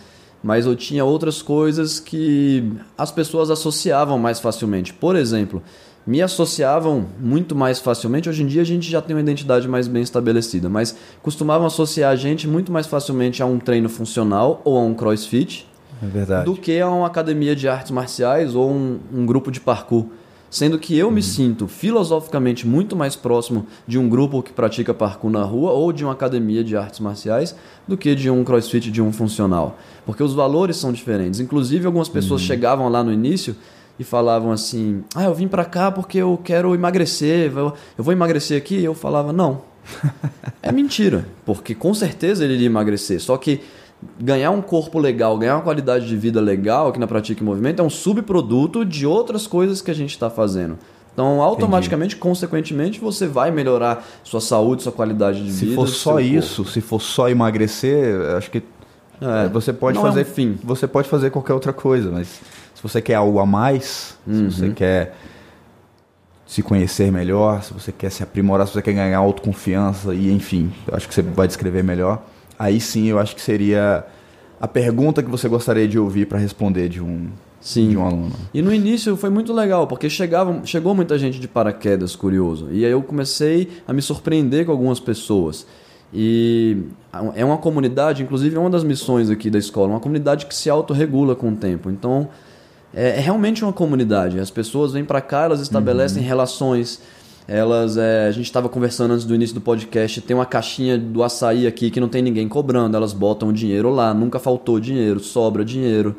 mas 0.43 0.65
eu 0.65 0.75
tinha 0.75 1.05
outras 1.05 1.41
coisas 1.41 1.99
que 1.99 2.71
as 2.97 3.11
pessoas 3.11 3.49
associavam 3.49 4.17
mais 4.17 4.39
facilmente. 4.39 4.93
Por 4.93 5.15
exemplo, 5.15 5.61
me 6.05 6.21
associavam 6.21 7.05
muito 7.19 7.55
mais 7.55 7.79
facilmente. 7.79 8.27
Hoje 8.27 8.43
em 8.43 8.47
dia 8.47 8.61
a 8.61 8.65
gente 8.65 8.89
já 8.89 9.01
tem 9.01 9.15
uma 9.15 9.21
identidade 9.21 9.67
mais 9.67 9.87
bem 9.87 10.01
estabelecida, 10.01 10.69
mas 10.69 10.95
costumavam 11.21 11.67
associar 11.67 12.11
a 12.11 12.15
gente 12.15 12.47
muito 12.47 12.71
mais 12.71 12.87
facilmente 12.87 13.43
a 13.43 13.45
um 13.45 13.59
treino 13.59 13.89
funcional 13.89 14.61
ou 14.63 14.77
a 14.77 14.81
um 14.81 14.93
crossfit 14.93 15.67
É 16.01 16.43
do 16.43 16.55
que 16.55 16.79
a 16.79 16.89
uma 16.89 17.05
academia 17.05 17.55
de 17.55 17.67
artes 17.67 17.91
marciais 17.91 18.55
ou 18.55 18.71
um, 18.71 18.99
um 19.13 19.25
grupo 19.25 19.51
de 19.51 19.59
parkour. 19.59 20.07
Sendo 20.51 20.77
que 20.77 20.97
eu 20.97 21.09
me 21.09 21.23
sinto 21.23 21.65
filosoficamente 21.65 22.67
muito 22.67 22.93
mais 22.93 23.15
próximo 23.15 23.65
de 23.87 23.97
um 23.97 24.09
grupo 24.09 24.43
que 24.43 24.51
pratica 24.51 24.93
parkour 24.93 25.31
na 25.31 25.43
rua 25.43 25.71
ou 25.71 25.93
de 25.93 26.03
uma 26.03 26.11
academia 26.11 26.61
de 26.61 26.75
artes 26.75 26.99
marciais 26.99 27.55
do 27.87 27.95
que 27.95 28.13
de 28.13 28.29
um 28.29 28.43
crossfit, 28.43 28.91
de 28.91 29.01
um 29.01 29.13
funcional. 29.13 29.79
Porque 30.05 30.21
os 30.21 30.33
valores 30.33 30.75
são 30.75 30.91
diferentes. 30.91 31.39
Inclusive, 31.39 31.85
algumas 31.85 32.09
pessoas 32.09 32.41
chegavam 32.41 32.89
lá 32.89 33.01
no 33.01 33.13
início 33.13 33.55
e 33.97 34.03
falavam 34.03 34.51
assim: 34.51 35.05
Ah, 35.15 35.23
eu 35.23 35.33
vim 35.33 35.47
pra 35.47 35.63
cá 35.63 35.89
porque 35.89 36.17
eu 36.17 36.37
quero 36.43 36.75
emagrecer, 36.75 37.49
eu 37.55 37.73
eu 37.97 38.03
vou 38.03 38.11
emagrecer 38.11 38.57
aqui. 38.57 38.75
E 38.75 38.83
eu 38.83 38.93
falava: 38.93 39.31
Não. 39.31 39.61
É 40.63 40.71
mentira, 40.71 41.25
porque 41.43 41.73
com 41.73 41.91
certeza 41.91 42.43
ele 42.43 42.53
iria 42.53 42.67
emagrecer. 42.67 43.19
Só 43.19 43.35
que 43.35 43.61
ganhar 44.19 44.51
um 44.51 44.61
corpo 44.61 44.97
legal, 44.99 45.37
ganhar 45.37 45.55
uma 45.55 45.61
qualidade 45.63 46.07
de 46.07 46.15
vida 46.17 46.39
legal 46.41 46.87
aqui 46.89 46.99
na 46.99 47.07
Pratique 47.07 47.43
Movimento 47.43 47.81
é 47.81 47.83
um 47.85 47.89
subproduto 47.89 48.83
de 48.85 49.05
outras 49.05 49.45
coisas 49.47 49.81
que 49.81 49.91
a 49.91 49.93
gente 49.95 50.11
está 50.11 50.29
fazendo. 50.29 50.77
Então, 51.13 51.41
automaticamente, 51.41 52.15
consequentemente, 52.15 52.99
você 52.99 53.27
vai 53.27 53.51
melhorar 53.51 54.05
sua 54.23 54.39
saúde, 54.39 54.81
sua 54.83 54.91
qualidade 54.93 55.43
de 55.43 55.51
Se 55.51 55.65
vida. 55.65 55.75
for 55.75 55.87
seu 55.87 55.95
só 55.97 56.11
corpo. 56.13 56.25
isso, 56.25 56.65
se 56.65 56.79
for 56.81 57.01
só 57.01 57.29
emagrecer, 57.29 58.19
acho 58.37 58.49
que 58.49 58.63
É, 59.21 59.47
você 59.49 59.71
pode 59.73 59.95
não 59.97 60.05
é 60.05 60.09
um 60.09 60.13
fazer 60.13 60.23
fim. 60.25 60.57
Você 60.63 60.87
pode 60.87 61.07
fazer 61.09 61.29
qualquer 61.29 61.53
outra 61.53 61.71
coisa, 61.73 62.09
mas 62.09 62.27
se 62.73 62.81
você 62.81 63.01
quer 63.01 63.15
algo 63.15 63.39
a 63.39 63.45
mais, 63.45 64.17
Uhum. 64.25 64.49
se 64.49 64.57
você 64.61 64.69
quer 64.69 65.15
se 66.47 66.63
conhecer 66.63 67.11
melhor, 67.11 67.61
se 67.61 67.73
você 67.73 67.91
quer 67.91 68.09
se 68.09 68.23
aprimorar, 68.23 68.65
se 68.67 68.73
você 68.73 68.81
quer 68.81 68.93
ganhar 68.93 69.17
autoconfiança 69.19 70.13
e 70.15 70.31
enfim, 70.31 70.71
eu 70.87 70.95
acho 70.95 71.07
que 71.07 71.13
você 71.13 71.21
vai 71.21 71.45
descrever 71.47 71.83
melhor. 71.83 72.23
Aí 72.61 72.79
sim, 72.79 73.07
eu 73.07 73.17
acho 73.17 73.35
que 73.35 73.41
seria 73.41 74.05
a 74.59 74.67
pergunta 74.67 75.23
que 75.23 75.29
você 75.31 75.49
gostaria 75.49 75.87
de 75.87 75.97
ouvir 75.97 76.27
para 76.27 76.37
responder 76.37 76.89
de 76.89 77.01
um 77.01 77.27
Sim. 77.59 77.89
de 77.89 77.97
um 77.97 78.05
aluno. 78.05 78.31
E 78.53 78.61
no 78.61 78.71
início 78.71 79.17
foi 79.17 79.31
muito 79.31 79.51
legal, 79.51 79.87
porque 79.87 80.07
chegava, 80.07 80.61
chegou 80.63 80.93
muita 80.93 81.17
gente 81.17 81.39
de 81.39 81.47
paraquedas, 81.47 82.15
curioso. 82.15 82.67
E 82.71 82.85
aí 82.85 82.91
eu 82.91 83.01
comecei 83.01 83.67
a 83.87 83.91
me 83.91 83.99
surpreender 83.99 84.67
com 84.67 84.71
algumas 84.71 84.99
pessoas. 84.99 85.65
E 86.13 86.83
é 87.33 87.43
uma 87.43 87.57
comunidade, 87.57 88.21
inclusive 88.21 88.55
é 88.55 88.59
uma 88.59 88.69
das 88.69 88.83
missões 88.83 89.31
aqui 89.31 89.49
da 89.49 89.57
escola, 89.57 89.87
uma 89.87 89.99
comunidade 89.99 90.45
que 90.45 90.53
se 90.53 90.69
autorregula 90.69 91.35
com 91.35 91.49
o 91.49 91.55
tempo. 91.55 91.89
Então, 91.89 92.29
é, 92.93 93.17
é 93.17 93.19
realmente 93.19 93.63
uma 93.63 93.73
comunidade. 93.73 94.39
As 94.39 94.51
pessoas 94.51 94.93
vêm 94.93 95.03
para 95.03 95.19
cá, 95.19 95.45
elas 95.45 95.61
estabelecem 95.61 96.21
relações. 96.21 97.01
Elas, 97.47 97.97
é, 97.97 98.27
a 98.27 98.31
gente 98.31 98.45
estava 98.45 98.69
conversando 98.69 99.13
antes 99.13 99.25
do 99.25 99.35
início 99.35 99.55
do 99.55 99.61
podcast, 99.61 100.21
tem 100.21 100.35
uma 100.35 100.45
caixinha 100.45 100.97
do 100.97 101.23
açaí 101.23 101.67
aqui 101.67 101.89
que 101.89 101.99
não 101.99 102.07
tem 102.07 102.21
ninguém 102.21 102.47
cobrando, 102.47 102.95
elas 102.95 103.13
botam 103.13 103.49
o 103.49 103.53
dinheiro 103.53 103.89
lá, 103.89 104.13
nunca 104.13 104.39
faltou 104.39 104.79
dinheiro, 104.79 105.19
sobra 105.19 105.65
dinheiro. 105.65 106.15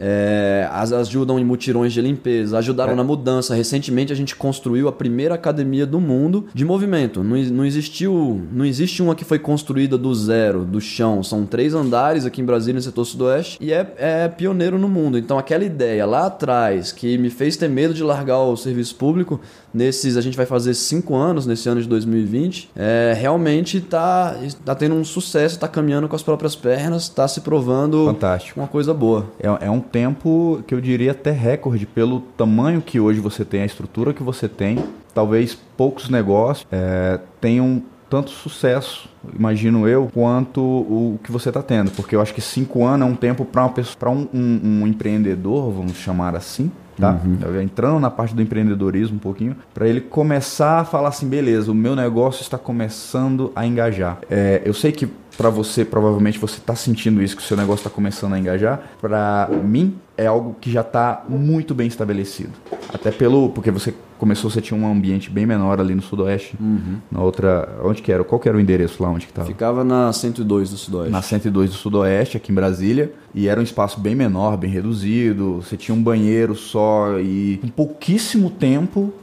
É, 0.00 0.68
as 0.70 0.92
ajudam 0.92 1.38
em 1.38 1.44
mutirões 1.44 1.92
de 1.92 2.00
limpeza, 2.00 2.56
ajudaram 2.56 2.94
na 2.94 3.02
mudança. 3.02 3.54
Recentemente 3.54 4.12
a 4.12 4.16
gente 4.16 4.36
construiu 4.36 4.86
a 4.86 4.92
primeira 4.92 5.34
academia 5.34 5.84
do 5.84 6.00
mundo 6.00 6.46
de 6.54 6.64
movimento. 6.64 7.24
Não, 7.24 7.36
não 7.36 7.64
existiu, 7.64 8.40
não 8.52 8.64
existe 8.64 9.02
uma 9.02 9.14
que 9.14 9.24
foi 9.24 9.38
construída 9.38 9.98
do 9.98 10.14
zero, 10.14 10.64
do 10.64 10.80
chão. 10.80 11.22
São 11.22 11.44
três 11.44 11.74
andares 11.74 12.24
aqui 12.24 12.40
em 12.40 12.44
Brasília, 12.44 12.76
no 12.76 12.82
setor 12.82 13.04
sudoeste, 13.04 13.58
e 13.60 13.72
é, 13.72 13.94
é 13.98 14.28
pioneiro 14.28 14.78
no 14.78 14.88
mundo. 14.88 15.18
Então 15.18 15.36
aquela 15.36 15.64
ideia 15.64 16.06
lá 16.06 16.26
atrás 16.26 16.92
que 16.92 17.18
me 17.18 17.30
fez 17.30 17.56
ter 17.56 17.68
medo 17.68 17.92
de 17.92 18.04
largar 18.04 18.38
o 18.38 18.56
serviço 18.56 18.94
público, 18.94 19.40
nesses 19.72 20.16
a 20.16 20.20
gente 20.20 20.36
vai 20.36 20.46
fazer 20.46 20.74
cinco 20.74 21.14
anos 21.14 21.46
nesse 21.46 21.68
ano 21.68 21.80
de 21.80 21.88
2020, 21.88 22.70
é, 22.76 23.14
realmente 23.16 23.78
está 23.78 24.36
tá 24.64 24.74
tendo 24.74 24.94
um 24.94 25.04
sucesso, 25.04 25.56
está 25.56 25.68
caminhando 25.68 26.08
com 26.08 26.16
as 26.16 26.22
próprias 26.22 26.56
pernas, 26.56 27.04
está 27.04 27.26
se 27.28 27.40
provando 27.40 28.06
Fantástico. 28.06 28.58
uma 28.58 28.68
coisa 28.68 28.92
boa. 28.94 29.26
É, 29.40 29.66
é 29.66 29.70
um 29.70 29.80
tempo 29.80 30.62
que 30.66 30.74
eu 30.74 30.80
diria 30.80 31.12
até 31.12 31.30
recorde 31.30 31.86
pelo 31.86 32.20
tamanho 32.36 32.80
que 32.80 32.98
hoje 32.98 33.20
você 33.20 33.44
tem, 33.44 33.62
a 33.62 33.66
estrutura 33.66 34.12
que 34.12 34.22
você 34.22 34.48
tem. 34.48 34.84
Talvez 35.14 35.58
poucos 35.76 36.08
negócios 36.08 36.66
é, 36.70 37.18
tenham 37.40 37.82
tanto 38.08 38.30
sucesso, 38.30 39.08
imagino 39.38 39.86
eu, 39.86 40.10
quanto 40.12 40.60
o 40.60 41.20
que 41.22 41.30
você 41.30 41.50
está 41.50 41.62
tendo. 41.62 41.90
Porque 41.90 42.16
eu 42.16 42.22
acho 42.22 42.32
que 42.32 42.40
cinco 42.40 42.84
anos 42.84 43.06
é 43.06 43.10
um 43.10 43.14
tempo 43.14 43.44
para 43.44 44.10
um, 44.10 44.28
um, 44.32 44.60
um 44.62 44.86
empreendedor, 44.86 45.70
vamos 45.72 45.96
chamar 45.96 46.34
assim, 46.34 46.70
tá? 46.98 47.20
Uhum. 47.24 47.60
Entrando 47.60 48.00
na 48.00 48.10
parte 48.10 48.34
do 48.34 48.42
empreendedorismo 48.42 49.16
um 49.16 49.20
pouquinho, 49.20 49.56
para 49.72 49.86
ele 49.88 50.00
começar 50.00 50.80
a 50.80 50.84
falar 50.84 51.08
assim, 51.08 51.28
beleza, 51.28 51.70
o 51.70 51.74
meu 51.74 51.94
negócio 51.94 52.42
está 52.42 52.58
começando 52.58 53.52
a 53.54 53.66
engajar. 53.66 54.18
É, 54.30 54.62
eu 54.64 54.74
sei 54.74 54.92
que 54.92 55.08
para 55.38 55.50
você, 55.50 55.84
provavelmente 55.84 56.36
você 56.36 56.58
está 56.58 56.74
sentindo 56.74 57.22
isso, 57.22 57.36
que 57.36 57.42
o 57.42 57.44
seu 57.44 57.56
negócio 57.56 57.78
está 57.86 57.90
começando 57.90 58.32
a 58.32 58.38
engajar. 58.40 58.82
Para 59.00 59.48
mim, 59.62 59.94
é 60.16 60.26
algo 60.26 60.56
que 60.60 60.68
já 60.68 60.80
está 60.80 61.24
muito 61.28 61.76
bem 61.76 61.86
estabelecido. 61.86 62.50
Até 62.92 63.12
pelo. 63.12 63.48
Porque 63.50 63.70
você 63.70 63.94
começou, 64.18 64.50
você 64.50 64.60
tinha 64.60 64.78
um 64.78 64.90
ambiente 64.90 65.30
bem 65.30 65.46
menor 65.46 65.78
ali 65.78 65.94
no 65.94 66.02
Sudoeste. 66.02 66.56
Uhum. 66.60 66.96
Na 67.08 67.20
outra. 67.22 67.78
Onde 67.84 68.02
que 68.02 68.10
era? 68.10 68.24
Qual 68.24 68.40
que 68.40 68.48
era 68.48 68.58
o 68.58 68.60
endereço 68.60 69.00
lá 69.00 69.10
onde 69.10 69.26
que 69.26 69.30
estava? 69.30 69.46
Ficava 69.46 69.84
na 69.84 70.12
102 70.12 70.70
do 70.70 70.76
Sudoeste. 70.76 71.12
Na 71.12 71.22
102 71.22 71.70
do 71.70 71.76
Sudoeste, 71.76 72.36
aqui 72.36 72.50
em 72.50 72.54
Brasília. 72.56 73.12
E 73.32 73.46
era 73.46 73.60
um 73.60 73.62
espaço 73.62 74.00
bem 74.00 74.16
menor, 74.16 74.56
bem 74.56 74.70
reduzido. 74.70 75.62
Você 75.62 75.76
tinha 75.76 75.94
um 75.94 76.02
banheiro 76.02 76.56
só 76.56 77.16
e 77.20 77.60
com 77.62 77.68
pouquíssimo 77.68 78.50
tempo 78.50 79.14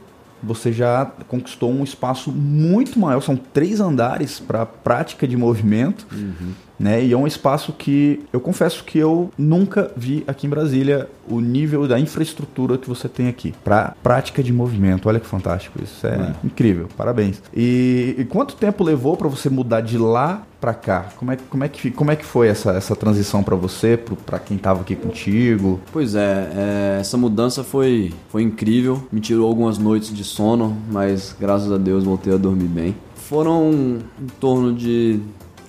você 0.42 0.72
já 0.72 1.06
conquistou 1.28 1.72
um 1.72 1.82
espaço 1.82 2.30
muito 2.30 2.98
maior. 2.98 3.20
São 3.20 3.36
três 3.36 3.80
andares 3.80 4.38
para 4.38 4.66
prática 4.66 5.26
de 5.26 5.36
movimento. 5.36 6.06
Uhum. 6.12 6.52
Né? 6.78 7.04
E 7.04 7.12
é 7.12 7.16
um 7.16 7.26
espaço 7.26 7.72
que 7.72 8.20
eu 8.32 8.40
confesso 8.40 8.84
que 8.84 8.98
eu 8.98 9.30
nunca 9.38 9.90
vi 9.96 10.24
aqui 10.26 10.46
em 10.46 10.50
Brasília 10.50 11.08
o 11.28 11.40
nível 11.40 11.88
da 11.88 11.98
infraestrutura 11.98 12.78
que 12.78 12.88
você 12.88 13.08
tem 13.08 13.28
aqui 13.28 13.54
para 13.64 13.94
prática 14.02 14.42
de 14.42 14.52
movimento. 14.52 15.08
Olha 15.08 15.18
que 15.18 15.26
fantástico 15.26 15.82
isso, 15.82 16.06
é, 16.06 16.10
é. 16.10 16.34
incrível. 16.44 16.88
Parabéns. 16.96 17.42
E, 17.54 18.14
e, 18.18 18.24
quanto 18.24 18.54
tempo 18.54 18.84
levou 18.84 19.16
para 19.16 19.28
você 19.28 19.48
mudar 19.48 19.80
de 19.80 19.98
lá 19.98 20.42
para 20.60 20.74
cá? 20.74 21.06
Como 21.16 21.32
é, 21.32 21.38
como 21.48 21.64
é 21.64 21.68
que 21.68 21.90
como 21.90 22.10
é 22.10 22.16
que 22.16 22.24
foi 22.24 22.48
essa, 22.48 22.72
essa 22.72 22.94
transição 22.94 23.42
para 23.42 23.56
você, 23.56 23.96
para 23.96 24.38
quem 24.38 24.56
estava 24.56 24.82
aqui 24.82 24.94
contigo? 24.94 25.80
Pois 25.92 26.14
é, 26.14 26.50
é, 26.54 26.98
essa 27.00 27.16
mudança 27.16 27.64
foi 27.64 28.12
foi 28.28 28.42
incrível. 28.42 29.02
Me 29.10 29.20
tirou 29.20 29.48
algumas 29.48 29.78
noites 29.78 30.14
de 30.14 30.24
sono, 30.24 30.76
mas 30.90 31.34
graças 31.38 31.72
a 31.72 31.78
Deus 31.78 32.04
voltei 32.04 32.32
a 32.32 32.36
dormir 32.36 32.68
bem. 32.68 32.94
Foram 33.14 33.98
em 34.20 34.26
torno 34.38 34.72
de 34.72 35.20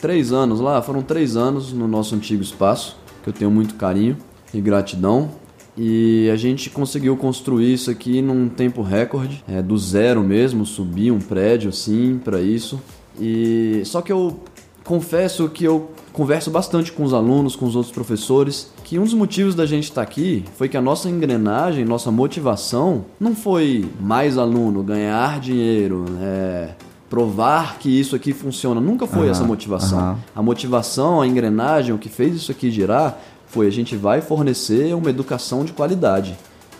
três 0.01 0.31
anos 0.31 0.59
lá, 0.59 0.81
foram 0.81 1.01
três 1.01 1.35
anos 1.35 1.73
no 1.73 1.87
nosso 1.87 2.15
antigo 2.15 2.41
espaço, 2.41 2.97
que 3.23 3.29
eu 3.29 3.33
tenho 3.33 3.51
muito 3.51 3.75
carinho 3.75 4.17
e 4.53 4.61
gratidão. 4.61 5.29
E 5.77 6.27
a 6.31 6.35
gente 6.35 6.71
conseguiu 6.71 7.15
construir 7.15 7.73
isso 7.73 7.91
aqui 7.91 8.21
num 8.21 8.49
tempo 8.49 8.81
recorde, 8.81 9.43
é, 9.47 9.61
do 9.61 9.77
zero 9.77 10.23
mesmo, 10.23 10.65
subir 10.65 11.11
um 11.11 11.19
prédio 11.19 11.69
assim 11.69 12.19
para 12.23 12.41
isso. 12.41 12.81
E 13.19 13.83
só 13.85 14.01
que 14.01 14.11
eu 14.11 14.39
confesso 14.83 15.47
que 15.49 15.65
eu 15.65 15.91
converso 16.13 16.49
bastante 16.49 16.91
com 16.91 17.03
os 17.03 17.13
alunos, 17.13 17.55
com 17.55 17.65
os 17.67 17.75
outros 17.75 17.93
professores, 17.93 18.71
que 18.83 18.97
um 18.97 19.03
dos 19.03 19.13
motivos 19.13 19.53
da 19.53 19.67
gente 19.67 19.83
estar 19.83 20.03
tá 20.03 20.09
aqui 20.09 20.43
foi 20.55 20.67
que 20.67 20.75
a 20.75 20.81
nossa 20.81 21.07
engrenagem, 21.09 21.85
nossa 21.85 22.09
motivação, 22.09 23.05
não 23.19 23.35
foi 23.35 23.85
mais 23.99 24.35
aluno, 24.35 24.81
ganhar 24.81 25.39
dinheiro, 25.39 26.05
é, 26.19 26.69
provar 27.09 27.77
que 27.79 27.89
isso 27.89 28.15
aqui 28.15 28.33
funciona. 28.33 28.81
Nunca 28.81 29.07
foi 29.07 29.23
uhum, 29.23 29.31
essa 29.31 29.43
motivação. 29.43 30.11
Uhum. 30.11 30.17
A 30.35 30.41
motivação, 30.41 31.21
a 31.21 31.27
engrenagem, 31.27 31.93
o 31.93 31.97
que 31.97 32.09
fez 32.09 32.35
isso 32.35 32.51
aqui 32.51 32.69
girar 32.69 33.17
foi 33.47 33.67
a 33.67 33.71
gente 33.71 33.95
vai 33.95 34.21
fornecer 34.21 34.93
uma 34.93 35.09
educação 35.09 35.63
de 35.63 35.71
qualidade. 35.71 36.37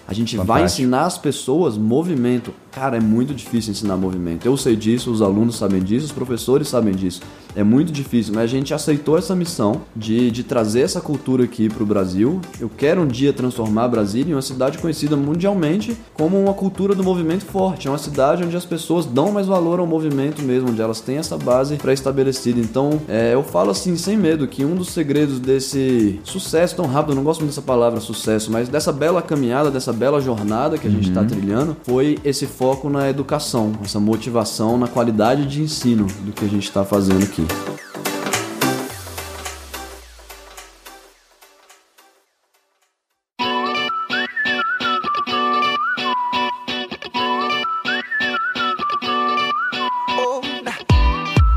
A 0.07 0.13
gente 0.13 0.38
Fantástico. 0.38 0.53
vai 0.53 0.63
ensinar 0.63 1.05
as 1.05 1.17
pessoas 1.17 1.78
movimento. 1.78 2.53
Cara, 2.78 2.97
é 2.97 2.99
muito 2.99 3.34
difícil 3.34 3.71
ensinar 3.71 3.97
movimento. 3.97 4.45
Eu 4.45 4.55
sei 4.55 4.75
disso, 4.75 5.09
os 5.11 5.19
alunos 5.19 5.55
sabem 5.55 5.82
disso, 5.82 6.05
os 6.05 6.11
professores 6.11 6.67
sabem 6.67 6.93
disso. 6.93 7.21
É 7.55 7.63
muito 7.63 7.91
difícil, 7.91 8.36
mas 8.36 8.43
a 8.43 8.47
gente 8.47 8.71
aceitou 8.71 9.17
essa 9.17 9.36
missão 9.36 9.82
de, 9.95 10.30
de 10.30 10.43
trazer 10.43 10.82
essa 10.82 11.01
cultura 11.01 11.43
aqui 11.45 11.67
para 11.67 11.82
o 11.82 11.86
Brasil. 11.88 12.39
Eu 12.59 12.69
quero 12.69 13.01
um 13.01 13.07
dia 13.07 13.34
transformar 13.34 13.88
Brasília 13.88 14.30
em 14.30 14.36
uma 14.36 14.43
cidade 14.43 14.78
conhecida 14.78 15.17
mundialmente 15.17 15.97
como 16.13 16.39
uma 16.39 16.53
cultura 16.53 16.93
do 16.93 17.03
movimento 17.03 17.45
forte. 17.45 17.88
É 17.88 17.89
uma 17.89 17.97
cidade 17.97 18.43
onde 18.43 18.55
as 18.55 18.63
pessoas 18.63 19.07
dão 19.07 19.32
mais 19.32 19.47
valor 19.47 19.80
ao 19.80 19.88
movimento 19.88 20.43
mesmo, 20.43 20.69
onde 20.69 20.80
elas 20.80 21.01
têm 21.01 21.17
essa 21.17 21.36
base 21.36 21.78
pré-estabelecida. 21.78 22.59
Então, 22.59 23.01
é, 23.07 23.34
eu 23.34 23.41
falo 23.41 23.71
assim, 23.71 23.97
sem 23.97 24.15
medo, 24.15 24.47
que 24.47 24.63
um 24.63 24.75
dos 24.75 24.89
segredos 24.89 25.39
desse 25.39 26.19
sucesso 26.23 26.75
tão 26.75 26.86
rápido, 26.86 27.13
eu 27.13 27.15
não 27.15 27.23
gosto 27.23 27.39
muito 27.39 27.53
dessa 27.53 27.61
palavra 27.63 27.99
sucesso, 27.99 28.51
mas 28.51 28.69
dessa 28.69 28.93
bela 28.93 29.19
caminhada, 29.19 29.71
dessa 29.71 29.91
bela 29.91 30.21
jornada 30.21 30.78
que 30.78 30.88
a 30.88 30.91
gente 30.91 31.09
está 31.09 31.21
uhum. 31.21 31.28
trilhando, 31.28 31.78
foi 31.82 32.19
esse 32.23 32.45
foco 32.45 32.66
na 32.89 33.09
educação, 33.09 33.72
essa 33.82 33.99
motivação 33.99 34.78
na 34.78 34.88
qualidade 34.88 35.45
de 35.45 35.61
ensino 35.61 36.05
do 36.22 36.34
que 36.34 36.43
a 36.43 36.47
gente 36.47 36.68
está 36.68 36.84
fazendo 36.84 37.24
aqui. 37.24 37.45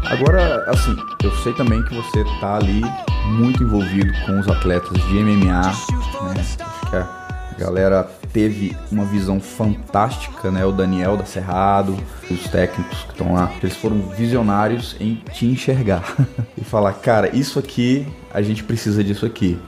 Agora, 0.04 0.64
assim, 0.70 0.96
eu 1.24 1.30
sei 1.42 1.52
também 1.54 1.82
que 1.84 1.94
você 1.94 2.24
tá 2.40 2.56
ali 2.56 2.82
muito 3.26 3.62
envolvido 3.64 4.12
com 4.24 4.38
os 4.38 4.48
atletas 4.48 4.96
de 5.08 5.14
MMA, 5.14 5.44
né? 5.44 5.60
Acho 5.60 5.86
que 5.86 6.96
a 6.96 7.19
galera 7.60 8.08
teve 8.32 8.74
uma 8.90 9.04
visão 9.04 9.38
fantástica, 9.38 10.50
né? 10.50 10.64
O 10.64 10.72
Daniel 10.72 11.16
da 11.16 11.26
Cerrado, 11.26 11.94
os 12.30 12.44
técnicos 12.44 13.02
que 13.02 13.12
estão 13.12 13.34
lá, 13.34 13.52
eles 13.62 13.76
foram 13.76 14.00
visionários 14.16 14.96
em 14.98 15.16
te 15.32 15.44
enxergar 15.44 16.16
e 16.56 16.64
falar, 16.64 16.94
cara, 16.94 17.36
isso 17.36 17.58
aqui, 17.58 18.06
a 18.32 18.40
gente 18.40 18.64
precisa 18.64 19.04
disso 19.04 19.26
aqui. 19.26 19.58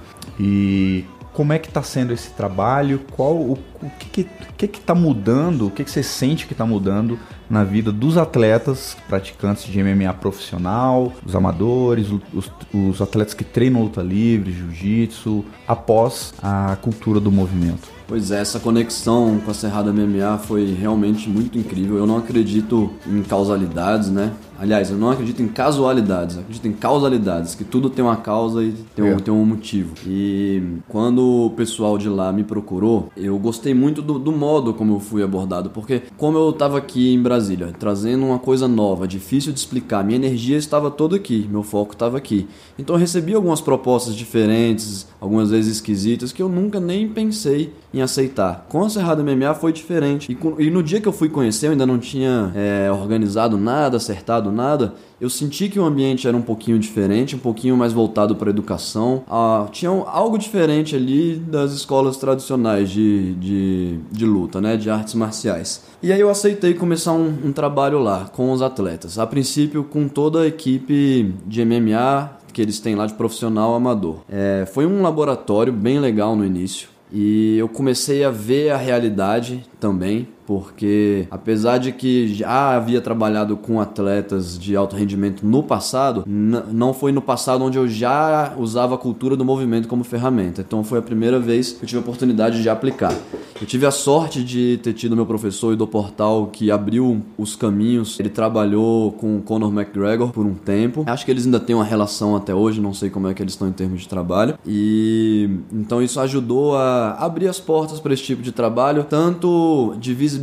E 0.40 1.04
como 1.34 1.52
é 1.52 1.58
que 1.58 1.68
está 1.68 1.82
sendo 1.82 2.14
esse 2.14 2.30
trabalho? 2.30 3.00
Qual 3.10 3.34
o, 3.34 3.58
o 3.82 3.90
que, 3.98 4.26
que, 4.56 4.68
que 4.68 4.80
tá 4.80 4.94
mudando? 4.94 5.66
O 5.66 5.70
que, 5.70 5.84
que 5.84 5.90
você 5.90 6.02
sente 6.02 6.46
que 6.46 6.52
está 6.54 6.64
mudando 6.64 7.18
na 7.52 7.64
vida 7.64 7.92
dos 7.92 8.16
atletas 8.16 8.96
praticantes 9.06 9.64
de 9.64 9.84
MMA 9.84 10.10
profissional, 10.14 11.12
os 11.24 11.36
amadores, 11.36 12.08
os, 12.32 12.50
os 12.72 13.02
atletas 13.02 13.34
que 13.34 13.44
treinam 13.44 13.82
luta 13.82 14.00
livre, 14.00 14.50
jiu-jitsu, 14.50 15.44
após 15.68 16.32
a 16.42 16.78
cultura 16.80 17.20
do 17.20 17.30
movimento? 17.30 17.90
Pois 18.08 18.30
é, 18.30 18.40
essa 18.40 18.58
conexão 18.58 19.38
com 19.44 19.50
a 19.50 19.54
Cerrada 19.54 19.92
MMA 19.92 20.38
foi 20.38 20.72
realmente 20.72 21.28
muito 21.28 21.58
incrível. 21.58 21.98
Eu 21.98 22.06
não 22.06 22.16
acredito 22.16 22.90
em 23.06 23.22
causalidades, 23.22 24.08
né? 24.08 24.32
Aliás, 24.62 24.90
eu 24.90 24.96
não 24.96 25.10
acredito 25.10 25.42
em 25.42 25.48
casualidades, 25.48 26.36
eu 26.36 26.42
acredito 26.42 26.68
em 26.68 26.72
causalidades, 26.72 27.56
que 27.56 27.64
tudo 27.64 27.90
tem 27.90 28.04
uma 28.04 28.14
causa 28.14 28.62
e 28.62 28.72
tem, 28.94 29.08
é. 29.08 29.12
um, 29.12 29.18
tem 29.18 29.34
um 29.34 29.44
motivo. 29.44 29.92
E 30.06 30.62
quando 30.88 31.46
o 31.46 31.50
pessoal 31.50 31.98
de 31.98 32.08
lá 32.08 32.32
me 32.32 32.44
procurou, 32.44 33.10
eu 33.16 33.36
gostei 33.40 33.74
muito 33.74 34.00
do, 34.00 34.20
do 34.20 34.30
modo 34.30 34.72
como 34.72 34.94
eu 34.94 35.00
fui 35.00 35.20
abordado, 35.20 35.70
porque 35.70 36.02
como 36.16 36.38
eu 36.38 36.50
estava 36.50 36.78
aqui 36.78 37.12
em 37.12 37.20
Brasília, 37.20 37.74
trazendo 37.76 38.24
uma 38.24 38.38
coisa 38.38 38.68
nova, 38.68 39.08
difícil 39.08 39.52
de 39.52 39.58
explicar, 39.58 40.04
minha 40.04 40.14
energia 40.14 40.56
estava 40.56 40.92
toda 40.92 41.16
aqui, 41.16 41.44
meu 41.50 41.64
foco 41.64 41.94
estava 41.94 42.16
aqui. 42.16 42.46
Então 42.78 42.94
eu 42.94 43.00
recebi 43.00 43.34
algumas 43.34 43.60
propostas 43.60 44.14
diferentes, 44.14 45.08
algumas 45.20 45.50
vezes 45.50 45.74
esquisitas, 45.74 46.30
que 46.30 46.40
eu 46.40 46.48
nunca 46.48 46.78
nem 46.78 47.08
pensei 47.08 47.72
em 47.92 48.00
aceitar. 48.00 48.64
Com 48.68 48.84
a 48.84 48.88
Cerrado 48.88 49.24
MMA 49.24 49.54
foi 49.54 49.72
diferente. 49.72 50.30
E, 50.30 50.62
e, 50.64 50.70
no 50.70 50.82
dia 50.82 51.00
que 51.00 51.08
eu 51.08 51.12
fui 51.12 51.28
conhecer, 51.28 51.66
eu 51.66 51.72
ainda 51.72 51.84
não 51.84 51.98
tinha 51.98 52.52
é, 52.54 52.90
organizado 52.92 53.58
nada, 53.58 53.96
acertado 53.96 54.51
nada. 54.52 54.94
Eu 55.20 55.30
senti 55.30 55.68
que 55.68 55.78
o 55.78 55.84
ambiente 55.84 56.28
era 56.28 56.36
um 56.36 56.42
pouquinho 56.42 56.78
diferente, 56.78 57.34
um 57.34 57.38
pouquinho 57.38 57.76
mais 57.76 57.92
voltado 57.92 58.36
para 58.36 58.48
a 58.48 58.50
educação. 58.50 59.24
Ah, 59.28 59.66
tinha 59.72 59.90
algo 59.90 60.36
diferente 60.36 60.94
ali 60.94 61.36
das 61.36 61.72
escolas 61.72 62.16
tradicionais 62.16 62.90
de, 62.90 63.34
de, 63.34 63.98
de 64.10 64.26
luta, 64.26 64.60
né? 64.60 64.76
De 64.76 64.90
artes 64.90 65.14
marciais. 65.14 65.84
E 66.02 66.12
aí 66.12 66.20
eu 66.20 66.28
aceitei 66.28 66.74
começar 66.74 67.12
um, 67.12 67.34
um 67.44 67.52
trabalho 67.52 67.98
lá 67.98 68.28
com 68.32 68.52
os 68.52 68.62
atletas. 68.62 69.18
A 69.18 69.26
princípio 69.26 69.84
com 69.84 70.08
toda 70.08 70.42
a 70.42 70.46
equipe 70.46 71.34
de 71.46 71.64
MMA 71.64 72.42
que 72.52 72.60
eles 72.60 72.78
têm 72.78 72.94
lá 72.94 73.06
de 73.06 73.14
profissional 73.14 73.74
amador. 73.74 74.18
É, 74.28 74.66
foi 74.70 74.86
um 74.86 75.02
laboratório 75.02 75.72
bem 75.72 75.98
legal 75.98 76.36
no 76.36 76.44
início. 76.44 76.88
E 77.10 77.58
eu 77.58 77.68
comecei 77.68 78.24
a 78.24 78.30
ver 78.30 78.70
a 78.70 78.76
realidade 78.76 79.64
também, 79.78 80.28
porque 80.52 81.26
apesar 81.30 81.78
de 81.78 81.92
que 81.92 82.34
já 82.34 82.76
havia 82.76 83.00
trabalhado 83.00 83.56
com 83.56 83.80
atletas 83.80 84.58
de 84.58 84.76
alto 84.76 84.94
rendimento 84.94 85.46
no 85.46 85.62
passado, 85.62 86.24
não 86.26 86.92
foi 86.92 87.10
no 87.10 87.22
passado 87.22 87.64
onde 87.64 87.78
eu 87.78 87.88
já 87.88 88.52
usava 88.58 88.96
a 88.96 88.98
cultura 88.98 89.34
do 89.34 89.46
movimento 89.46 89.88
como 89.88 90.04
ferramenta. 90.04 90.60
Então 90.60 90.84
foi 90.84 90.98
a 90.98 91.02
primeira 91.02 91.40
vez 91.40 91.72
que 91.72 91.84
eu 91.84 91.86
tive 91.86 91.98
a 91.98 92.02
oportunidade 92.02 92.60
de 92.60 92.68
aplicar. 92.68 93.14
Eu 93.58 93.66
tive 93.66 93.86
a 93.86 93.90
sorte 93.90 94.44
de 94.44 94.78
ter 94.82 94.92
tido 94.92 95.16
meu 95.16 95.24
professor 95.24 95.74
do 95.74 95.86
Portal 95.86 96.48
que 96.52 96.70
abriu 96.70 97.22
os 97.38 97.56
caminhos. 97.56 98.20
Ele 98.20 98.28
trabalhou 98.28 99.12
com 99.12 99.38
o 99.38 99.40
Conor 99.40 99.72
McGregor 99.72 100.32
por 100.32 100.44
um 100.44 100.54
tempo. 100.54 101.04
Acho 101.06 101.24
que 101.24 101.30
eles 101.30 101.46
ainda 101.46 101.60
têm 101.60 101.74
uma 101.74 101.84
relação 101.84 102.36
até 102.36 102.54
hoje, 102.54 102.80
não 102.80 102.92
sei 102.92 103.08
como 103.08 103.28
é 103.28 103.34
que 103.34 103.42
eles 103.42 103.54
estão 103.54 103.68
em 103.68 103.72
termos 103.72 104.02
de 104.02 104.08
trabalho. 104.08 104.58
E 104.66 105.48
então 105.72 106.02
isso 106.02 106.20
ajudou 106.20 106.76
a 106.76 107.12
abrir 107.12 107.48
as 107.48 107.58
portas 107.58 108.00
para 108.00 108.12
esse 108.12 108.24
tipo 108.24 108.42
de 108.42 108.52
trabalho, 108.52 109.04
tanto 109.04 109.94
de 109.98 110.12
visibilidade 110.12 110.41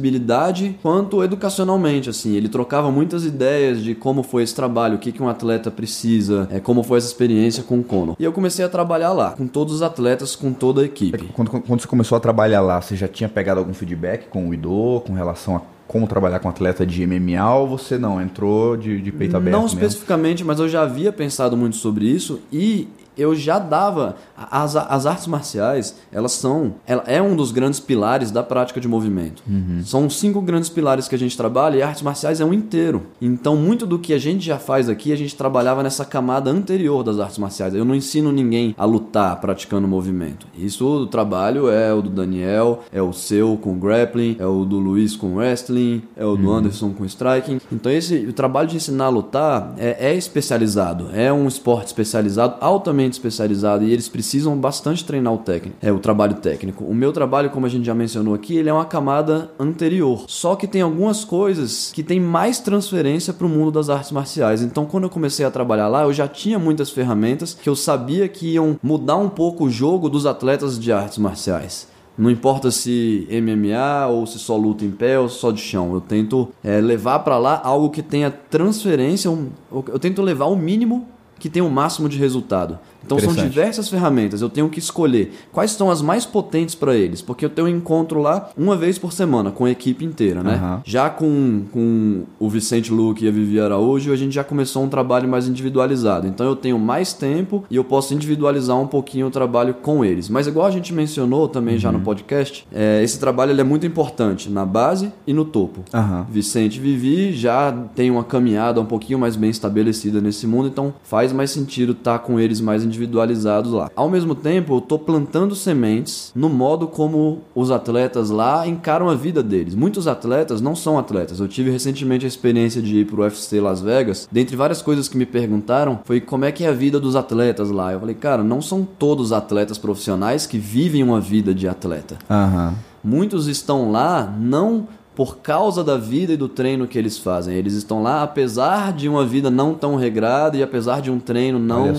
quanto 0.82 1.24
educacionalmente. 1.24 2.10
Assim, 2.10 2.36
ele 2.36 2.50
trocava 2.50 2.91
muitas 2.91 3.26
ideias 3.26 3.82
de 3.84 3.95
como 3.95 4.24
foi 4.24 4.43
esse 4.43 4.56
trabalho, 4.56 4.95
o 4.95 5.00
que, 5.00 5.12
que 5.12 5.22
um 5.22 5.30
atleta 5.30 5.70
precisa, 5.70 6.47
é, 6.52 6.60
como 6.60 6.84
foi 6.84 6.97
essa 6.97 7.08
experiência 7.08 7.64
com 7.64 7.80
o 7.80 7.84
Conor. 7.84 8.16
E 8.20 8.24
eu 8.24 8.32
comecei 8.32 8.64
a 8.64 8.70
trabalhar 8.70 9.14
lá, 9.14 9.32
com 9.32 9.47
todos 9.47 9.76
os 9.76 9.82
atletas, 9.82 10.36
com 10.36 10.54
toda 10.54 10.82
a 10.82 10.86
equipe. 10.86 11.30
Quando, 11.34 11.50
quando 11.50 11.82
você 11.82 11.88
começou 11.88 12.16
a 12.16 12.20
trabalhar 12.20 12.62
lá, 12.62 12.82
você 12.82 12.95
já 12.95 13.08
tinha 13.08 13.30
pegado 13.30 13.60
algum 13.60 13.74
feedback 13.74 14.28
com 14.30 14.50
o 14.50 14.54
Idô 14.54 15.02
com 15.06 15.14
relação 15.14 15.56
a 15.56 15.62
como 15.89 16.06
trabalhar 16.06 16.39
com 16.39 16.47
atleta 16.47 16.86
de 16.86 17.06
MMA 17.06 17.56
ou 17.56 17.68
você 17.68 17.97
não 17.97 18.22
entrou 18.22 18.78
de, 18.78 19.02
de 19.02 19.12
peito 19.12 19.36
aberto? 19.36 19.52
Não 19.52 19.64
mesmo? 19.64 19.80
especificamente, 19.80 20.43
mas 20.43 20.60
eu 20.60 20.70
já 20.70 20.84
havia 20.84 21.12
pensado 21.12 21.58
muito 21.58 21.78
sobre 21.78 22.06
isso 22.06 22.41
e 22.54 22.88
eu 23.20 23.36
já 23.36 23.59
dava 23.59 24.15
as, 24.36 24.76
as 24.76 25.05
artes 25.05 25.28
marciais 25.28 25.95
elas 26.11 26.32
são 26.32 26.76
ela 26.88 27.03
é 27.05 27.22
um 27.22 27.36
dos 27.36 27.51
grandes 27.51 27.80
pilares 27.80 28.32
da 28.32 28.41
prática 28.41 28.80
de 28.80 28.88
movimento. 28.88 29.43
Uhum. 29.47 29.82
são 29.84 30.09
cinco 30.09 30.41
grandes 30.41 30.70
pilares 30.70 31.07
que 31.07 31.15
a 31.15 31.17
gente 31.17 31.36
trabalha 31.36 31.78
e 31.78 31.82
artes 31.82 32.01
marciais 32.01 32.39
é 32.39 32.45
um 32.45 32.53
inteiro. 32.53 33.03
Então 33.22 33.55
muito 33.55 33.86
do 33.86 33.99
que 33.99 34.13
a 34.13 34.17
gente 34.17 34.45
já 34.45 34.57
faz 34.57 34.89
aqui 34.89 35.11
a 35.11 35.15
gente 35.15 35.36
trabalhava 35.36 35.84
nessa 35.84 36.05
camada 36.05 36.49
anterior 36.49 37.03
das 37.03 37.20
artes 37.20 37.38
marciais. 37.38 37.74
Eu 37.74 37.86
não 37.86 37.95
ensino 37.95 38.32
ninguém 38.32 38.74
a 38.78 38.86
lutar 38.86 39.39
praticando 39.41 39.88
movimento. 39.88 40.47
Isso 40.57 40.86
o 40.88 41.07
trabalho 41.07 41.70
é 41.70 41.93
o 41.93 42.01
do 42.01 42.09
Daniel 42.09 42.84
é 42.91 43.01
o 43.01 43.11
seu 43.11 43.57
com 43.57 43.78
grappling 43.78 44.38
é 44.39 44.45
o 44.45 44.65
do 44.65 44.80
Luiz 44.80 45.15
com 45.15 45.36
wrestling 45.36 46.01
é 46.15 46.26
o 46.26 46.36
do 46.36 46.47
uhum. 46.47 46.53
Anderson 46.53 46.91
com 46.91 47.05
striking. 47.05 47.59
Então 47.72 47.91
esse 47.91 48.15
o 48.15 48.34
trabalho 48.34 48.70
de 48.70 48.78
ensinar 48.78 49.05
a 49.05 49.09
lutar 49.09 49.74
é, 49.78 50.11
é 50.11 50.15
especializado 50.15 51.09
é 51.13 51.32
um 51.32 51.47
esporte 51.47 51.88
especializado 51.88 52.55
altamente 52.61 53.09
especializado 53.14 53.84
e 53.84 53.91
eles 53.91 54.10
precisam 54.10 54.57
bastante 54.57 55.03
treinar 55.03 55.34
o 55.34 55.38
técnico, 55.38 55.78
é 55.82 55.91
o 55.91 55.99
trabalho 55.99 56.36
técnico. 56.36 56.84
O 56.84 56.93
meu 56.93 57.12
trabalho, 57.12 57.49
como 57.49 57.66
a 57.66 57.70
gente 57.70 57.86
já 57.86 57.93
mencionou 57.93 58.34
aqui, 58.34 58.55
ele 58.55 58.70
é 58.70 58.74
uma 58.74 58.86
camada 58.86 59.51
anterior. 59.60 60.26
Só 60.28 60.55
que 60.55 60.68
tem 60.68 60.82
algumas 60.82 61.24
coisas 61.24 61.91
que 61.93 62.03
tem 62.03 62.20
mais 62.20 62.60
transferência 62.60 63.34
para 63.34 63.45
o 63.45 63.49
mundo 63.49 63.72
das 63.72 63.89
artes 63.89 64.12
marciais. 64.12 64.62
Então, 64.62 64.86
quando 64.86 65.05
eu 65.05 65.10
comecei 65.10 65.45
a 65.45 65.51
trabalhar 65.51 65.88
lá, 65.88 66.03
eu 66.03 66.14
já 66.14 66.28
tinha 66.28 66.60
muitas 66.60 66.89
ferramentas 66.89 67.53
que 67.53 67.70
eu 67.70 67.76
sabia 67.76 68.28
que 68.28 68.53
iam 68.53 68.80
mudar 68.82 69.18
um 69.18 69.30
pouco 69.30 69.66
o 69.66 69.70
jogo 69.70 70.10
dos 70.10 70.26
atletas 70.26 70.80
de 70.80 70.91
artes 70.91 71.18
marciais. 71.18 71.88
Não 72.20 72.30
importa 72.30 72.70
se 72.70 73.26
MMA 73.32 74.07
ou 74.07 74.28
se 74.28 74.38
só 74.39 74.57
luta 74.57 74.84
em 74.84 74.91
pé 74.91 75.18
ou 75.18 75.30
só 75.30 75.51
de 75.51 75.62
chão. 75.62 75.93
Eu 75.93 76.01
tento 76.01 76.49
é, 76.62 76.82
levar 76.82 77.20
para 77.20 77.38
lá 77.38 77.62
algo 77.64 77.89
que 77.89 78.03
tenha 78.03 78.30
transferência. 78.30 79.32
Um, 79.32 79.47
eu 79.72 79.97
tento 79.97 80.22
levar 80.22 80.47
o 80.47 80.55
mínimo 80.57 81.07
que 81.39 81.49
tenha 81.49 81.64
o 81.64 81.72
máximo 81.72 82.10
de 82.10 82.18
resultado. 82.18 82.78
Então 83.06 83.20
são 83.20 83.34
diversas 83.34 83.89
ferramentas, 83.89 84.41
eu 84.41 84.50
tenho 84.50 84.70
que 84.70 84.80
escolher 84.80 85.32
quais 85.52 85.72
são 85.72 85.89
as 85.89 86.02
mais 86.02 86.26
potentes 86.26 86.76
para 86.76 86.95
eles, 86.95 87.22
porque 87.22 87.45
eu 87.45 87.50
tenho 87.50 87.68
um 87.68 87.70
encontro 87.70 88.22
lá 88.22 88.50
uma 88.58 88.76
vez 88.76 88.97
por 88.97 89.12
semana 89.14 89.52
com 89.52 89.66
a 89.66 89.72
equipe 89.72 90.06
inteira, 90.06 90.43
né? 90.43 90.60
Uhum. 90.62 90.82
Já 90.84 91.10
com, 91.10 91.64
com 91.72 92.24
o 92.39 92.50
Vicente 92.50 92.91
Luque 92.91 93.26
e 93.26 93.28
a 93.28 93.32
Vivi 93.32 93.60
Araújo, 93.60 94.12
a 94.12 94.16
gente 94.16 94.34
já 94.34 94.43
começou 94.43 94.84
um 94.84 94.89
trabalho 94.89 95.28
mais 95.28 95.47
individualizado. 95.47 96.28
Então 96.28 96.45
eu 96.45 96.56
tenho 96.56 96.78
mais 96.78 97.14
tempo 97.14 97.64
e 97.70 97.76
eu 97.76 97.84
posso 97.84 98.14
individualizar 98.14 98.78
um 98.78 98.88
pouquinho 98.88 99.28
o 99.28 99.32
trabalho 99.32 99.74
com 99.74 100.04
eles. 100.04 100.30
Mas 100.30 100.47
igual 100.47 100.68
a 100.68 100.72
gente 100.72 100.93
mencionou 100.93 101.47
também 101.47 101.76
uhum. 101.76 101.80
já 101.80 101.91
no 101.91 102.00
uhum. 102.00 102.04
podcast, 102.04 102.68
é, 102.72 103.02
esse 103.04 103.20
trabalho 103.20 103.52
ele 103.52 103.62
é 103.62 103.64
muito 103.64 103.86
importante 103.86 104.50
na 104.50 104.66
base 104.66 105.12
e 105.26 105.34
no 105.34 105.45
topo. 105.45 105.84
Uhum. 105.93 106.24
Vicente 106.30 106.78
e 106.78 106.80
Vivi 106.80 107.34
já 107.34 107.72
tem 107.95 108.12
uma 108.12 108.24
caminhada 108.24 108.82
um 108.82 108.86
pouquinho 108.86 109.20
mais 109.20 109.36
bem 109.36 109.50
estabelecida 109.50 110.22
nesse 110.22 110.45
mundo, 110.45 110.68
então 110.68 110.93
faz 111.04 111.32
mais 111.32 111.52
sentido 111.52 111.93
estar 111.93 112.18
tá 112.18 112.20
com 112.20 112.39
eles 112.39 112.62
mais 112.62 112.84
individualizados 112.90 113.72
lá. 113.72 113.90
Ao 113.96 114.10
mesmo 114.10 114.36
tempo, 114.36 114.74
eu 114.74 114.80
estou 114.80 115.00
plantando 115.00 115.56
sementes 115.56 116.32
no 116.36 116.50
modo 116.50 116.88
como 116.88 117.42
os 117.56 117.72
atletas 117.72 118.30
lá 118.30 118.68
encaram 118.68 119.10
a 119.10 119.16
vida 119.16 119.42
deles. 119.42 119.76
Muitos 119.76 120.08
atletas 120.08 120.60
não 120.60 120.76
são 120.76 120.98
atletas. 120.98 121.40
Eu 121.40 121.48
tive 121.48 121.72
recentemente 121.72 122.26
a 122.26 122.28
experiência 122.28 122.82
de 122.82 122.98
ir 122.98 123.06
para 123.06 123.22
o 123.22 123.24
UFC 123.24 123.62
Las 123.62 123.82
Vegas. 123.82 124.28
Dentre 124.32 124.56
várias 124.56 124.82
coisas 124.82 125.08
que 125.08 125.18
me 125.18 125.26
perguntaram, 125.26 126.00
foi 126.04 126.20
como 126.20 126.46
é 126.46 126.52
que 126.52 126.66
é 126.66 126.68
a 126.68 126.74
vida 126.74 127.00
dos 127.00 127.16
atletas 127.16 127.70
lá. 127.70 127.94
Eu 127.94 128.00
falei, 128.00 128.16
cara, 128.16 128.44
não 128.44 128.62
são 128.62 128.88
todos 128.98 129.32
atletas 129.32 129.78
profissionais 129.78 130.46
que 130.46 130.58
vivem 130.58 131.04
uma 131.04 131.22
vida 131.22 131.54
de 131.54 131.68
atleta. 131.68 132.18
Uhum. 132.30 132.74
Muitos 133.04 133.48
estão 133.48 133.92
lá 133.92 134.34
não 134.38 134.88
por 135.20 135.39
causa 135.39 135.84
da 135.84 135.97
vida 135.97 136.32
e 136.32 136.38
do 136.38 136.47
treino 136.47 136.88
que 136.88 136.97
eles 136.97 137.17
fazem. 137.17 137.53
Eles 137.53 137.74
estão 137.74 138.01
lá 138.01 138.24
apesar 138.24 138.93
de 138.93 139.09
uma 139.09 139.26
vida 139.26 139.51
não 139.51 139.74
tão 139.74 139.97
regrada 139.97 140.55
e 140.55 140.63
apesar 140.63 141.01
de 141.01 141.11
um 141.11 141.20
treino 141.20 141.59
não 141.59 141.93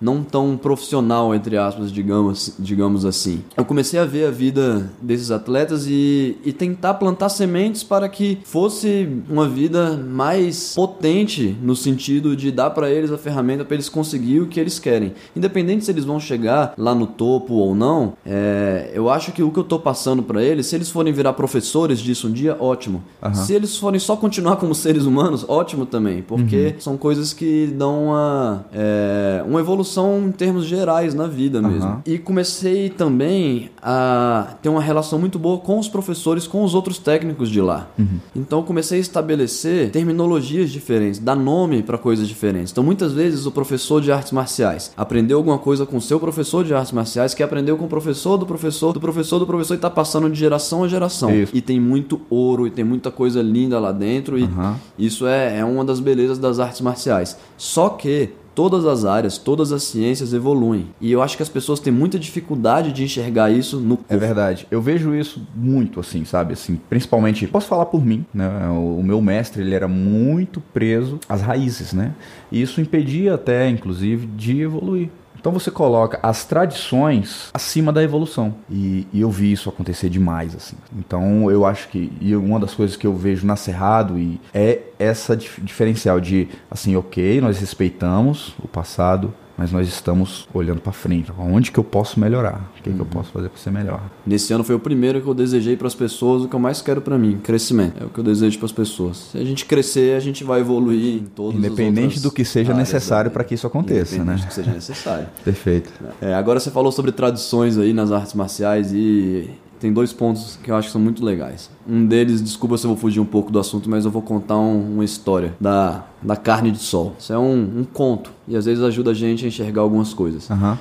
não 0.00 0.24
tão 0.24 0.56
profissional 0.56 1.32
entre 1.32 1.56
aspas, 1.56 1.92
digamos, 1.92 2.56
digamos 2.58 3.04
assim. 3.04 3.44
Eu 3.56 3.64
comecei 3.64 4.00
a 4.00 4.04
ver 4.04 4.26
a 4.26 4.30
vida 4.32 4.90
desses 5.00 5.30
atletas 5.30 5.86
e, 5.86 6.36
e 6.44 6.52
tentar 6.52 6.94
plantar 6.94 7.28
sementes 7.28 7.84
para 7.84 8.08
que 8.08 8.40
fosse 8.42 9.08
uma 9.30 9.48
vida 9.48 9.96
mais 9.96 10.74
potente 10.74 11.56
no 11.62 11.76
sentido 11.76 12.34
de 12.34 12.50
dar 12.50 12.70
para 12.70 12.90
eles 12.90 13.12
a 13.12 13.16
ferramenta 13.16 13.64
para 13.64 13.76
eles 13.76 13.88
conseguir 13.88 14.40
o 14.40 14.48
que 14.48 14.58
eles 14.58 14.80
querem, 14.80 15.14
independente 15.36 15.84
se 15.84 15.92
eles 15.92 16.04
vão 16.04 16.18
chegar 16.18 16.74
lá 16.76 16.92
no 16.92 17.06
topo 17.06 17.54
ou 17.54 17.72
não. 17.72 18.14
É, 18.26 18.90
eu 18.92 19.08
acho 19.08 19.30
que 19.30 19.44
o 19.44 19.52
que 19.52 19.60
eu 19.60 19.62
estou 19.62 19.78
passando 19.78 20.24
para 20.24 20.42
eles, 20.42 20.66
se 20.66 20.74
eles 20.74 20.90
forem 20.90 21.12
virar 21.12 21.34
professores 21.34 22.00
disso 22.00 22.26
um 22.26 22.32
dia 22.32 22.63
ótimo. 22.64 23.02
Uhum. 23.22 23.34
Se 23.34 23.54
eles 23.54 23.76
forem 23.76 24.00
só 24.00 24.16
continuar 24.16 24.56
como 24.56 24.74
seres 24.74 25.04
humanos, 25.04 25.44
ótimo 25.48 25.86
também, 25.86 26.22
porque 26.22 26.74
uhum. 26.74 26.80
são 26.80 26.96
coisas 26.96 27.32
que 27.32 27.66
dão 27.66 28.06
uma, 28.06 28.64
é, 28.72 29.42
uma 29.46 29.60
evolução 29.60 30.26
em 30.26 30.32
termos 30.32 30.64
gerais 30.64 31.14
na 31.14 31.26
vida 31.26 31.60
mesmo. 31.60 31.88
Uhum. 31.90 32.00
E 32.06 32.18
comecei 32.18 32.88
também 32.90 33.70
a 33.82 34.56
ter 34.62 34.68
uma 34.68 34.80
relação 34.80 35.18
muito 35.18 35.38
boa 35.38 35.58
com 35.58 35.78
os 35.78 35.88
professores, 35.88 36.46
com 36.46 36.64
os 36.64 36.74
outros 36.74 36.98
técnicos 36.98 37.50
de 37.50 37.60
lá. 37.60 37.88
Uhum. 37.98 38.18
Então 38.34 38.62
comecei 38.62 38.98
a 38.98 39.00
estabelecer 39.00 39.90
terminologias 39.90 40.70
diferentes, 40.70 41.20
dar 41.20 41.36
nome 41.36 41.82
para 41.82 41.98
coisas 41.98 42.26
diferentes. 42.26 42.72
Então 42.72 42.84
muitas 42.84 43.12
vezes 43.12 43.46
o 43.46 43.50
professor 43.50 44.00
de 44.00 44.10
artes 44.10 44.32
marciais 44.32 44.92
aprendeu 44.96 45.36
alguma 45.36 45.58
coisa 45.58 45.84
com 45.84 45.96
o 45.96 46.00
seu 46.00 46.18
professor 46.18 46.64
de 46.64 46.74
artes 46.74 46.92
marciais 46.92 47.34
que 47.34 47.42
aprendeu 47.42 47.76
com 47.76 47.84
o 47.84 47.88
professor 47.88 48.36
do 48.36 48.46
professor 48.46 48.92
do 48.92 49.00
professor 49.00 49.38
do 49.38 49.46
professor 49.46 49.74
e 49.74 49.76
está 49.76 49.90
passando 49.90 50.30
de 50.30 50.38
geração 50.38 50.84
a 50.84 50.88
geração. 50.88 51.34
Isso. 51.34 51.54
E 51.54 51.60
tem 51.60 51.80
muito 51.80 52.20
ouro 52.30 52.53
ouro 52.54 52.66
e 52.66 52.70
tem 52.70 52.84
muita 52.84 53.10
coisa 53.10 53.42
linda 53.42 53.78
lá 53.80 53.92
dentro. 53.92 54.38
E 54.38 54.44
uhum. 54.44 54.74
isso 54.98 55.26
é, 55.26 55.58
é 55.58 55.64
uma 55.64 55.84
das 55.84 56.00
belezas 56.00 56.38
das 56.38 56.58
artes 56.58 56.80
marciais. 56.80 57.36
Só 57.56 57.88
que 57.88 58.30
todas 58.54 58.86
as 58.86 59.04
áreas, 59.04 59.36
todas 59.36 59.72
as 59.72 59.82
ciências 59.82 60.32
evoluem. 60.32 60.86
E 61.00 61.10
eu 61.10 61.20
acho 61.20 61.36
que 61.36 61.42
as 61.42 61.48
pessoas 61.48 61.80
têm 61.80 61.92
muita 61.92 62.18
dificuldade 62.18 62.92
de 62.92 63.02
enxergar 63.02 63.50
isso 63.50 63.80
no 63.80 63.96
corpo. 63.96 64.14
É 64.14 64.16
verdade. 64.16 64.66
Eu 64.70 64.80
vejo 64.80 65.14
isso 65.14 65.44
muito 65.54 65.98
assim, 65.98 66.24
sabe? 66.24 66.52
Assim, 66.52 66.78
principalmente, 66.88 67.46
posso 67.48 67.66
falar 67.66 67.86
por 67.86 68.04
mim, 68.04 68.24
né? 68.32 68.48
O 68.68 69.02
meu 69.02 69.20
mestre, 69.20 69.62
ele 69.62 69.74
era 69.74 69.88
muito 69.88 70.60
preso 70.72 71.18
às 71.28 71.42
raízes, 71.42 71.92
né? 71.92 72.12
E 72.52 72.62
isso 72.62 72.80
impedia 72.80 73.34
até, 73.34 73.68
inclusive, 73.68 74.26
de 74.26 74.60
evoluir. 74.60 75.08
Então 75.44 75.52
você 75.52 75.70
coloca 75.70 76.18
as 76.22 76.46
tradições 76.46 77.50
acima 77.52 77.92
da 77.92 78.02
evolução. 78.02 78.54
E, 78.70 79.06
e, 79.12 79.20
eu 79.20 79.30
vi 79.30 79.52
isso 79.52 79.68
acontecer 79.68 80.08
demais, 80.08 80.56
assim. 80.56 80.74
Então 80.96 81.50
eu 81.50 81.66
acho 81.66 81.86
que. 81.88 82.10
E 82.18 82.34
uma 82.34 82.58
das 82.58 82.72
coisas 82.72 82.96
que 82.96 83.06
eu 83.06 83.14
vejo 83.14 83.46
na 83.46 83.54
Cerrado 83.54 84.18
e 84.18 84.40
é 84.54 84.80
essa 84.98 85.36
dif 85.36 85.60
diferencial 85.60 86.18
de, 86.18 86.48
assim, 86.70 86.96
ok, 86.96 87.42
nós 87.42 87.58
respeitamos 87.58 88.54
o 88.58 88.66
passado, 88.66 89.34
mas 89.56 89.70
nós 89.70 89.88
estamos 89.88 90.48
olhando 90.52 90.80
para 90.80 90.92
frente. 90.92 91.32
Onde 91.38 91.70
que 91.70 91.78
eu 91.78 91.84
posso 91.84 92.18
melhorar? 92.18 92.70
O 92.78 92.82
que, 92.82 92.90
uhum. 92.90 92.96
que 92.96 93.00
eu 93.00 93.04
uhum. 93.04 93.10
posso 93.10 93.30
fazer 93.30 93.48
para 93.48 93.58
ser 93.58 93.70
melhor? 93.70 94.02
Nesse 94.26 94.52
ano 94.52 94.64
foi 94.64 94.74
o 94.74 94.80
primeiro 94.80 95.20
que 95.20 95.28
eu 95.28 95.34
desejei 95.34 95.76
para 95.76 95.86
as 95.86 95.94
pessoas 95.94 96.42
o 96.42 96.48
que 96.48 96.54
eu 96.54 96.60
mais 96.60 96.82
quero 96.82 97.00
para 97.00 97.16
mim, 97.16 97.38
crescimento. 97.42 98.02
É 98.02 98.06
o 98.06 98.08
que 98.08 98.18
eu 98.18 98.24
desejo 98.24 98.58
para 98.58 98.66
as 98.66 98.72
pessoas. 98.72 99.28
Se 99.32 99.38
a 99.38 99.44
gente 99.44 99.64
crescer, 99.64 100.16
a 100.16 100.20
gente 100.20 100.42
vai 100.42 100.60
evoluir 100.60 101.22
em 101.22 101.24
todos 101.24 101.56
Independente 101.56 102.20
do 102.20 102.30
que 102.30 102.44
seja 102.44 102.74
necessário 102.74 103.30
para 103.30 103.44
que 103.44 103.54
isso 103.54 103.66
aconteça, 103.66 104.16
Independente 104.16 104.40
né? 104.40 104.44
do 104.44 104.48
que 104.48 104.54
seja 104.54 104.72
necessário. 104.72 105.26
Perfeito. 105.44 105.92
É, 106.20 106.34
agora 106.34 106.58
você 106.58 106.70
falou 106.70 106.90
sobre 106.90 107.12
tradições 107.12 107.78
aí 107.78 107.92
nas 107.92 108.10
artes 108.10 108.34
marciais 108.34 108.92
e 108.92 109.50
tem 109.84 109.92
dois 109.92 110.14
pontos 110.14 110.58
que 110.62 110.70
eu 110.70 110.76
acho 110.76 110.88
que 110.88 110.92
são 110.92 111.00
muito 111.00 111.22
legais. 111.22 111.70
Um 111.86 112.06
deles, 112.06 112.42
desculpa 112.42 112.78
se 112.78 112.86
eu 112.86 112.88
vou 112.88 112.96
fugir 112.96 113.20
um 113.20 113.24
pouco 113.26 113.52
do 113.52 113.58
assunto, 113.58 113.90
mas 113.90 114.06
eu 114.06 114.10
vou 114.10 114.22
contar 114.22 114.56
um, 114.56 114.94
uma 114.94 115.04
história 115.04 115.54
da, 115.60 116.06
da 116.22 116.36
carne 116.36 116.70
de 116.70 116.78
sol. 116.78 117.14
Isso 117.18 117.34
é 117.34 117.38
um, 117.38 117.80
um, 117.80 117.84
conto 117.84 118.30
e 118.48 118.56
às 118.56 118.64
vezes 118.64 118.82
ajuda 118.82 119.10
a 119.10 119.14
gente 119.14 119.44
a 119.44 119.48
enxergar 119.48 119.82
algumas 119.82 120.14
coisas. 120.14 120.48
Uhum. 120.48 120.78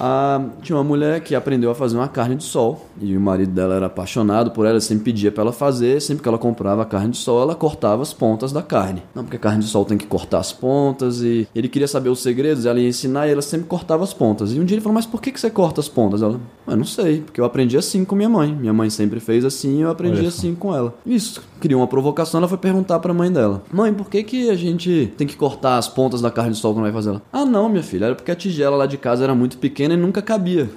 A, 0.00 0.42
tinha 0.62 0.76
uma 0.76 0.84
mulher 0.84 1.20
que 1.20 1.34
aprendeu 1.34 1.70
a 1.70 1.74
fazer 1.74 1.96
uma 1.96 2.08
carne 2.08 2.36
de 2.36 2.44
sol 2.44 2.86
e 3.00 3.14
o 3.14 3.20
marido 3.20 3.52
dela 3.52 3.74
era 3.74 3.86
apaixonado 3.86 4.50
por 4.50 4.64
ela, 4.64 4.80
sempre 4.80 5.04
pedia 5.04 5.30
para 5.30 5.42
ela 5.42 5.52
fazer, 5.52 6.00
sempre 6.00 6.22
que 6.22 6.28
ela 6.28 6.38
comprava 6.38 6.82
a 6.82 6.86
carne 6.86 7.10
de 7.10 7.18
sol, 7.18 7.42
ela 7.42 7.54
cortava 7.54 8.02
as 8.02 8.12
pontas 8.12 8.50
da 8.50 8.62
carne. 8.62 9.02
Não, 9.14 9.22
porque 9.22 9.36
a 9.36 9.40
carne 9.40 9.62
de 9.62 9.68
sol 9.68 9.84
tem 9.84 9.98
que 9.98 10.06
cortar 10.06 10.38
as 10.38 10.52
pontas 10.52 11.20
e 11.20 11.46
ele 11.54 11.68
queria 11.68 11.86
saber 11.86 12.08
os 12.08 12.20
segredos, 12.20 12.64
ela 12.64 12.80
ia 12.80 12.88
ensinar 12.88 13.28
e 13.28 13.32
ela 13.32 13.42
sempre 13.42 13.66
cortava 13.66 14.02
as 14.02 14.14
pontas. 14.14 14.52
E 14.52 14.60
um 14.60 14.64
dia 14.64 14.74
ele 14.76 14.80
falou: 14.80 14.94
"Mas 14.94 15.06
por 15.06 15.20
que 15.20 15.30
que 15.30 15.38
você 15.38 15.50
corta 15.50 15.80
as 15.80 15.88
pontas?" 15.88 16.22
Ela: 16.22 16.40
"Eu 16.66 16.76
não 16.76 16.84
sei, 16.84 17.20
porque 17.20 17.40
eu 17.40 17.44
aprendi 17.44 17.76
assim 17.76 18.04
com 18.04 18.16
minha 18.16 18.28
mãe. 18.28 18.54
Minha 18.54 18.72
mãe 18.72 18.88
sempre 18.88 19.20
fez 19.20 19.44
assim, 19.44 19.78
e 19.78 19.80
eu 19.82 19.90
aprendi 19.90 20.24
assim 20.24 20.54
com 20.54 20.74
ela." 20.74 20.94
Isso 21.04 21.42
criou 21.60 21.82
uma 21.82 21.86
provocação, 21.86 22.38
ela 22.38 22.48
foi 22.48 22.56
perguntar 22.56 22.98
para 23.00 23.12
a 23.12 23.14
mãe 23.14 23.30
dela: 23.30 23.62
"Mãe, 23.70 23.92
por 23.92 24.08
que 24.08 24.22
que 24.22 24.48
a 24.48 24.56
gente 24.56 25.12
tem 25.18 25.26
que 25.26 25.36
cortar 25.36 25.76
as 25.76 25.88
pontas 25.88 26.22
da 26.22 26.30
carne 26.30 26.52
de 26.52 26.58
sol 26.58 26.72
quando 26.72 26.84
vai 26.84 26.92
fazer 26.92 27.10
ela?" 27.10 27.22
"Ah, 27.32 27.44
não, 27.44 27.68
minha 27.68 27.82
filha, 27.82 28.06
era 28.06 28.14
porque 28.14 28.30
a 28.30 28.36
tigela 28.36 28.76
lá 28.76 28.86
de 28.86 28.96
casa 28.96 29.24
era 29.24 29.34
muito 29.34 29.58
pequena 29.58 29.89
nunca 29.96 30.22
cabia." 30.22 30.68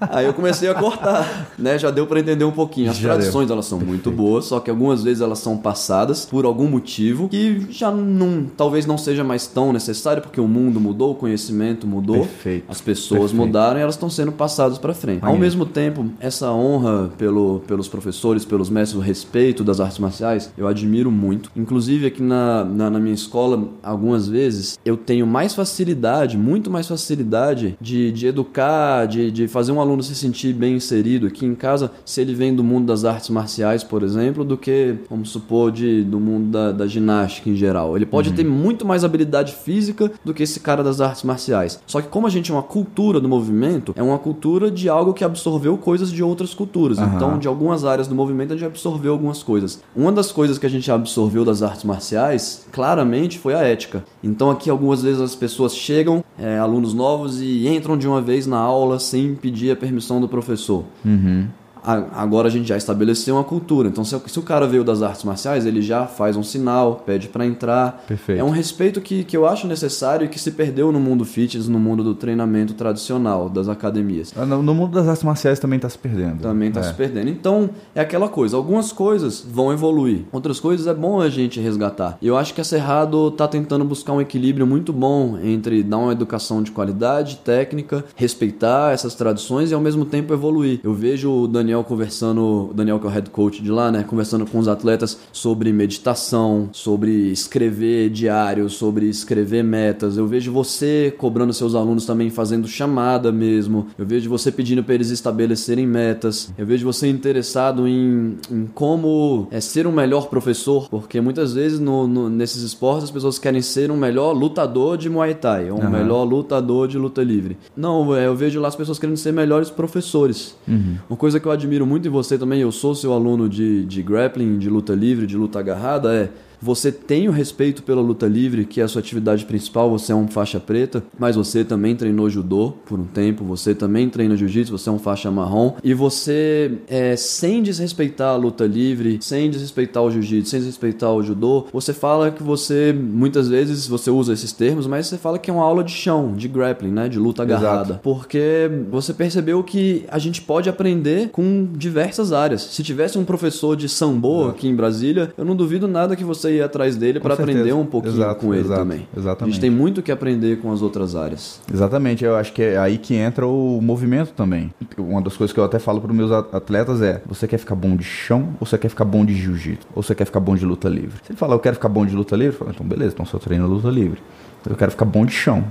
Aí 0.00 0.26
eu 0.26 0.34
comecei 0.34 0.68
a 0.68 0.74
cortar, 0.74 1.50
né? 1.58 1.78
Já 1.78 1.90
deu 1.90 2.06
para 2.06 2.20
entender 2.20 2.44
um 2.44 2.50
pouquinho. 2.52 2.90
As 2.90 2.96
já 2.96 3.10
tradições 3.14 3.46
deu. 3.46 3.54
elas 3.54 3.66
são 3.66 3.78
Perfeito. 3.78 4.06
muito 4.08 4.16
boas, 4.16 4.44
só 4.46 4.60
que 4.60 4.70
algumas 4.70 5.02
vezes 5.02 5.20
elas 5.22 5.38
são 5.38 5.56
passadas 5.56 6.24
por 6.26 6.44
algum 6.44 6.68
motivo 6.68 7.28
que 7.28 7.66
já 7.70 7.90
não, 7.90 8.44
talvez 8.56 8.86
não 8.86 8.96
seja 8.98 9.24
mais 9.24 9.46
tão 9.46 9.72
necessário 9.72 10.22
porque 10.22 10.40
o 10.40 10.48
mundo 10.48 10.80
mudou, 10.80 11.12
o 11.12 11.14
conhecimento 11.14 11.86
mudou, 11.86 12.20
Perfeito. 12.20 12.64
as 12.68 12.80
pessoas 12.80 13.30
Perfeito. 13.30 13.46
mudaram 13.46 13.78
e 13.78 13.82
elas 13.82 13.94
estão 13.94 14.10
sendo 14.10 14.32
passadas 14.32 14.78
para 14.78 14.94
frente. 14.94 15.24
Ao 15.24 15.36
mesmo 15.36 15.64
tempo, 15.66 16.06
essa 16.20 16.50
honra 16.50 17.10
pelo, 17.18 17.60
pelos 17.66 17.88
professores, 17.88 18.44
pelos 18.44 18.70
mestres, 18.70 18.98
o 18.98 19.02
respeito 19.02 19.64
das 19.64 19.80
artes 19.80 19.98
marciais, 19.98 20.52
eu 20.56 20.66
admiro 20.66 21.10
muito. 21.10 21.50
Inclusive 21.56 22.06
aqui 22.06 22.22
na, 22.22 22.64
na, 22.64 22.90
na 22.90 22.98
minha 23.00 23.14
escola, 23.14 23.68
algumas 23.82 24.28
vezes 24.28 24.78
eu 24.84 24.96
tenho 24.96 25.26
mais 25.26 25.54
facilidade, 25.54 26.36
muito 26.36 26.70
mais 26.70 26.86
facilidade 26.88 27.76
de, 27.80 28.12
de 28.12 28.26
educar, 28.26 29.06
de, 29.06 29.30
de 29.30 29.48
fazer 29.48 29.71
fazer 29.72 29.78
um 29.78 29.80
aluno 29.80 30.02
se 30.02 30.14
sentir 30.14 30.52
bem 30.52 30.76
inserido 30.76 31.26
aqui 31.26 31.46
em 31.46 31.54
casa 31.54 31.90
se 32.04 32.20
ele 32.20 32.34
vem 32.34 32.54
do 32.54 32.62
mundo 32.62 32.86
das 32.86 33.04
artes 33.04 33.30
marciais, 33.30 33.82
por 33.82 34.02
exemplo, 34.02 34.44
do 34.44 34.56
que, 34.56 34.96
vamos 35.08 35.30
supor, 35.30 35.72
de, 35.72 36.04
do 36.04 36.20
mundo 36.20 36.50
da, 36.50 36.72
da 36.72 36.86
ginástica 36.86 37.48
em 37.48 37.56
geral. 37.56 37.96
Ele 37.96 38.06
pode 38.06 38.30
uhum. 38.30 38.34
ter 38.36 38.44
muito 38.44 38.86
mais 38.86 39.04
habilidade 39.04 39.54
física 39.54 40.10
do 40.24 40.34
que 40.34 40.42
esse 40.42 40.60
cara 40.60 40.84
das 40.84 41.00
artes 41.00 41.22
marciais. 41.22 41.80
Só 41.86 42.00
que 42.00 42.08
como 42.08 42.26
a 42.26 42.30
gente 42.30 42.50
é 42.50 42.54
uma 42.54 42.62
cultura 42.62 43.20
do 43.20 43.28
movimento, 43.28 43.94
é 43.96 44.02
uma 44.02 44.18
cultura 44.18 44.70
de 44.70 44.88
algo 44.88 45.14
que 45.14 45.24
absorveu 45.24 45.76
coisas 45.78 46.10
de 46.10 46.22
outras 46.22 46.54
culturas. 46.54 46.98
Uhum. 46.98 47.12
Então, 47.14 47.38
de 47.38 47.48
algumas 47.48 47.84
áreas 47.84 48.06
do 48.06 48.14
movimento, 48.14 48.52
a 48.52 48.56
gente 48.56 48.66
absorveu 48.66 49.12
algumas 49.12 49.42
coisas. 49.42 49.82
Uma 49.96 50.12
das 50.12 50.30
coisas 50.30 50.58
que 50.58 50.66
a 50.66 50.70
gente 50.70 50.90
absorveu 50.90 51.44
das 51.44 51.62
artes 51.62 51.84
marciais, 51.84 52.66
claramente, 52.70 53.38
foi 53.38 53.54
a 53.54 53.62
ética. 53.62 54.04
Então, 54.22 54.50
aqui 54.50 54.68
algumas 54.68 55.02
vezes 55.02 55.20
as 55.20 55.34
pessoas 55.34 55.74
chegam, 55.74 56.22
é, 56.38 56.58
alunos 56.58 56.92
novos, 56.92 57.40
e 57.40 57.66
entram 57.68 57.96
de 57.96 58.06
uma 58.06 58.20
vez 58.20 58.46
na 58.46 58.58
aula 58.58 58.98
sem 58.98 59.34
pedir 59.34 59.61
pedir 59.62 59.70
a 59.70 59.76
permissão 59.76 60.20
do 60.20 60.28
professor. 60.28 60.84
Uhum 61.04 61.48
agora 61.84 62.48
a 62.48 62.50
gente 62.50 62.68
já 62.68 62.76
estabeleceu 62.76 63.34
uma 63.34 63.44
cultura. 63.44 63.88
Então, 63.88 64.04
se, 64.04 64.16
se, 64.26 64.38
o 64.38 64.42
cara 64.42 64.66
veio 64.66 64.84
das 64.84 65.02
artes 65.02 65.24
marciais, 65.24 65.66
ele 65.66 65.82
já 65.82 66.06
faz 66.06 66.36
um 66.36 66.42
sinal, 66.42 67.02
pede 67.04 67.28
para 67.28 67.44
entrar. 67.44 68.04
Perfeito. 68.06 68.40
É 68.40 68.44
um 68.44 68.50
respeito 68.50 69.00
que, 69.00 69.24
que 69.24 69.36
eu 69.36 69.46
acho 69.46 69.66
necessário 69.66 70.24
e 70.24 70.28
que 70.28 70.38
se 70.38 70.52
perdeu 70.52 70.92
no 70.92 71.00
mundo 71.00 71.24
fitness, 71.24 71.68
no 71.68 71.78
mundo 71.78 72.04
do 72.04 72.14
treinamento 72.14 72.74
tradicional 72.74 73.48
das 73.48 73.68
academias. 73.68 74.32
Ah, 74.36 74.46
no, 74.46 74.62
no 74.62 74.74
mundo 74.74 74.92
das 74.92 75.08
artes 75.08 75.24
marciais 75.24 75.58
também 75.58 75.76
está 75.76 75.88
se 75.88 75.98
perdendo. 75.98 76.40
Também 76.42 76.68
está 76.68 76.80
é. 76.80 76.84
se 76.84 76.94
perdendo. 76.94 77.28
Então, 77.28 77.70
é 77.94 78.00
aquela 78.00 78.28
coisa. 78.28 78.56
Algumas 78.56 78.92
coisas 78.92 79.44
vão 79.46 79.72
evoluir, 79.72 80.22
outras 80.30 80.60
coisas 80.60 80.86
é 80.86 80.94
bom 80.94 81.20
a 81.20 81.28
gente 81.28 81.60
resgatar. 81.60 82.16
Eu 82.22 82.36
acho 82.36 82.54
que 82.54 82.60
a 82.60 82.64
Cerrado 82.64 83.28
está 83.28 83.48
tentando 83.48 83.84
buscar 83.84 84.12
um 84.12 84.20
equilíbrio 84.20 84.66
muito 84.66 84.92
bom 84.92 85.38
entre 85.42 85.82
dar 85.82 85.98
uma 85.98 86.12
educação 86.12 86.62
de 86.62 86.70
qualidade, 86.70 87.36
técnica, 87.44 88.04
respeitar 88.14 88.92
essas 88.92 89.14
tradições 89.14 89.70
e 89.70 89.74
ao 89.74 89.80
mesmo 89.80 90.04
tempo 90.04 90.32
evoluir. 90.32 90.80
Eu 90.82 90.94
vejo 90.94 91.30
o 91.30 91.48
Daniel 91.48 91.71
Daniel 91.72 91.84
conversando, 91.84 92.68
o 92.70 92.74
Daniel 92.74 93.00
que 93.00 93.06
é 93.06 93.08
o 93.08 93.12
head 93.12 93.30
coach 93.30 93.62
de 93.62 93.70
lá, 93.70 93.90
né, 93.90 94.04
conversando 94.06 94.44
com 94.44 94.58
os 94.58 94.68
atletas 94.68 95.18
sobre 95.32 95.72
meditação, 95.72 96.68
sobre 96.70 97.30
escrever 97.30 98.10
diário, 98.10 98.68
sobre 98.68 99.08
escrever 99.08 99.64
metas. 99.64 100.18
Eu 100.18 100.26
vejo 100.26 100.52
você 100.52 101.14
cobrando 101.16 101.52
seus 101.54 101.74
alunos 101.74 102.04
também 102.04 102.28
fazendo 102.28 102.68
chamada 102.68 103.32
mesmo. 103.32 103.86
Eu 103.96 104.04
vejo 104.04 104.28
você 104.28 104.52
pedindo 104.52 104.84
para 104.84 104.94
eles 104.94 105.08
estabelecerem 105.08 105.86
metas. 105.86 106.52
Eu 106.58 106.66
vejo 106.66 106.84
você 106.84 107.08
interessado 107.08 107.88
em, 107.88 108.36
em 108.50 108.66
como 108.66 109.48
é 109.50 109.60
ser 109.60 109.86
um 109.86 109.92
melhor 109.92 110.28
professor, 110.28 110.90
porque 110.90 111.22
muitas 111.22 111.54
vezes 111.54 111.80
no, 111.80 112.06
no, 112.06 112.28
nesses 112.28 112.62
esportes 112.62 113.04
as 113.04 113.10
pessoas 113.10 113.38
querem 113.38 113.62
ser 113.62 113.90
um 113.90 113.96
melhor 113.96 114.32
lutador 114.32 114.98
de 114.98 115.08
Muay 115.08 115.34
Thai, 115.34 115.70
ou 115.70 115.80
um 115.80 115.84
uhum. 115.84 115.90
melhor 115.90 116.24
lutador 116.24 116.86
de 116.86 116.98
luta 116.98 117.22
livre. 117.22 117.56
Não, 117.74 118.14
é, 118.14 118.26
eu 118.26 118.36
vejo 118.36 118.60
lá 118.60 118.68
as 118.68 118.76
pessoas 118.76 118.98
querendo 118.98 119.16
ser 119.16 119.32
melhores 119.32 119.70
professores. 119.70 120.54
Uhum. 120.68 120.96
Uma 121.08 121.16
coisa 121.16 121.40
que 121.40 121.46
eu 121.46 121.52
admiro 121.62 121.86
muito 121.86 122.08
em 122.08 122.10
você 122.10 122.36
também, 122.36 122.60
eu 122.60 122.72
sou 122.72 122.94
seu 122.94 123.12
aluno 123.12 123.48
de, 123.48 123.84
de 123.84 124.02
grappling, 124.02 124.58
de 124.58 124.68
luta 124.68 124.94
livre, 124.94 125.26
de 125.26 125.36
luta 125.36 125.60
agarrada, 125.60 126.12
é 126.12 126.28
você 126.62 126.92
tem 126.92 127.28
o 127.28 127.32
respeito 127.32 127.82
pela 127.82 128.00
luta 128.00 128.26
livre, 128.26 128.64
que 128.64 128.80
é 128.80 128.84
a 128.84 128.88
sua 128.88 129.00
atividade 129.00 129.44
principal, 129.44 129.90
você 129.90 130.12
é 130.12 130.14
um 130.14 130.28
faixa 130.28 130.60
preta, 130.60 131.02
mas 131.18 131.34
você 131.34 131.64
também 131.64 131.96
treinou 131.96 132.30
judô 132.30 132.74
por 132.86 133.00
um 133.00 133.04
tempo, 133.04 133.44
você 133.44 133.74
também 133.74 134.08
treina 134.08 134.36
jiu-jitsu, 134.36 134.78
você 134.78 134.88
é 134.88 134.92
um 134.92 134.98
faixa 134.98 135.30
marrom, 135.30 135.74
e 135.82 135.92
você, 135.92 136.78
é, 136.86 137.16
sem 137.16 137.62
desrespeitar 137.62 138.34
a 138.34 138.36
luta 138.36 138.64
livre, 138.64 139.18
sem 139.20 139.50
desrespeitar 139.50 140.04
o 140.04 140.10
jiu-jitsu, 140.10 140.50
sem 140.50 140.60
desrespeitar 140.60 141.12
o 141.12 141.22
judô, 141.22 141.66
você 141.72 141.92
fala 141.92 142.30
que 142.30 142.42
você, 142.42 142.92
muitas 142.92 143.48
vezes, 143.48 143.88
você 143.88 144.10
usa 144.10 144.32
esses 144.32 144.52
termos, 144.52 144.86
mas 144.86 145.08
você 145.08 145.18
fala 145.18 145.38
que 145.38 145.50
é 145.50 145.54
uma 145.54 145.64
aula 145.64 145.82
de 145.82 145.92
chão, 145.92 146.34
de 146.34 146.46
grappling, 146.46 146.92
né, 146.92 147.08
de 147.08 147.18
luta 147.18 147.42
agarrada, 147.42 147.94
Exato. 147.94 148.00
porque 148.04 148.70
você 148.88 149.12
percebeu 149.12 149.62
que 149.64 150.04
a 150.08 150.18
gente 150.18 150.40
pode 150.40 150.68
aprender 150.68 151.30
com 151.30 151.68
diversas 151.72 152.32
áreas. 152.32 152.62
Se 152.62 152.82
tivesse 152.84 153.18
um 153.18 153.24
professor 153.24 153.76
de 153.76 153.88
sambo 153.88 154.48
aqui 154.48 154.68
em 154.68 154.76
Brasília, 154.76 155.32
eu 155.36 155.44
não 155.44 155.56
duvido 155.56 155.88
nada 155.88 156.14
que 156.14 156.22
você 156.22 156.51
ir 156.52 156.62
atrás 156.62 156.96
dele 156.96 157.20
para 157.20 157.34
aprender 157.34 157.72
um 157.72 157.86
pouquinho 157.86 158.14
exato, 158.14 158.40
com 158.40 158.54
ele 158.54 158.64
exato, 158.64 158.80
também. 158.80 159.08
Exatamente. 159.16 159.50
A 159.50 159.52
gente 159.52 159.60
tem 159.60 159.70
muito 159.70 160.02
que 160.02 160.12
aprender 160.12 160.60
com 160.60 160.72
as 160.72 160.82
outras 160.82 161.14
áreas. 161.14 161.60
Exatamente, 161.72 162.24
eu 162.24 162.36
acho 162.36 162.52
que 162.52 162.62
é 162.62 162.78
aí 162.78 162.98
que 162.98 163.14
entra 163.14 163.46
o 163.46 163.80
movimento 163.80 164.32
também. 164.32 164.72
Uma 164.96 165.20
das 165.20 165.36
coisas 165.36 165.52
que 165.52 165.60
eu 165.60 165.64
até 165.64 165.78
falo 165.78 166.00
para 166.00 166.10
os 166.10 166.16
meus 166.16 166.30
atletas 166.30 167.02
é: 167.02 167.22
você 167.26 167.46
quer 167.46 167.58
ficar 167.58 167.74
bom 167.74 167.96
de 167.96 168.04
chão 168.04 168.54
ou 168.60 168.66
você 168.66 168.78
quer 168.78 168.88
ficar 168.88 169.04
bom 169.04 169.24
de 169.24 169.34
jiu-jitsu? 169.34 169.86
Ou 169.94 170.02
você 170.02 170.14
quer 170.14 170.24
ficar 170.24 170.40
bom 170.40 170.54
de 170.54 170.64
luta 170.64 170.88
livre? 170.88 171.16
Se 171.24 171.32
ele 171.32 171.38
falar, 171.38 171.54
eu 171.54 171.60
quero 171.60 171.76
ficar 171.76 171.88
bom 171.88 172.06
de 172.06 172.14
luta 172.14 172.36
livre, 172.36 172.54
eu 172.54 172.58
falo, 172.58 172.70
então 172.70 172.86
beleza, 172.86 173.14
então 173.14 173.26
só 173.26 173.38
treino 173.38 173.66
luta 173.66 173.88
livre. 173.88 174.20
Eu 174.68 174.76
quero 174.76 174.90
ficar 174.90 175.04
bom 175.04 175.26
de 175.26 175.32
chão. 175.32 175.64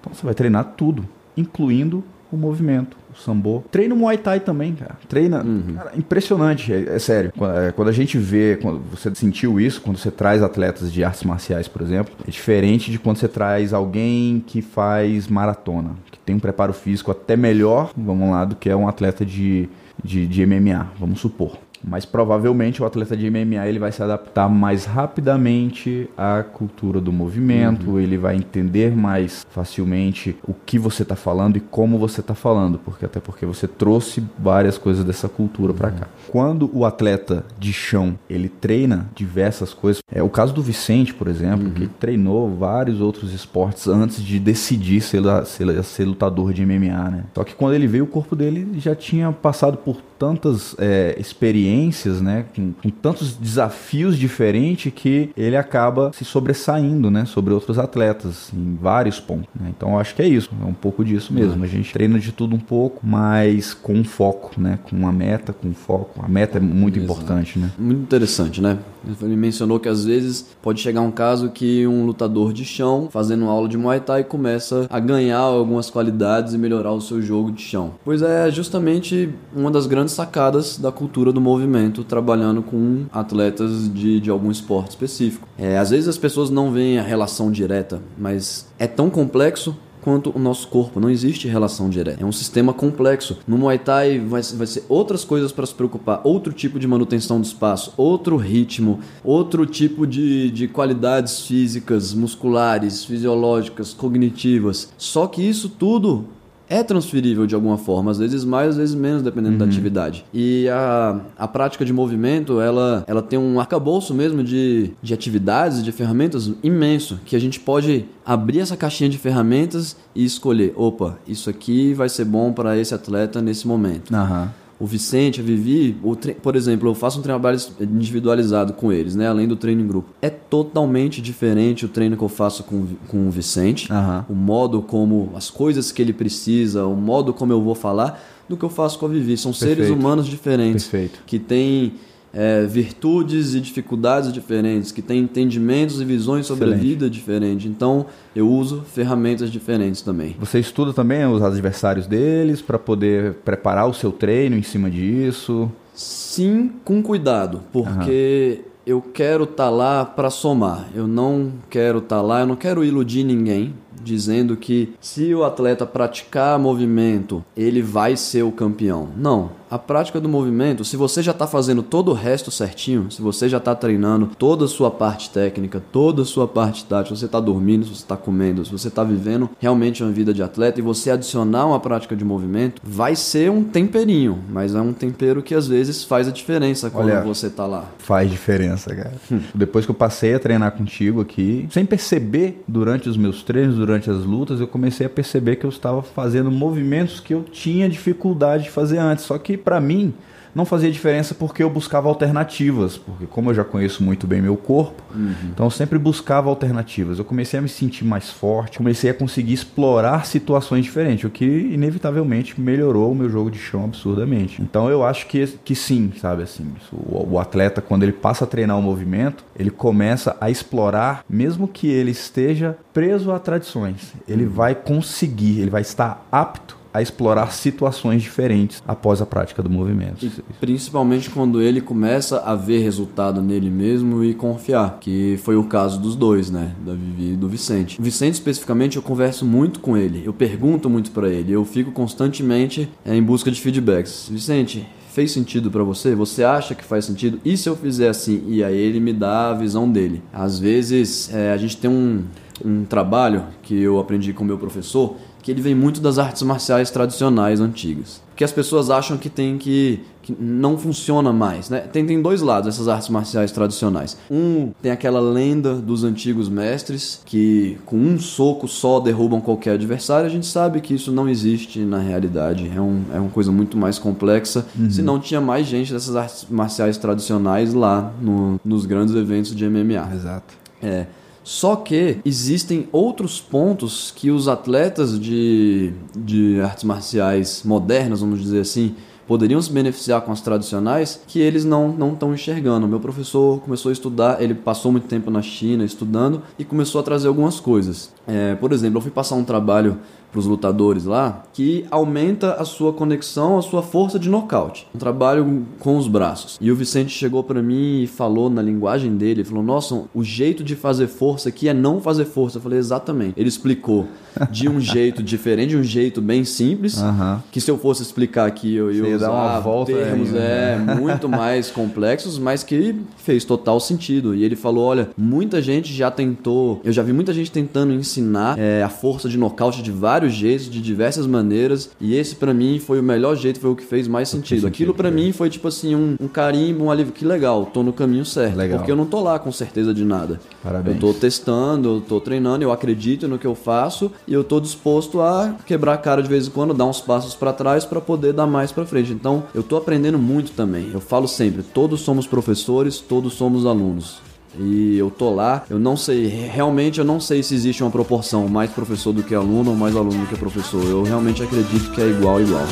Então 0.00 0.14
você 0.14 0.24
vai 0.24 0.34
treinar 0.34 0.74
tudo, 0.76 1.04
incluindo 1.36 2.02
o 2.30 2.36
movimento, 2.36 2.96
o 3.12 3.16
sambo. 3.16 3.64
Treina 3.70 3.94
o 3.94 3.98
Muay 3.98 4.18
Thai 4.18 4.40
também, 4.40 4.74
cara. 4.74 4.96
Treina. 5.08 5.42
Uhum. 5.42 5.74
Cara, 5.74 5.92
impressionante, 5.96 6.72
é, 6.72 6.96
é 6.96 6.98
sério. 6.98 7.32
Quando, 7.36 7.58
é, 7.58 7.72
quando, 7.72 7.88
a 7.88 7.92
gente 7.92 8.18
vê, 8.18 8.58
quando 8.60 8.80
você 8.90 9.14
sentiu 9.14 9.60
isso, 9.60 9.80
quando 9.80 9.96
você 9.96 10.10
traz 10.10 10.42
atletas 10.42 10.92
de 10.92 11.02
artes 11.02 11.24
marciais, 11.24 11.68
por 11.68 11.82
exemplo, 11.82 12.12
é 12.26 12.30
diferente 12.30 12.90
de 12.90 12.98
quando 12.98 13.16
você 13.16 13.28
traz 13.28 13.72
alguém 13.72 14.42
que 14.46 14.60
faz 14.60 15.28
maratona, 15.28 15.90
que 16.10 16.18
tem 16.18 16.36
um 16.36 16.40
preparo 16.40 16.72
físico 16.72 17.10
até 17.10 17.36
melhor, 17.36 17.92
vamos 17.96 18.30
lá, 18.30 18.44
do 18.44 18.56
que 18.56 18.68
é 18.68 18.76
um 18.76 18.88
atleta 18.88 19.24
de, 19.24 19.68
de, 20.02 20.26
de 20.26 20.46
MMA, 20.46 20.88
vamos 20.98 21.20
supor. 21.20 21.56
Mas 21.82 22.04
provavelmente 22.04 22.82
o 22.82 22.86
atleta 22.86 23.16
de 23.16 23.30
MMA 23.30 23.66
ele 23.66 23.78
vai 23.78 23.92
se 23.92 24.02
adaptar 24.02 24.48
mais 24.48 24.84
rapidamente 24.84 26.08
à 26.16 26.42
cultura 26.42 27.00
do 27.00 27.12
movimento, 27.12 27.90
uhum. 27.90 28.00
ele 28.00 28.16
vai 28.16 28.36
entender 28.36 28.94
mais 28.94 29.46
facilmente 29.50 30.36
o 30.46 30.54
que 30.54 30.78
você 30.78 31.02
está 31.02 31.16
falando 31.16 31.56
e 31.56 31.60
como 31.60 31.98
você 31.98 32.20
está 32.20 32.34
falando, 32.34 32.78
porque 32.78 33.04
até 33.04 33.20
porque 33.20 33.46
você 33.46 33.66
trouxe 33.66 34.24
várias 34.38 34.78
coisas 34.78 35.04
dessa 35.04 35.28
cultura 35.28 35.72
para 35.72 35.90
cá. 35.90 36.06
Uhum. 36.06 36.30
Quando 36.30 36.70
o 36.72 36.84
atleta 36.84 37.44
de 37.58 37.72
chão 37.72 38.18
ele 38.28 38.48
treina 38.48 39.08
diversas 39.14 39.72
coisas, 39.72 40.02
é 40.10 40.22
o 40.22 40.28
caso 40.28 40.52
do 40.52 40.62
Vicente, 40.62 41.14
por 41.14 41.28
exemplo, 41.28 41.66
uhum. 41.66 41.72
que 41.72 41.86
treinou 41.86 42.54
vários 42.54 43.00
outros 43.00 43.32
esportes 43.32 43.86
antes 43.86 44.22
de 44.22 44.38
decidir 44.38 45.00
ser, 45.00 45.22
ser, 45.46 45.84
ser 45.84 46.04
lutador 46.04 46.52
de 46.52 46.64
MMA, 46.64 47.10
né? 47.10 47.24
Só 47.34 47.44
que 47.44 47.54
quando 47.54 47.74
ele 47.74 47.86
veio 47.86 48.04
o 48.04 48.06
corpo 48.06 48.34
dele 48.34 48.68
já 48.78 48.94
tinha 48.94 49.30
passado 49.32 49.76
por 49.78 49.96
tantas 50.18 50.74
é, 50.78 51.16
experiências, 51.18 52.20
né, 52.20 52.44
com, 52.54 52.72
com, 52.72 52.90
tantos 52.90 53.36
desafios 53.36 54.16
diferentes 54.18 54.92
que 54.94 55.30
ele 55.36 55.56
acaba 55.56 56.10
se 56.12 56.24
sobressaindo, 56.24 57.10
né, 57.10 57.24
sobre 57.24 57.54
outros 57.54 57.78
atletas 57.78 58.50
em 58.52 58.76
vários 58.80 59.20
pontos. 59.20 59.48
Né? 59.58 59.72
Então 59.76 59.98
acho 59.98 60.14
que 60.14 60.22
é 60.22 60.28
isso, 60.28 60.50
é 60.60 60.64
um 60.64 60.74
pouco 60.74 61.04
disso 61.04 61.32
mesmo. 61.32 61.56
Uhum. 61.56 61.62
A 61.62 61.66
gente 61.66 61.92
treina 61.92 62.18
de 62.18 62.32
tudo 62.32 62.56
um 62.56 62.60
pouco, 62.60 63.06
mas 63.06 63.72
com 63.74 64.02
foco, 64.02 64.60
né, 64.60 64.78
com 64.82 64.96
uma 64.96 65.12
meta, 65.12 65.52
com 65.52 65.72
foco. 65.72 66.20
A 66.22 66.28
meta 66.28 66.58
é 66.58 66.60
muito 66.60 66.98
Exato. 66.98 67.12
importante, 67.12 67.58
né? 67.58 67.70
Muito 67.78 68.02
interessante, 68.02 68.60
né? 68.60 68.78
Ele 69.22 69.36
mencionou 69.36 69.78
que 69.78 69.88
às 69.88 70.04
vezes 70.04 70.46
pode 70.60 70.80
chegar 70.80 71.00
um 71.00 71.10
caso 71.10 71.50
que 71.50 71.86
um 71.86 72.04
lutador 72.04 72.52
de 72.52 72.64
chão, 72.64 73.08
fazendo 73.10 73.46
aula 73.46 73.68
de 73.68 73.78
Muay 73.78 74.00
Thai, 74.00 74.24
começa 74.24 74.86
a 74.90 75.00
ganhar 75.00 75.38
algumas 75.38 75.88
qualidades 75.88 76.52
e 76.52 76.58
melhorar 76.58 76.92
o 76.92 77.00
seu 77.00 77.22
jogo 77.22 77.52
de 77.52 77.62
chão. 77.62 77.92
Pois 78.04 78.22
é 78.22 78.50
justamente 78.50 79.30
uma 79.54 79.70
das 79.70 79.86
grandes 79.86 80.07
sacadas 80.12 80.78
da 80.78 80.90
cultura 80.90 81.32
do 81.32 81.40
movimento, 81.40 82.04
trabalhando 82.04 82.62
com 82.62 83.06
atletas 83.12 83.92
de, 83.92 84.20
de 84.20 84.30
algum 84.30 84.50
esporte 84.50 84.90
específico. 84.90 85.48
É, 85.58 85.78
às 85.78 85.90
vezes 85.90 86.08
as 86.08 86.18
pessoas 86.18 86.50
não 86.50 86.72
veem 86.72 86.98
a 86.98 87.02
relação 87.02 87.50
direta, 87.50 88.00
mas 88.16 88.66
é 88.78 88.86
tão 88.86 89.10
complexo 89.10 89.76
quanto 90.00 90.32
o 90.34 90.38
nosso 90.38 90.68
corpo. 90.68 91.00
Não 91.00 91.10
existe 91.10 91.48
relação 91.48 91.90
direta. 91.90 92.22
É 92.22 92.24
um 92.24 92.32
sistema 92.32 92.72
complexo. 92.72 93.38
No 93.46 93.58
Muay 93.58 93.78
Thai 93.78 94.18
vai, 94.18 94.40
vai 94.42 94.66
ser 94.66 94.84
outras 94.88 95.24
coisas 95.24 95.52
para 95.52 95.66
se 95.66 95.74
preocupar, 95.74 96.20
outro 96.24 96.52
tipo 96.52 96.78
de 96.78 96.86
manutenção 96.86 97.38
do 97.38 97.44
espaço, 97.44 97.92
outro 97.96 98.36
ritmo, 98.36 99.00
outro 99.22 99.66
tipo 99.66 100.06
de, 100.06 100.50
de 100.50 100.66
qualidades 100.66 101.42
físicas, 101.46 102.14
musculares, 102.14 103.04
fisiológicas, 103.04 103.92
cognitivas. 103.92 104.90
Só 104.96 105.26
que 105.26 105.42
isso 105.42 105.68
tudo 105.68 106.24
é 106.68 106.82
transferível 106.82 107.46
de 107.46 107.54
alguma 107.54 107.78
forma, 107.78 108.10
às 108.10 108.18
vezes 108.18 108.44
mais, 108.44 108.70
às 108.70 108.76
vezes 108.76 108.94
menos, 108.94 109.22
dependendo 109.22 109.54
uhum. 109.54 109.58
da 109.58 109.64
atividade. 109.64 110.24
E 110.32 110.68
a, 110.68 111.20
a 111.36 111.48
prática 111.48 111.84
de 111.84 111.92
movimento, 111.92 112.60
ela, 112.60 113.04
ela 113.06 113.22
tem 113.22 113.38
um 113.38 113.58
arcabouço 113.58 114.14
mesmo 114.14 114.42
de, 114.44 114.92
de 115.02 115.14
atividades, 115.14 115.82
de 115.82 115.92
ferramentas 115.92 116.50
imenso, 116.62 117.18
que 117.24 117.34
a 117.34 117.38
gente 117.38 117.58
pode 117.60 118.04
abrir 118.24 118.60
essa 118.60 118.76
caixinha 118.76 119.08
de 119.08 119.18
ferramentas 119.18 119.96
e 120.14 120.24
escolher, 120.24 120.72
opa, 120.76 121.18
isso 121.26 121.48
aqui 121.48 121.94
vai 121.94 122.08
ser 122.08 122.24
bom 122.24 122.52
para 122.52 122.76
esse 122.76 122.94
atleta 122.94 123.40
nesse 123.40 123.66
momento. 123.66 124.12
Uhum 124.14 124.48
o 124.80 124.86
Vicente, 124.86 125.40
a 125.40 125.42
Vivi, 125.42 125.96
por 126.40 126.54
exemplo, 126.54 126.88
eu 126.88 126.94
faço 126.94 127.18
um 127.18 127.22
trabalho 127.22 127.58
individualizado 127.80 128.72
com 128.74 128.92
eles, 128.92 129.16
né? 129.16 129.26
Além 129.26 129.48
do 129.48 129.56
treino 129.56 129.82
em 129.82 129.86
grupo. 129.86 130.10
É 130.22 130.30
totalmente 130.30 131.20
diferente 131.20 131.84
o 131.84 131.88
treino 131.88 132.16
que 132.16 132.22
eu 132.22 132.28
faço 132.28 132.62
com, 132.62 132.86
com 133.08 133.26
o 133.26 133.30
Vicente, 133.30 133.92
uhum. 133.92 134.24
o 134.28 134.34
modo 134.34 134.80
como, 134.80 135.32
as 135.34 135.50
coisas 135.50 135.90
que 135.90 136.00
ele 136.00 136.12
precisa, 136.12 136.86
o 136.86 136.94
modo 136.94 137.34
como 137.34 137.52
eu 137.52 137.60
vou 137.60 137.74
falar, 137.74 138.22
do 138.48 138.56
que 138.56 138.64
eu 138.64 138.70
faço 138.70 138.98
com 138.98 139.06
a 139.06 139.08
Vivi. 139.08 139.36
São 139.36 139.50
Perfeito. 139.50 139.74
seres 139.76 139.90
humanos 139.90 140.26
diferentes. 140.26 140.86
Perfeito. 140.86 141.20
Que 141.26 141.40
têm 141.40 141.94
é, 142.32 142.64
virtudes 142.64 143.54
e 143.54 143.60
dificuldades 143.60 144.32
diferentes, 144.32 144.92
que 144.92 145.02
têm 145.02 145.20
entendimentos 145.20 146.00
e 146.00 146.04
visões 146.04 146.46
sobre 146.46 146.66
Excelente. 146.66 146.84
a 146.84 146.88
vida 146.88 147.10
diferentes. 147.10 147.70
Então, 147.70 148.06
eu 148.34 148.48
uso 148.48 148.82
ferramentas 148.82 149.50
diferentes 149.50 150.02
também. 150.02 150.36
Você 150.38 150.58
estuda 150.58 150.92
também 150.92 151.24
os 151.26 151.42
adversários 151.42 152.06
deles 152.06 152.60
para 152.60 152.78
poder 152.78 153.34
preparar 153.44 153.88
o 153.88 153.94
seu 153.94 154.12
treino 154.12 154.56
em 154.56 154.62
cima 154.62 154.90
disso? 154.90 155.70
Sim, 155.94 156.70
com 156.84 157.02
cuidado, 157.02 157.62
porque 157.72 158.60
uhum. 158.60 158.70
eu 158.86 159.00
quero 159.02 159.44
estar 159.44 159.64
tá 159.64 159.70
lá 159.70 160.04
para 160.04 160.30
somar. 160.30 160.88
Eu 160.94 161.08
não 161.08 161.52
quero 161.68 161.98
estar 161.98 162.16
tá 162.16 162.22
lá, 162.22 162.40
eu 162.40 162.46
não 162.46 162.56
quero 162.56 162.84
iludir 162.84 163.24
ninguém 163.24 163.74
dizendo 164.00 164.56
que 164.56 164.94
se 165.00 165.34
o 165.34 165.44
atleta 165.44 165.84
praticar 165.84 166.58
movimento, 166.58 167.44
ele 167.56 167.82
vai 167.82 168.16
ser 168.16 168.42
o 168.42 168.52
campeão. 168.52 169.08
Não, 169.16 169.50
a 169.70 169.78
prática 169.78 170.20
do 170.20 170.28
movimento, 170.28 170.84
se 170.84 170.96
você 170.96 171.22
já 171.22 171.32
está 171.32 171.46
fazendo 171.46 171.82
todo 171.82 172.10
o 172.10 172.14
resto 172.14 172.50
certinho, 172.50 173.10
se 173.10 173.20
você 173.20 173.48
já 173.48 173.58
está 173.58 173.74
treinando 173.74 174.30
toda 174.38 174.64
a 174.64 174.68
sua 174.68 174.90
parte 174.90 175.30
técnica, 175.30 175.82
toda 175.92 176.22
a 176.22 176.24
sua 176.24 176.48
parte 176.48 176.84
tática, 176.84 177.14
você 177.14 177.26
está 177.26 177.40
dormindo, 177.40 177.84
se 177.84 177.90
você 177.90 178.02
está 178.02 178.16
comendo, 178.16 178.64
se 178.64 178.72
você 178.72 178.88
está 178.88 179.04
vivendo 179.04 179.50
realmente 179.58 180.02
uma 180.02 180.12
vida 180.12 180.32
de 180.32 180.42
atleta 180.42 180.78
e 180.78 180.82
você 180.82 181.10
adicionar 181.10 181.66
uma 181.66 181.80
prática 181.80 182.16
de 182.16 182.24
movimento, 182.24 182.80
vai 182.82 183.14
ser 183.14 183.50
um 183.50 183.62
temperinho, 183.62 184.38
mas 184.48 184.74
é 184.74 184.80
um 184.80 184.92
tempero 184.92 185.42
que 185.42 185.54
às 185.54 185.68
vezes 185.68 186.04
faz 186.04 186.26
a 186.28 186.30
diferença 186.30 186.90
quando 186.90 187.10
Olha, 187.10 187.20
você 187.22 187.48
está 187.48 187.66
lá. 187.66 187.84
Faz 187.98 188.30
diferença, 188.30 188.94
cara. 188.94 189.12
Hum. 189.30 189.40
Depois 189.54 189.84
que 189.84 189.90
eu 189.90 189.94
passei 189.94 190.34
a 190.34 190.38
treinar 190.38 190.72
contigo 190.72 191.20
aqui, 191.20 191.68
sem 191.70 191.84
perceber 191.84 192.62
durante 192.66 193.08
os 193.08 193.16
meus 193.16 193.42
treinos, 193.42 193.76
durante 193.76 194.10
as 194.10 194.24
lutas, 194.24 194.60
eu 194.60 194.66
comecei 194.66 195.06
a 195.06 195.10
perceber 195.10 195.56
que 195.56 195.66
eu 195.66 195.70
estava 195.70 196.02
fazendo 196.02 196.50
movimentos 196.50 197.20
que 197.20 197.34
eu 197.34 197.42
tinha 197.42 197.88
dificuldade 197.88 198.64
de 198.64 198.70
fazer 198.70 198.98
antes, 198.98 199.24
só 199.24 199.36
que 199.38 199.57
para 199.58 199.80
mim 199.80 200.14
não 200.54 200.64
fazia 200.64 200.90
diferença 200.90 201.34
porque 201.34 201.62
eu 201.62 201.70
buscava 201.70 202.08
alternativas, 202.08 202.96
porque 202.96 203.26
como 203.26 203.50
eu 203.50 203.54
já 203.54 203.64
conheço 203.64 204.02
muito 204.02 204.26
bem 204.26 204.40
meu 204.40 204.56
corpo, 204.56 205.02
uhum. 205.14 205.34
então 205.52 205.66
eu 205.66 205.70
sempre 205.70 205.98
buscava 205.98 206.48
alternativas. 206.48 207.18
Eu 207.18 207.24
comecei 207.24 207.58
a 207.58 207.62
me 207.62 207.68
sentir 207.68 208.04
mais 208.04 208.30
forte, 208.30 208.78
comecei 208.78 209.10
a 209.10 209.14
conseguir 209.14 209.52
explorar 209.52 210.26
situações 210.26 210.84
diferentes, 210.84 211.24
o 211.24 211.30
que 211.30 211.44
inevitavelmente 211.44 212.60
melhorou 212.60 213.12
o 213.12 213.14
meu 213.14 213.28
jogo 213.28 213.50
de 213.50 213.58
chão 213.58 213.84
absurdamente. 213.84 214.60
Então 214.60 214.88
eu 214.88 215.04
acho 215.04 215.26
que, 215.26 215.46
que 215.64 215.74
sim, 215.74 216.12
sabe 216.20 216.42
assim, 216.42 216.72
o, 216.92 217.34
o 217.34 217.38
atleta 217.38 217.80
quando 217.80 218.02
ele 218.02 218.12
passa 218.12 218.44
a 218.44 218.46
treinar 218.46 218.78
o 218.78 218.82
movimento, 218.82 219.44
ele 219.56 219.70
começa 219.70 220.36
a 220.40 220.50
explorar, 220.50 221.24
mesmo 221.28 221.68
que 221.68 221.88
ele 221.88 222.10
esteja 222.10 222.76
preso 222.92 223.30
a 223.30 223.38
tradições, 223.38 224.12
ele 224.26 224.44
uhum. 224.44 224.50
vai 224.50 224.74
conseguir, 224.74 225.60
ele 225.60 225.70
vai 225.70 225.82
estar 225.82 226.26
apto 226.32 226.77
a 226.92 227.02
explorar 227.02 227.52
situações 227.52 228.22
diferentes 228.22 228.82
após 228.86 229.20
a 229.20 229.26
prática 229.26 229.62
do 229.62 229.70
movimento. 229.70 230.24
E 230.24 230.30
principalmente 230.60 231.30
quando 231.30 231.60
ele 231.60 231.80
começa 231.80 232.40
a 232.40 232.54
ver 232.54 232.80
resultado 232.80 233.42
nele 233.42 233.70
mesmo 233.70 234.24
e 234.24 234.34
confiar, 234.34 234.98
que 235.00 235.38
foi 235.42 235.56
o 235.56 235.64
caso 235.64 236.00
dos 236.00 236.16
dois, 236.16 236.50
né, 236.50 236.74
da 236.84 236.92
Vivi 236.92 237.32
e 237.32 237.36
do 237.36 237.48
Vicente. 237.48 238.00
O 238.00 238.02
Vicente 238.02 238.34
especificamente 238.34 238.96
eu 238.96 239.02
converso 239.02 239.44
muito 239.44 239.80
com 239.80 239.96
ele, 239.96 240.22
eu 240.24 240.32
pergunto 240.32 240.88
muito 240.88 241.10
para 241.10 241.28
ele, 241.28 241.52
eu 241.52 241.64
fico 241.64 241.92
constantemente 241.92 242.88
é, 243.04 243.14
em 243.14 243.22
busca 243.22 243.50
de 243.50 243.60
feedbacks. 243.60 244.28
Vicente, 244.30 244.86
fez 245.18 245.32
sentido 245.32 245.68
para 245.68 245.82
você? 245.82 246.14
Você 246.14 246.44
acha 246.44 246.74
que 246.76 246.84
faz 246.84 247.04
sentido? 247.04 247.40
E 247.44 247.56
se 247.56 247.68
eu 247.68 247.74
fizer 247.74 248.08
assim? 248.08 248.44
E 248.46 248.62
aí 248.62 248.76
ele 248.76 249.00
me 249.00 249.12
dá 249.12 249.50
a 249.50 249.54
visão 249.54 249.90
dele. 249.90 250.22
Às 250.32 250.58
vezes 250.60 251.34
é, 251.34 251.52
a 251.52 251.56
gente 251.56 251.76
tem 251.76 251.90
um, 251.90 252.22
um 252.64 252.84
trabalho 252.84 253.44
que 253.62 253.76
eu 253.76 253.98
aprendi 253.98 254.32
com 254.32 254.44
meu 254.44 254.58
professor 254.58 255.16
que 255.48 255.52
ele 255.52 255.62
vem 255.62 255.74
muito 255.74 255.98
das 255.98 256.18
artes 256.18 256.42
marciais 256.42 256.90
tradicionais 256.90 257.58
antigas. 257.58 258.20
Porque 258.28 258.44
as 258.44 258.52
pessoas 258.52 258.90
acham 258.90 259.16
que 259.16 259.30
tem 259.30 259.56
que, 259.56 259.98
que 260.22 260.36
não 260.38 260.76
funciona 260.76 261.32
mais, 261.32 261.70
né? 261.70 261.80
Tem, 261.80 262.04
tem 262.04 262.20
dois 262.20 262.42
lados 262.42 262.68
essas 262.68 262.86
artes 262.86 263.08
marciais 263.08 263.50
tradicionais. 263.50 264.14
Um 264.30 264.72
tem 264.82 264.92
aquela 264.92 265.20
lenda 265.20 265.74
dos 265.74 266.04
antigos 266.04 266.50
mestres 266.50 267.22
que 267.24 267.78
com 267.86 267.96
um 267.96 268.18
soco 268.18 268.68
só 268.68 269.00
derrubam 269.00 269.40
qualquer 269.40 269.72
adversário. 269.72 270.26
A 270.26 270.30
gente 270.30 270.44
sabe 270.44 270.82
que 270.82 270.92
isso 270.92 271.10
não 271.10 271.26
existe 271.26 271.78
na 271.80 271.98
realidade. 271.98 272.70
É, 272.76 272.78
um, 272.78 273.04
é 273.14 273.18
uma 273.18 273.30
coisa 273.30 273.50
muito 273.50 273.74
mais 273.74 273.98
complexa. 273.98 274.66
Uhum. 274.78 274.90
Se 274.90 275.00
não 275.00 275.18
tinha 275.18 275.40
mais 275.40 275.66
gente 275.66 275.94
dessas 275.94 276.14
artes 276.14 276.46
marciais 276.50 276.98
tradicionais 276.98 277.72
lá 277.72 278.12
no, 278.20 278.60
nos 278.62 278.84
grandes 278.84 279.14
eventos 279.14 279.56
de 279.56 279.66
MMA. 279.66 280.14
Exato. 280.14 280.54
É. 280.82 281.06
Só 281.48 281.76
que 281.76 282.18
existem 282.26 282.90
outros 282.92 283.40
pontos 283.40 284.12
que 284.14 284.30
os 284.30 284.48
atletas 284.48 285.18
de, 285.18 285.94
de 286.14 286.60
artes 286.60 286.84
marciais 286.84 287.62
modernas, 287.64 288.20
vamos 288.20 288.42
dizer 288.42 288.60
assim, 288.60 288.94
poderiam 289.26 289.60
se 289.62 289.72
beneficiar 289.72 290.20
com 290.20 290.30
as 290.30 290.42
tradicionais 290.42 291.18
que 291.26 291.40
eles 291.40 291.64
não 291.64 291.88
não 291.88 292.12
estão 292.12 292.34
enxergando. 292.34 292.86
Meu 292.86 293.00
professor 293.00 293.62
começou 293.62 293.88
a 293.88 293.92
estudar, 293.94 294.42
ele 294.42 294.52
passou 294.52 294.92
muito 294.92 295.08
tempo 295.08 295.30
na 295.30 295.40
China 295.40 295.84
estudando 295.84 296.42
e 296.58 296.66
começou 296.66 297.00
a 297.00 297.04
trazer 297.04 297.28
algumas 297.28 297.58
coisas. 297.58 298.12
É, 298.26 298.54
por 298.56 298.70
exemplo, 298.70 298.98
eu 298.98 299.02
fui 299.02 299.10
passar 299.10 299.34
um 299.34 299.44
trabalho 299.44 299.98
para 300.30 300.38
os 300.38 300.46
lutadores 300.46 301.04
lá, 301.04 301.44
que 301.52 301.84
aumenta 301.90 302.54
a 302.54 302.64
sua 302.64 302.92
conexão, 302.92 303.58
a 303.58 303.62
sua 303.62 303.82
força 303.82 304.18
de 304.18 304.28
nocaute. 304.28 304.86
Um 304.94 304.98
trabalho 304.98 305.66
com 305.78 305.96
os 305.96 306.06
braços. 306.06 306.58
E 306.60 306.70
o 306.70 306.76
Vicente 306.76 307.10
chegou 307.10 307.42
para 307.42 307.62
mim 307.62 308.02
e 308.02 308.06
falou 308.06 308.50
na 308.50 308.62
linguagem 308.62 309.16
dele, 309.16 309.44
falou: 309.44 309.62
"Nossa, 309.62 310.04
o 310.14 310.22
jeito 310.22 310.62
de 310.62 310.76
fazer 310.76 311.06
força 311.06 311.48
aqui 311.48 311.68
é 311.68 311.74
não 311.74 312.00
fazer 312.00 312.26
força". 312.26 312.58
Eu 312.58 312.62
falei: 312.62 312.78
"Exatamente". 312.78 313.34
Ele 313.36 313.48
explicou 313.48 314.06
de 314.50 314.68
um 314.68 314.78
jeito 314.80 315.22
diferente, 315.22 315.70
de 315.70 315.76
um 315.76 315.82
jeito 315.82 316.20
bem 316.20 316.44
simples, 316.44 317.02
que 317.50 317.60
se 317.60 317.70
eu 317.70 317.78
fosse 317.78 318.02
explicar 318.02 318.46
aqui 318.46 318.74
eu 318.74 318.92
ia 318.92 319.16
usar 319.16 319.30
uma 319.30 319.60
volta 319.60 319.92
termos 319.92 320.34
aí, 320.34 320.40
é 320.40 320.78
né? 320.78 320.94
muito 321.00 321.28
mais 321.28 321.70
complexos, 321.70 322.38
mas 322.38 322.62
que 322.62 322.94
fez 323.16 323.44
total 323.44 323.80
sentido. 323.80 324.34
E 324.34 324.44
ele 324.44 324.56
falou: 324.56 324.84
"Olha, 324.84 325.08
muita 325.16 325.62
gente 325.62 325.92
já 325.92 326.10
tentou, 326.10 326.80
eu 326.84 326.92
já 326.92 327.02
vi 327.02 327.12
muita 327.12 327.32
gente 327.32 327.50
tentando 327.50 327.92
ensinar 327.92 328.58
é, 328.58 328.82
a 328.82 328.88
força 328.88 329.28
de 329.28 329.38
nocaute 329.38 329.82
de 329.82 329.90
vários 329.90 330.17
vários 330.18 330.34
jeitos, 330.34 330.68
de 330.68 330.80
diversas 330.80 331.28
maneiras, 331.28 331.90
e 332.00 332.16
esse 332.16 332.34
para 332.34 332.52
mim 332.52 332.80
foi 332.80 332.98
o 332.98 333.02
melhor 333.02 333.36
jeito, 333.36 333.60
foi 333.60 333.70
o 333.70 333.76
que 333.76 333.84
fez 333.84 334.08
mais 334.08 334.28
sentido. 334.28 334.66
Aquilo 334.66 334.92
para 334.92 335.12
mim 335.12 335.32
foi 335.32 335.48
tipo 335.48 335.68
assim, 335.68 335.94
um, 335.94 336.16
um 336.20 336.26
carimbo, 336.26 336.84
um 336.84 336.90
alívio, 336.90 337.12
que 337.12 337.24
legal, 337.24 337.66
tô 337.66 337.84
no 337.84 337.92
caminho 337.92 338.24
certo. 338.24 338.56
Legal. 338.56 338.78
Porque 338.78 338.90
eu 338.90 338.96
não 338.96 339.06
tô 339.06 339.20
lá 339.20 339.38
com 339.38 339.52
certeza 339.52 339.94
de 339.94 340.04
nada. 340.04 340.40
Parabéns. 340.62 340.96
Eu 340.96 341.00
tô 341.00 341.14
testando, 341.14 341.88
eu 341.88 342.00
tô 342.00 342.20
treinando, 342.20 342.64
eu 342.64 342.72
acredito 342.72 343.28
no 343.28 343.38
que 343.38 343.46
eu 343.46 343.54
faço 343.54 344.10
e 344.26 344.34
eu 344.34 344.42
tô 344.42 344.58
disposto 344.58 345.20
a 345.20 345.54
quebrar 345.64 345.94
a 345.94 345.98
cara 345.98 346.20
de 346.20 346.28
vez 346.28 346.48
em 346.48 346.50
quando, 346.50 346.74
dar 346.74 346.86
uns 346.86 347.00
passos 347.00 347.36
para 347.36 347.52
trás 347.52 347.84
para 347.84 348.00
poder 348.00 348.32
dar 348.32 348.46
mais 348.46 348.72
para 348.72 348.84
frente. 348.84 349.12
Então, 349.12 349.44
eu 349.54 349.62
tô 349.62 349.76
aprendendo 349.76 350.18
muito 350.18 350.50
também. 350.50 350.90
Eu 350.92 351.00
falo 351.00 351.28
sempre, 351.28 351.62
todos 351.62 352.00
somos 352.00 352.26
professores, 352.26 352.98
todos 352.98 353.34
somos 353.34 353.64
alunos. 353.64 354.27
E 354.58 354.96
eu 354.96 355.10
tô 355.10 355.34
lá, 355.34 355.64
eu 355.68 355.78
não 355.78 355.96
sei, 355.96 356.26
realmente 356.26 356.98
eu 356.98 357.04
não 357.04 357.20
sei 357.20 357.42
se 357.42 357.54
existe 357.54 357.82
uma 357.82 357.90
proporção 357.90 358.48
mais 358.48 358.70
professor 358.70 359.12
do 359.12 359.22
que 359.22 359.34
aluno 359.34 359.70
ou 359.70 359.76
mais 359.76 359.94
aluno 359.94 360.18
do 360.18 360.26
que 360.26 360.36
professor. 360.36 360.82
Eu 360.84 361.02
realmente 361.02 361.42
acredito 361.42 361.90
que 361.92 362.00
é 362.00 362.08
igual 362.08 362.40
igual. 362.40 362.66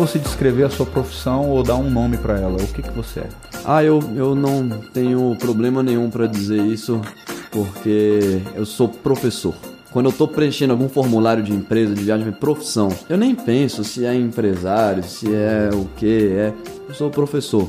Fosse 0.00 0.18
descrever 0.18 0.64
a 0.64 0.70
sua 0.70 0.86
profissão 0.86 1.50
ou 1.50 1.62
dar 1.62 1.74
um 1.74 1.90
nome 1.90 2.16
para 2.16 2.40
ela, 2.40 2.54
o 2.54 2.66
que, 2.68 2.80
que 2.80 2.90
você 2.90 3.20
é? 3.20 3.28
Ah, 3.66 3.84
eu, 3.84 4.00
eu 4.16 4.34
não 4.34 4.66
tenho 4.94 5.36
problema 5.38 5.82
nenhum 5.82 6.08
para 6.08 6.26
dizer 6.26 6.64
isso, 6.64 7.02
porque 7.50 8.40
eu 8.54 8.64
sou 8.64 8.88
professor. 8.88 9.54
Quando 9.90 10.06
eu 10.06 10.10
estou 10.10 10.26
preenchendo 10.26 10.72
algum 10.72 10.88
formulário 10.88 11.42
de 11.42 11.52
empresa, 11.52 11.94
de 11.94 12.02
viagem, 12.02 12.32
profissão, 12.32 12.88
eu 13.10 13.18
nem 13.18 13.34
penso 13.34 13.84
se 13.84 14.06
é 14.06 14.14
empresário, 14.14 15.04
se 15.04 15.26
é 15.34 15.68
o 15.70 15.84
que 15.98 16.28
é. 16.28 16.54
Eu 16.88 16.94
sou 16.94 17.10
professor. 17.10 17.68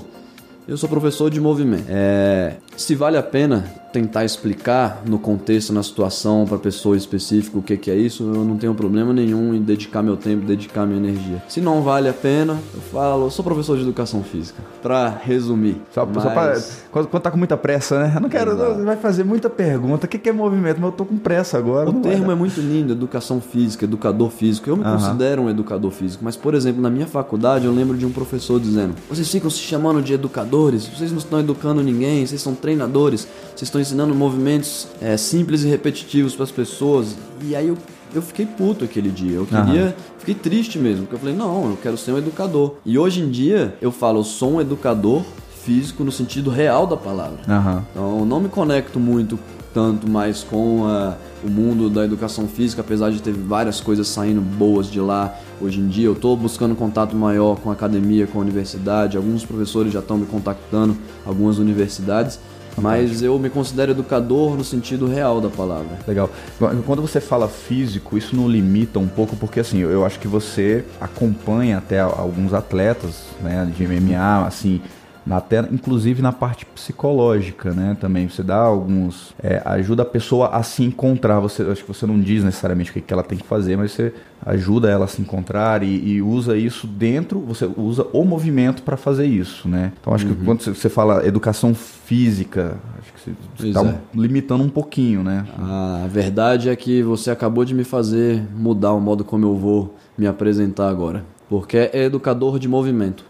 Eu 0.66 0.78
sou 0.78 0.88
professor 0.88 1.30
de 1.30 1.42
movimento. 1.42 1.88
É, 1.90 2.56
se 2.78 2.96
vale 2.96 3.18
a 3.18 3.24
pena 3.24 3.66
tentar 3.92 4.26
explicar 4.26 5.02
no 5.06 5.20
contexto, 5.20 5.74
na 5.74 5.84
situação, 5.84 6.46
para 6.46 6.58
pessoa 6.58 6.96
específica 6.96 7.58
o 7.58 7.62
que, 7.62 7.78
que 7.78 7.92
é 7.92 7.96
isso, 7.96 8.24
eu 8.24 8.46
não 8.46 8.58
tenho 8.58 8.74
problema 8.74 9.14
nenhum 9.14 9.54
em 9.54 9.62
dedicar 9.62 10.02
meu 10.02 10.16
tempo, 10.16 10.46
dedicar 10.46 10.86
minha 10.86 10.98
energia. 10.98 11.44
Se 11.48 11.60
não 11.60 11.82
vale 11.82 12.08
a 12.08 12.14
pena, 12.14 12.60
eu 12.74 12.82
falo, 12.82 13.26
eu 13.26 13.30
sou 13.30 13.44
professor 13.44 13.76
de 13.78 13.84
educação 13.84 14.24
física. 14.24 14.62
Para 14.82 15.10
resumir. 15.10 15.82
Só, 15.92 16.06
Mas... 16.06 16.24
só 16.24 16.30
pra, 16.30 16.62
quando, 16.92 17.08
quando 17.08 17.24
tá 17.24 17.32
com 17.32 17.38
muita 17.38 17.58
pressa, 17.58 18.00
né? 18.00 18.14
Eu 18.16 18.22
não 18.22 18.30
quero, 18.30 18.52
Exato. 18.52 18.84
vai 18.84 18.98
fazer 18.98 19.24
muita 19.24 19.50
pergunta. 19.50 20.06
O 20.06 20.10
que, 20.10 20.18
que 20.18 20.30
é 20.30 20.32
movimento? 20.32 20.78
Mas 20.80 20.92
eu 20.92 20.92
tô 20.92 21.06
com 21.06 21.18
pressa 21.18 21.58
agora. 21.58 21.90
O 21.90 21.94
não 21.94 22.02
termo 22.02 22.32
é 22.32 22.36
muito 22.36 22.60
lindo, 22.60 22.94
educação 22.94 23.42
física, 23.42 23.86
educador 23.86 24.30
físico. 24.30 24.70
Eu 24.70 24.78
me 24.78 24.84
considero 24.84 25.44
um 25.44 25.50
educador 25.50 25.92
físico, 25.92 26.24
mas, 26.24 26.36
por 26.36 26.54
exemplo, 26.54 26.82
na 26.82 26.90
minha 26.90 27.08
faculdade 27.08 27.66
eu 27.66 27.74
lembro 27.74 27.98
de 27.98 28.06
um 28.06 28.12
professor 28.12 28.60
dizendo: 28.60 28.96
vocês 29.10 29.30
ficam 29.30 29.50
se 29.50 29.60
chamando 29.60 30.02
de 30.02 30.14
educadores, 30.14 30.88
vocês 30.88 31.12
não 31.12 31.20
estão 31.20 31.40
educando 31.40 31.82
ninguém, 31.84 32.26
vocês 32.26 32.42
são 32.42 32.56
treinadores, 32.56 33.28
vocês 33.56 33.64
estão 33.64 33.81
ensinando 33.82 34.14
movimentos 34.16 34.88
é, 35.02 35.18
simples 35.18 35.64
e 35.64 35.68
repetitivos 35.68 36.34
para 36.36 36.44
as 36.44 36.52
pessoas. 36.52 37.16
E 37.44 37.56
aí 37.56 37.68
eu, 37.68 37.78
eu 38.14 38.22
fiquei 38.22 38.46
puto 38.46 38.86
aquele 38.86 39.10
dia. 39.10 39.36
Eu 39.36 39.46
queria. 39.46 39.96
Fiquei 40.20 40.36
triste 40.36 40.78
mesmo, 40.80 41.02
porque 41.02 41.16
eu 41.16 41.20
falei: 41.20 41.36
não, 41.36 41.72
eu 41.72 41.78
quero 41.82 41.98
ser 41.98 42.12
um 42.12 42.18
educador. 42.18 42.76
E 42.86 42.98
hoje 42.98 43.22
em 43.22 43.30
dia 43.30 43.76
eu 43.82 43.92
falo: 43.92 44.20
eu 44.20 44.24
sou 44.24 44.54
um 44.56 44.62
educador 44.62 45.24
físico 45.64 46.04
no 46.04 46.12
sentido 46.12 46.50
real 46.50 46.88
da 46.88 46.98
palavra. 46.98 47.40
Aham. 47.48 47.84
Então, 47.92 48.26
não 48.26 48.40
me 48.40 48.50
conecto 48.50 49.00
muito 49.00 49.38
tanto 49.74 50.10
mais 50.10 50.44
com 50.44 50.86
a- 50.86 51.16
o 51.44 51.50
mundo 51.50 51.90
da 51.90 52.04
educação 52.04 52.46
física, 52.48 52.82
apesar 52.82 53.10
de 53.10 53.22
ter 53.22 53.32
várias 53.32 53.80
coisas 53.80 54.08
saindo 54.08 54.42
boas 54.42 54.92
de 54.92 55.00
lá 55.00 55.34
hoje 55.62 55.80
em 55.80 55.88
dia. 55.88 56.06
Eu 56.08 56.14
estou 56.14 56.36
buscando 56.36 56.76
contato 56.76 57.16
maior 57.16 57.56
com 57.58 57.70
a 57.70 57.74
academia, 57.74 58.28
com 58.28 58.38
a 58.40 58.42
universidade. 58.42 59.16
Alguns 59.18 59.46
professores 59.46 59.94
já 59.94 60.00
estão 60.00 60.18
me 60.18 60.26
contactando, 60.26 60.96
algumas 61.26 61.58
universidades. 61.58 62.40
Mas 62.78 63.22
eu 63.22 63.38
me 63.38 63.50
considero 63.50 63.92
educador 63.92 64.56
no 64.56 64.64
sentido 64.64 65.08
real 65.08 65.42
da 65.42 65.50
palavra. 65.50 66.00
Legal. 66.08 66.30
Quando 66.86 67.02
você 67.02 67.20
fala 67.20 67.48
físico, 67.48 68.18
isso 68.18 68.36
não 68.36 68.48
limita 68.48 69.00
um 69.00 69.08
pouco, 69.08 69.36
porque 69.36 69.60
assim, 69.60 69.80
eu 69.80 70.06
acho 70.06 70.20
que 70.20 70.28
você 70.28 70.86
acompanha 71.00 71.78
até 71.78 72.00
alguns 72.00 72.54
atletas 72.54 73.26
né, 73.42 73.70
de 73.76 73.88
MMA, 73.88 74.46
assim, 74.46 74.82
até 75.30 75.60
inclusive 75.72 76.22
na 76.22 76.32
parte 76.32 76.66
psicológica, 76.66 77.72
né? 77.72 77.96
Também 78.00 78.28
você 78.28 78.42
dá 78.44 78.58
alguns. 78.58 79.34
é, 79.42 79.62
ajuda 79.66 80.04
a 80.04 80.06
pessoa 80.06 80.48
a 80.50 80.64
se 80.64 80.84
encontrar. 80.84 81.40
Você, 81.40 81.64
acho 81.64 81.84
que 81.84 81.88
você 81.88 82.06
não 82.06 82.20
diz 82.20 82.44
necessariamente 82.44 82.90
o 82.92 82.94
que, 82.94 83.02
que 83.02 83.14
ela 83.14 83.24
tem 83.24 83.38
que 83.38 83.46
fazer, 83.46 83.78
mas 83.78 83.92
você 83.92 84.14
ajuda 84.46 84.90
ela 84.90 85.06
a 85.06 85.08
se 85.08 85.22
encontrar 85.22 85.84
e, 85.84 86.14
e 86.14 86.22
usa 86.22 86.58
isso 86.58 86.88
dentro, 86.88 87.40
você 87.40 87.70
usa 87.78 88.08
o 88.12 88.26
movimento 88.26 88.82
para 88.82 88.98
fazer 88.98 89.26
isso, 89.26 89.70
né? 89.70 89.92
Então 90.02 90.14
acho 90.14 90.26
que 90.26 90.36
quando 90.44 90.64
você- 90.64 90.90
fala 90.90 91.26
educação 91.26 91.74
física, 91.76 92.78
acho 93.00 93.14
que 93.14 93.36
você 93.58 93.68
está 93.68 93.82
é. 93.86 94.00
limitando 94.16 94.64
um 94.64 94.70
pouquinho, 94.70 95.24
né? 95.24 95.46
A 95.60 96.08
verdade 96.10 96.70
é 96.70 96.76
que 96.76 97.04
você 97.04 97.30
acabou 97.32 97.64
de 97.64 97.74
me 97.74 97.84
fazer 97.84 98.44
mudar 98.56 98.94
o 98.94 99.00
modo 99.00 99.24
como 99.24 99.46
eu 99.46 99.56
vou 99.56 99.96
me 100.18 100.28
apresentar 100.28 100.90
agora. 100.90 101.24
Porque 101.52 101.78
é 101.92 102.06
educador 102.06 102.58
de 102.58 102.70
movimento. 102.70 103.26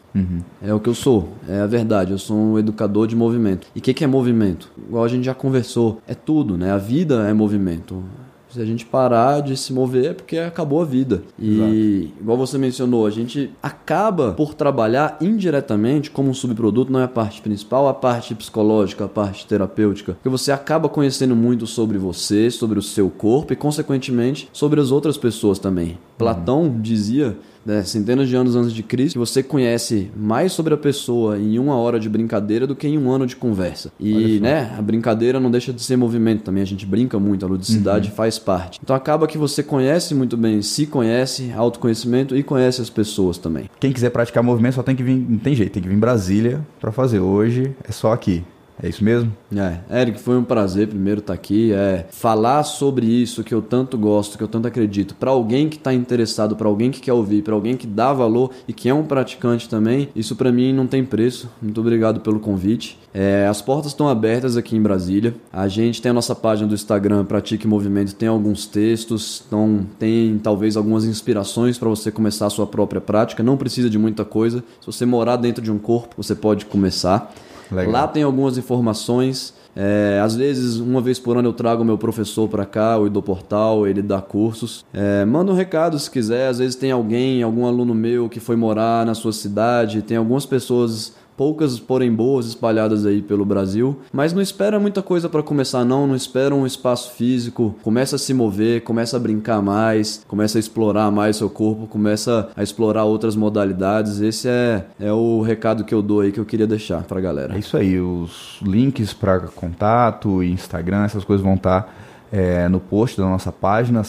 É 0.62 0.72
o 0.72 0.80
que 0.80 0.88
eu 0.88 0.94
sou, 0.94 1.30
é 1.50 1.60
a 1.60 1.66
verdade. 1.66 2.12
Eu 2.12 2.20
sou 2.20 2.38
um 2.38 2.60
educador 2.60 3.08
de 3.08 3.16
movimento. 3.16 3.66
E 3.76 3.80
o 3.80 3.82
que, 3.82 3.96
que 3.96 4.04
é 4.04 4.08
movimento? 4.08 4.70
Igual 4.78 5.04
a 5.04 5.08
gente 5.08 5.24
já 5.24 5.34
conversou, 5.34 6.00
é 6.08 6.14
tudo, 6.14 6.56
né? 6.56 6.72
A 6.72 6.78
vida 6.78 7.28
é 7.28 7.34
movimento. 7.34 8.04
Se 8.48 8.62
a 8.62 8.66
gente 8.66 8.86
parar 8.86 9.40
de 9.40 9.58
se 9.58 9.74
mover 9.74 10.12
é 10.12 10.14
porque 10.14 10.38
acabou 10.38 10.84
a 10.84 10.86
vida. 10.86 11.24
E, 11.40 12.12
igual 12.20 12.38
você 12.38 12.60
mencionou, 12.60 13.08
a 13.08 13.10
gente 13.10 13.50
acaba 13.64 14.34
por 14.34 14.54
trabalhar 14.54 15.18
indiretamente 15.20 16.12
como 16.12 16.30
um 16.30 16.34
subproduto, 16.34 16.92
não 16.92 17.00
é 17.00 17.06
a 17.06 17.08
parte 17.08 17.42
principal, 17.42 17.88
a 17.88 17.94
parte 17.94 18.36
psicológica, 18.36 19.06
a 19.06 19.08
parte 19.08 19.48
terapêutica. 19.48 20.14
Porque 20.14 20.30
você 20.30 20.52
acaba 20.52 20.88
conhecendo 20.88 21.36
muito 21.36 21.66
sobre 21.66 21.98
você, 21.98 22.52
sobre 22.52 22.78
o 22.78 22.84
seu 22.84 23.10
corpo 23.10 23.52
e, 23.52 23.56
consequentemente, 23.56 24.48
sobre 24.54 24.80
as 24.80 24.92
outras 24.92 25.18
pessoas 25.18 25.58
também. 25.58 25.98
Platão 26.18 26.78
dizia 26.80 27.36
né, 27.66 27.84
centenas 27.84 28.28
de 28.28 28.36
anos 28.36 28.56
antes 28.56 28.74
de 28.74 28.84
Cristo, 28.84 29.14
que 29.14 29.20
você 29.20 29.44
conhece 29.44 30.12
mais 30.16 30.52
sobre 30.52 30.74
a 30.74 30.78
pessoa 30.78 31.38
em 31.38 31.60
uma 31.60 31.76
hora 31.76 32.00
de 32.00 32.10
brincadeira 32.10 32.66
do 32.66 32.76
que 32.76 32.88
em 32.88 32.98
um 32.98 33.12
ano 33.12 33.26
de 33.26 33.36
conversa. 33.36 33.92
E, 34.00 34.40
né, 34.40 34.74
a 34.78 34.82
brincadeira 34.82 35.40
não 35.40 35.52
deixa 35.52 35.72
de 35.72 35.82
ser 35.82 35.96
movimento 35.96 36.44
também, 36.44 36.64
a 36.64 36.66
gente 36.66 36.86
brinca 36.86 37.20
muito, 37.20 37.46
a 37.46 37.50
ludicidade 37.50 38.12
faz 38.12 38.40
parte. 38.40 38.80
Então 38.84 38.96
acaba 38.96 39.28
que 39.28 39.38
você 39.38 39.64
conhece 39.64 40.14
muito 40.14 40.36
bem, 40.38 40.62
se 40.62 40.86
conhece, 40.86 41.52
autoconhecimento 41.56 42.36
e 42.36 42.44
conhece 42.44 42.82
as 42.82 42.90
pessoas 42.90 43.38
também. 43.38 43.70
Quem 43.80 43.92
quiser 43.92 44.10
praticar 44.10 44.44
movimento 44.44 44.76
só 44.76 44.84
tem 44.84 44.96
que 44.96 45.04
vir, 45.04 45.16
não 45.16 45.38
tem 45.38 45.56
jeito, 45.56 45.74
tem 45.74 45.84
que 45.84 45.90
vir 45.90 45.96
em 45.96 46.00
Brasília 46.00 46.66
para 46.80 46.92
fazer. 46.92 47.20
Hoje 47.20 47.76
é 47.84 47.92
só 47.92 48.12
aqui. 48.12 48.44
É 48.84 48.90
isso 48.90 49.04
mesmo? 49.04 49.32
É, 49.56 50.02
Eric, 50.02 50.20
foi 50.20 50.36
um 50.38 50.44
prazer 50.44 50.88
primeiro 50.88 51.20
estar 51.20 51.34
aqui. 51.34 51.72
É, 51.72 52.06
falar 52.10 52.64
sobre 52.64 53.06
isso 53.06 53.44
que 53.44 53.54
eu 53.54 53.62
tanto 53.62 53.98
gosto, 53.98 54.38
que 54.38 54.44
eu 54.44 54.48
tanto 54.48 54.68
acredito, 54.68 55.14
para 55.16 55.30
alguém 55.30 55.70
que 55.70 55.78
está 55.78 55.94
interessado, 55.94 56.56
para 56.56 56.68
alguém 56.68 56.90
que 56.90 57.00
quer 57.00 57.14
ouvir, 57.14 57.44
para 57.44 57.54
alguém 57.54 57.78
que 57.78 57.86
dá 57.86 58.12
valor 58.12 58.50
e 58.68 58.74
que 58.74 58.90
é 58.90 58.94
um 58.94 59.04
praticante 59.04 59.70
também, 59.70 60.10
isso 60.16 60.36
para 60.36 60.52
mim 60.52 60.74
não 60.74 60.88
tem 60.88 61.06
preço. 61.06 61.50
Muito 61.62 61.80
obrigado 61.80 62.22
pelo 62.22 62.40
convite. 62.40 62.98
É, 63.14 63.46
as 63.48 63.62
portas 63.62 63.92
estão 63.92 64.08
abertas 64.08 64.58
aqui 64.58 64.76
em 64.76 64.82
Brasília. 64.82 65.36
A 65.54 65.68
gente 65.68 66.02
tem 66.02 66.10
a 66.10 66.14
nossa 66.14 66.34
página 66.34 66.68
do 66.68 66.74
Instagram, 66.74 67.26
Pratique 67.26 67.68
Movimento, 67.68 68.16
tem 68.16 68.30
alguns 68.30 68.66
textos, 68.66 69.44
então 69.46 69.86
tem 70.00 70.40
talvez 70.42 70.76
algumas 70.76 71.06
inspirações 71.06 71.78
para 71.78 71.90
você 71.90 72.10
começar 72.10 72.48
a 72.48 72.50
sua 72.50 72.66
própria 72.66 73.02
prática. 73.02 73.44
Não 73.44 73.58
precisa 73.58 73.90
de 73.90 74.00
muita 74.00 74.26
coisa. 74.26 74.64
Se 74.80 74.88
você 74.88 75.06
morar 75.06 75.36
dentro 75.36 75.62
de 75.62 75.72
um 75.72 75.78
corpo, 75.78 76.16
você 76.18 76.34
pode 76.34 76.66
começar. 76.66 77.32
Legal. 77.72 77.92
Lá 77.92 78.08
tem 78.08 78.24
algumas 78.24 78.58
informações. 78.58 79.54
É, 79.76 80.20
às 80.22 80.36
vezes, 80.36 80.78
uma 80.78 81.00
vez 81.00 81.18
por 81.18 81.38
ano 81.38 81.48
eu 81.48 81.54
trago 81.54 81.86
meu 81.86 81.98
professor 81.98 82.48
para 82.50 82.66
cá, 82.66 82.98
o 82.98 83.10
do 83.10 83.22
portal, 83.22 83.88
ele 83.88 84.02
dá 84.02 84.22
cursos. 84.22 84.86
É, 84.94 85.24
manda 85.24 85.52
um 85.52 85.56
recado 85.56 85.98
se 85.98 86.12
quiser. 86.12 86.50
Às 86.50 86.60
vezes 86.60 86.76
tem 86.76 86.92
alguém, 86.92 87.42
algum 87.42 87.66
aluno 87.66 87.94
meu 87.96 88.28
que 88.28 88.40
foi 88.40 88.56
morar 88.56 89.06
na 89.06 89.14
sua 89.14 89.32
cidade. 89.32 90.02
Tem 90.02 90.18
algumas 90.18 90.46
pessoas, 90.46 91.14
poucas 91.42 91.80
porém 91.80 92.14
boas, 92.14 92.46
espalhadas 92.46 93.04
aí 93.04 93.20
pelo 93.20 93.44
Brasil. 93.44 93.98
Mas 94.14 94.32
não 94.32 94.44
espera 94.44 94.80
muita 94.80 95.02
coisa 95.02 95.28
para 95.28 95.42
começar, 95.42 95.84
não. 95.84 96.06
Não 96.06 96.16
espera 96.16 96.54
um 96.54 96.68
espaço 96.68 97.14
físico. 97.14 97.76
Começa 97.82 98.16
a 98.16 98.20
se 98.20 98.32
mover, 98.32 98.82
começa 98.84 99.18
a 99.18 99.20
brincar 99.20 99.60
mais, 99.60 100.24
começa 100.28 100.60
a 100.60 100.62
explorar 100.62 101.10
mais 101.10 101.38
seu 101.38 101.50
corpo, 101.50 101.88
começa 101.88 102.52
a 102.56 102.62
explorar 102.62 103.06
outras 103.06 103.36
modalidades. 103.36 104.22
Esse 104.22 104.48
é, 104.48 104.86
é 105.00 105.12
o 105.12 105.42
recado 105.42 105.84
que 105.84 105.96
eu 105.96 106.04
dou 106.04 106.20
aí 106.20 106.32
que 106.32 106.40
eu 106.40 106.46
queria 106.46 106.68
deixar 106.68 107.02
pra 107.06 107.20
galera. 107.20 107.56
É 107.56 107.58
isso 107.58 107.76
aí. 107.76 108.00
Os 108.00 108.60
links 108.62 109.12
para 109.12 109.40
contato 109.40 110.44
Instagram, 110.44 111.06
essas 111.06 111.24
coisas 111.24 111.44
vão 111.44 111.56
estar 111.56 111.92
é, 112.32 112.70
no 112.70 112.80
post 112.80 113.20
da 113.20 113.26
nossa 113.26 113.52
página, 113.52 114.04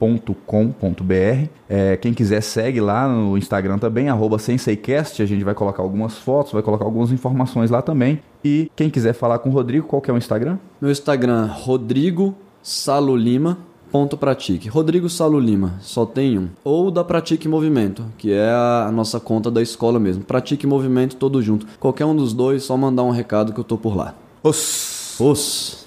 senseicast.com.br. 0.00 1.48
É, 1.68 1.96
quem 1.96 2.14
quiser 2.14 2.40
segue 2.40 2.80
lá 2.80 3.06
no 3.06 3.36
Instagram 3.36 3.78
também, 3.78 4.08
arroba 4.08 4.38
senseicast. 4.38 5.22
A 5.22 5.26
gente 5.26 5.44
vai 5.44 5.54
colocar 5.54 5.82
algumas 5.82 6.16
fotos, 6.16 6.52
vai 6.52 6.62
colocar 6.62 6.84
algumas 6.84 7.12
informações 7.12 7.70
lá 7.70 7.82
também. 7.82 8.20
E 8.44 8.70
quem 8.74 8.88
quiser 8.88 9.12
falar 9.12 9.38
com 9.38 9.50
o 9.50 9.52
Rodrigo, 9.52 9.86
qual 9.86 10.00
que 10.00 10.10
é 10.10 10.14
o 10.14 10.18
Instagram? 10.18 10.58
Meu 10.80 10.90
Instagram, 10.90 11.46
Rodrigo 11.46 12.34
Salo 12.62 13.14
Lima. 13.14 13.58
Ponto 13.92 14.16
Pratique. 14.16 14.68
Rodrigo 14.68 15.10
Salo 15.10 15.40
Lima, 15.40 15.74
só 15.80 16.06
tem 16.06 16.38
um. 16.38 16.48
Ou 16.62 16.92
da 16.92 17.02
Pratique 17.02 17.48
Movimento, 17.48 18.04
que 18.16 18.32
é 18.32 18.48
a 18.48 18.88
nossa 18.94 19.18
conta 19.18 19.50
da 19.50 19.60
escola 19.60 19.98
mesmo. 19.98 20.22
Pratique 20.22 20.64
Movimento 20.64 21.16
todo 21.16 21.42
junto. 21.42 21.66
Qualquer 21.80 22.04
um 22.04 22.14
dos 22.14 22.32
dois, 22.32 22.62
só 22.62 22.76
mandar 22.76 23.02
um 23.02 23.10
recado 23.10 23.52
que 23.52 23.58
eu 23.58 23.64
tô 23.64 23.76
por 23.76 23.96
lá. 23.96 24.14
Os... 24.44 25.18
Os. 25.18 25.86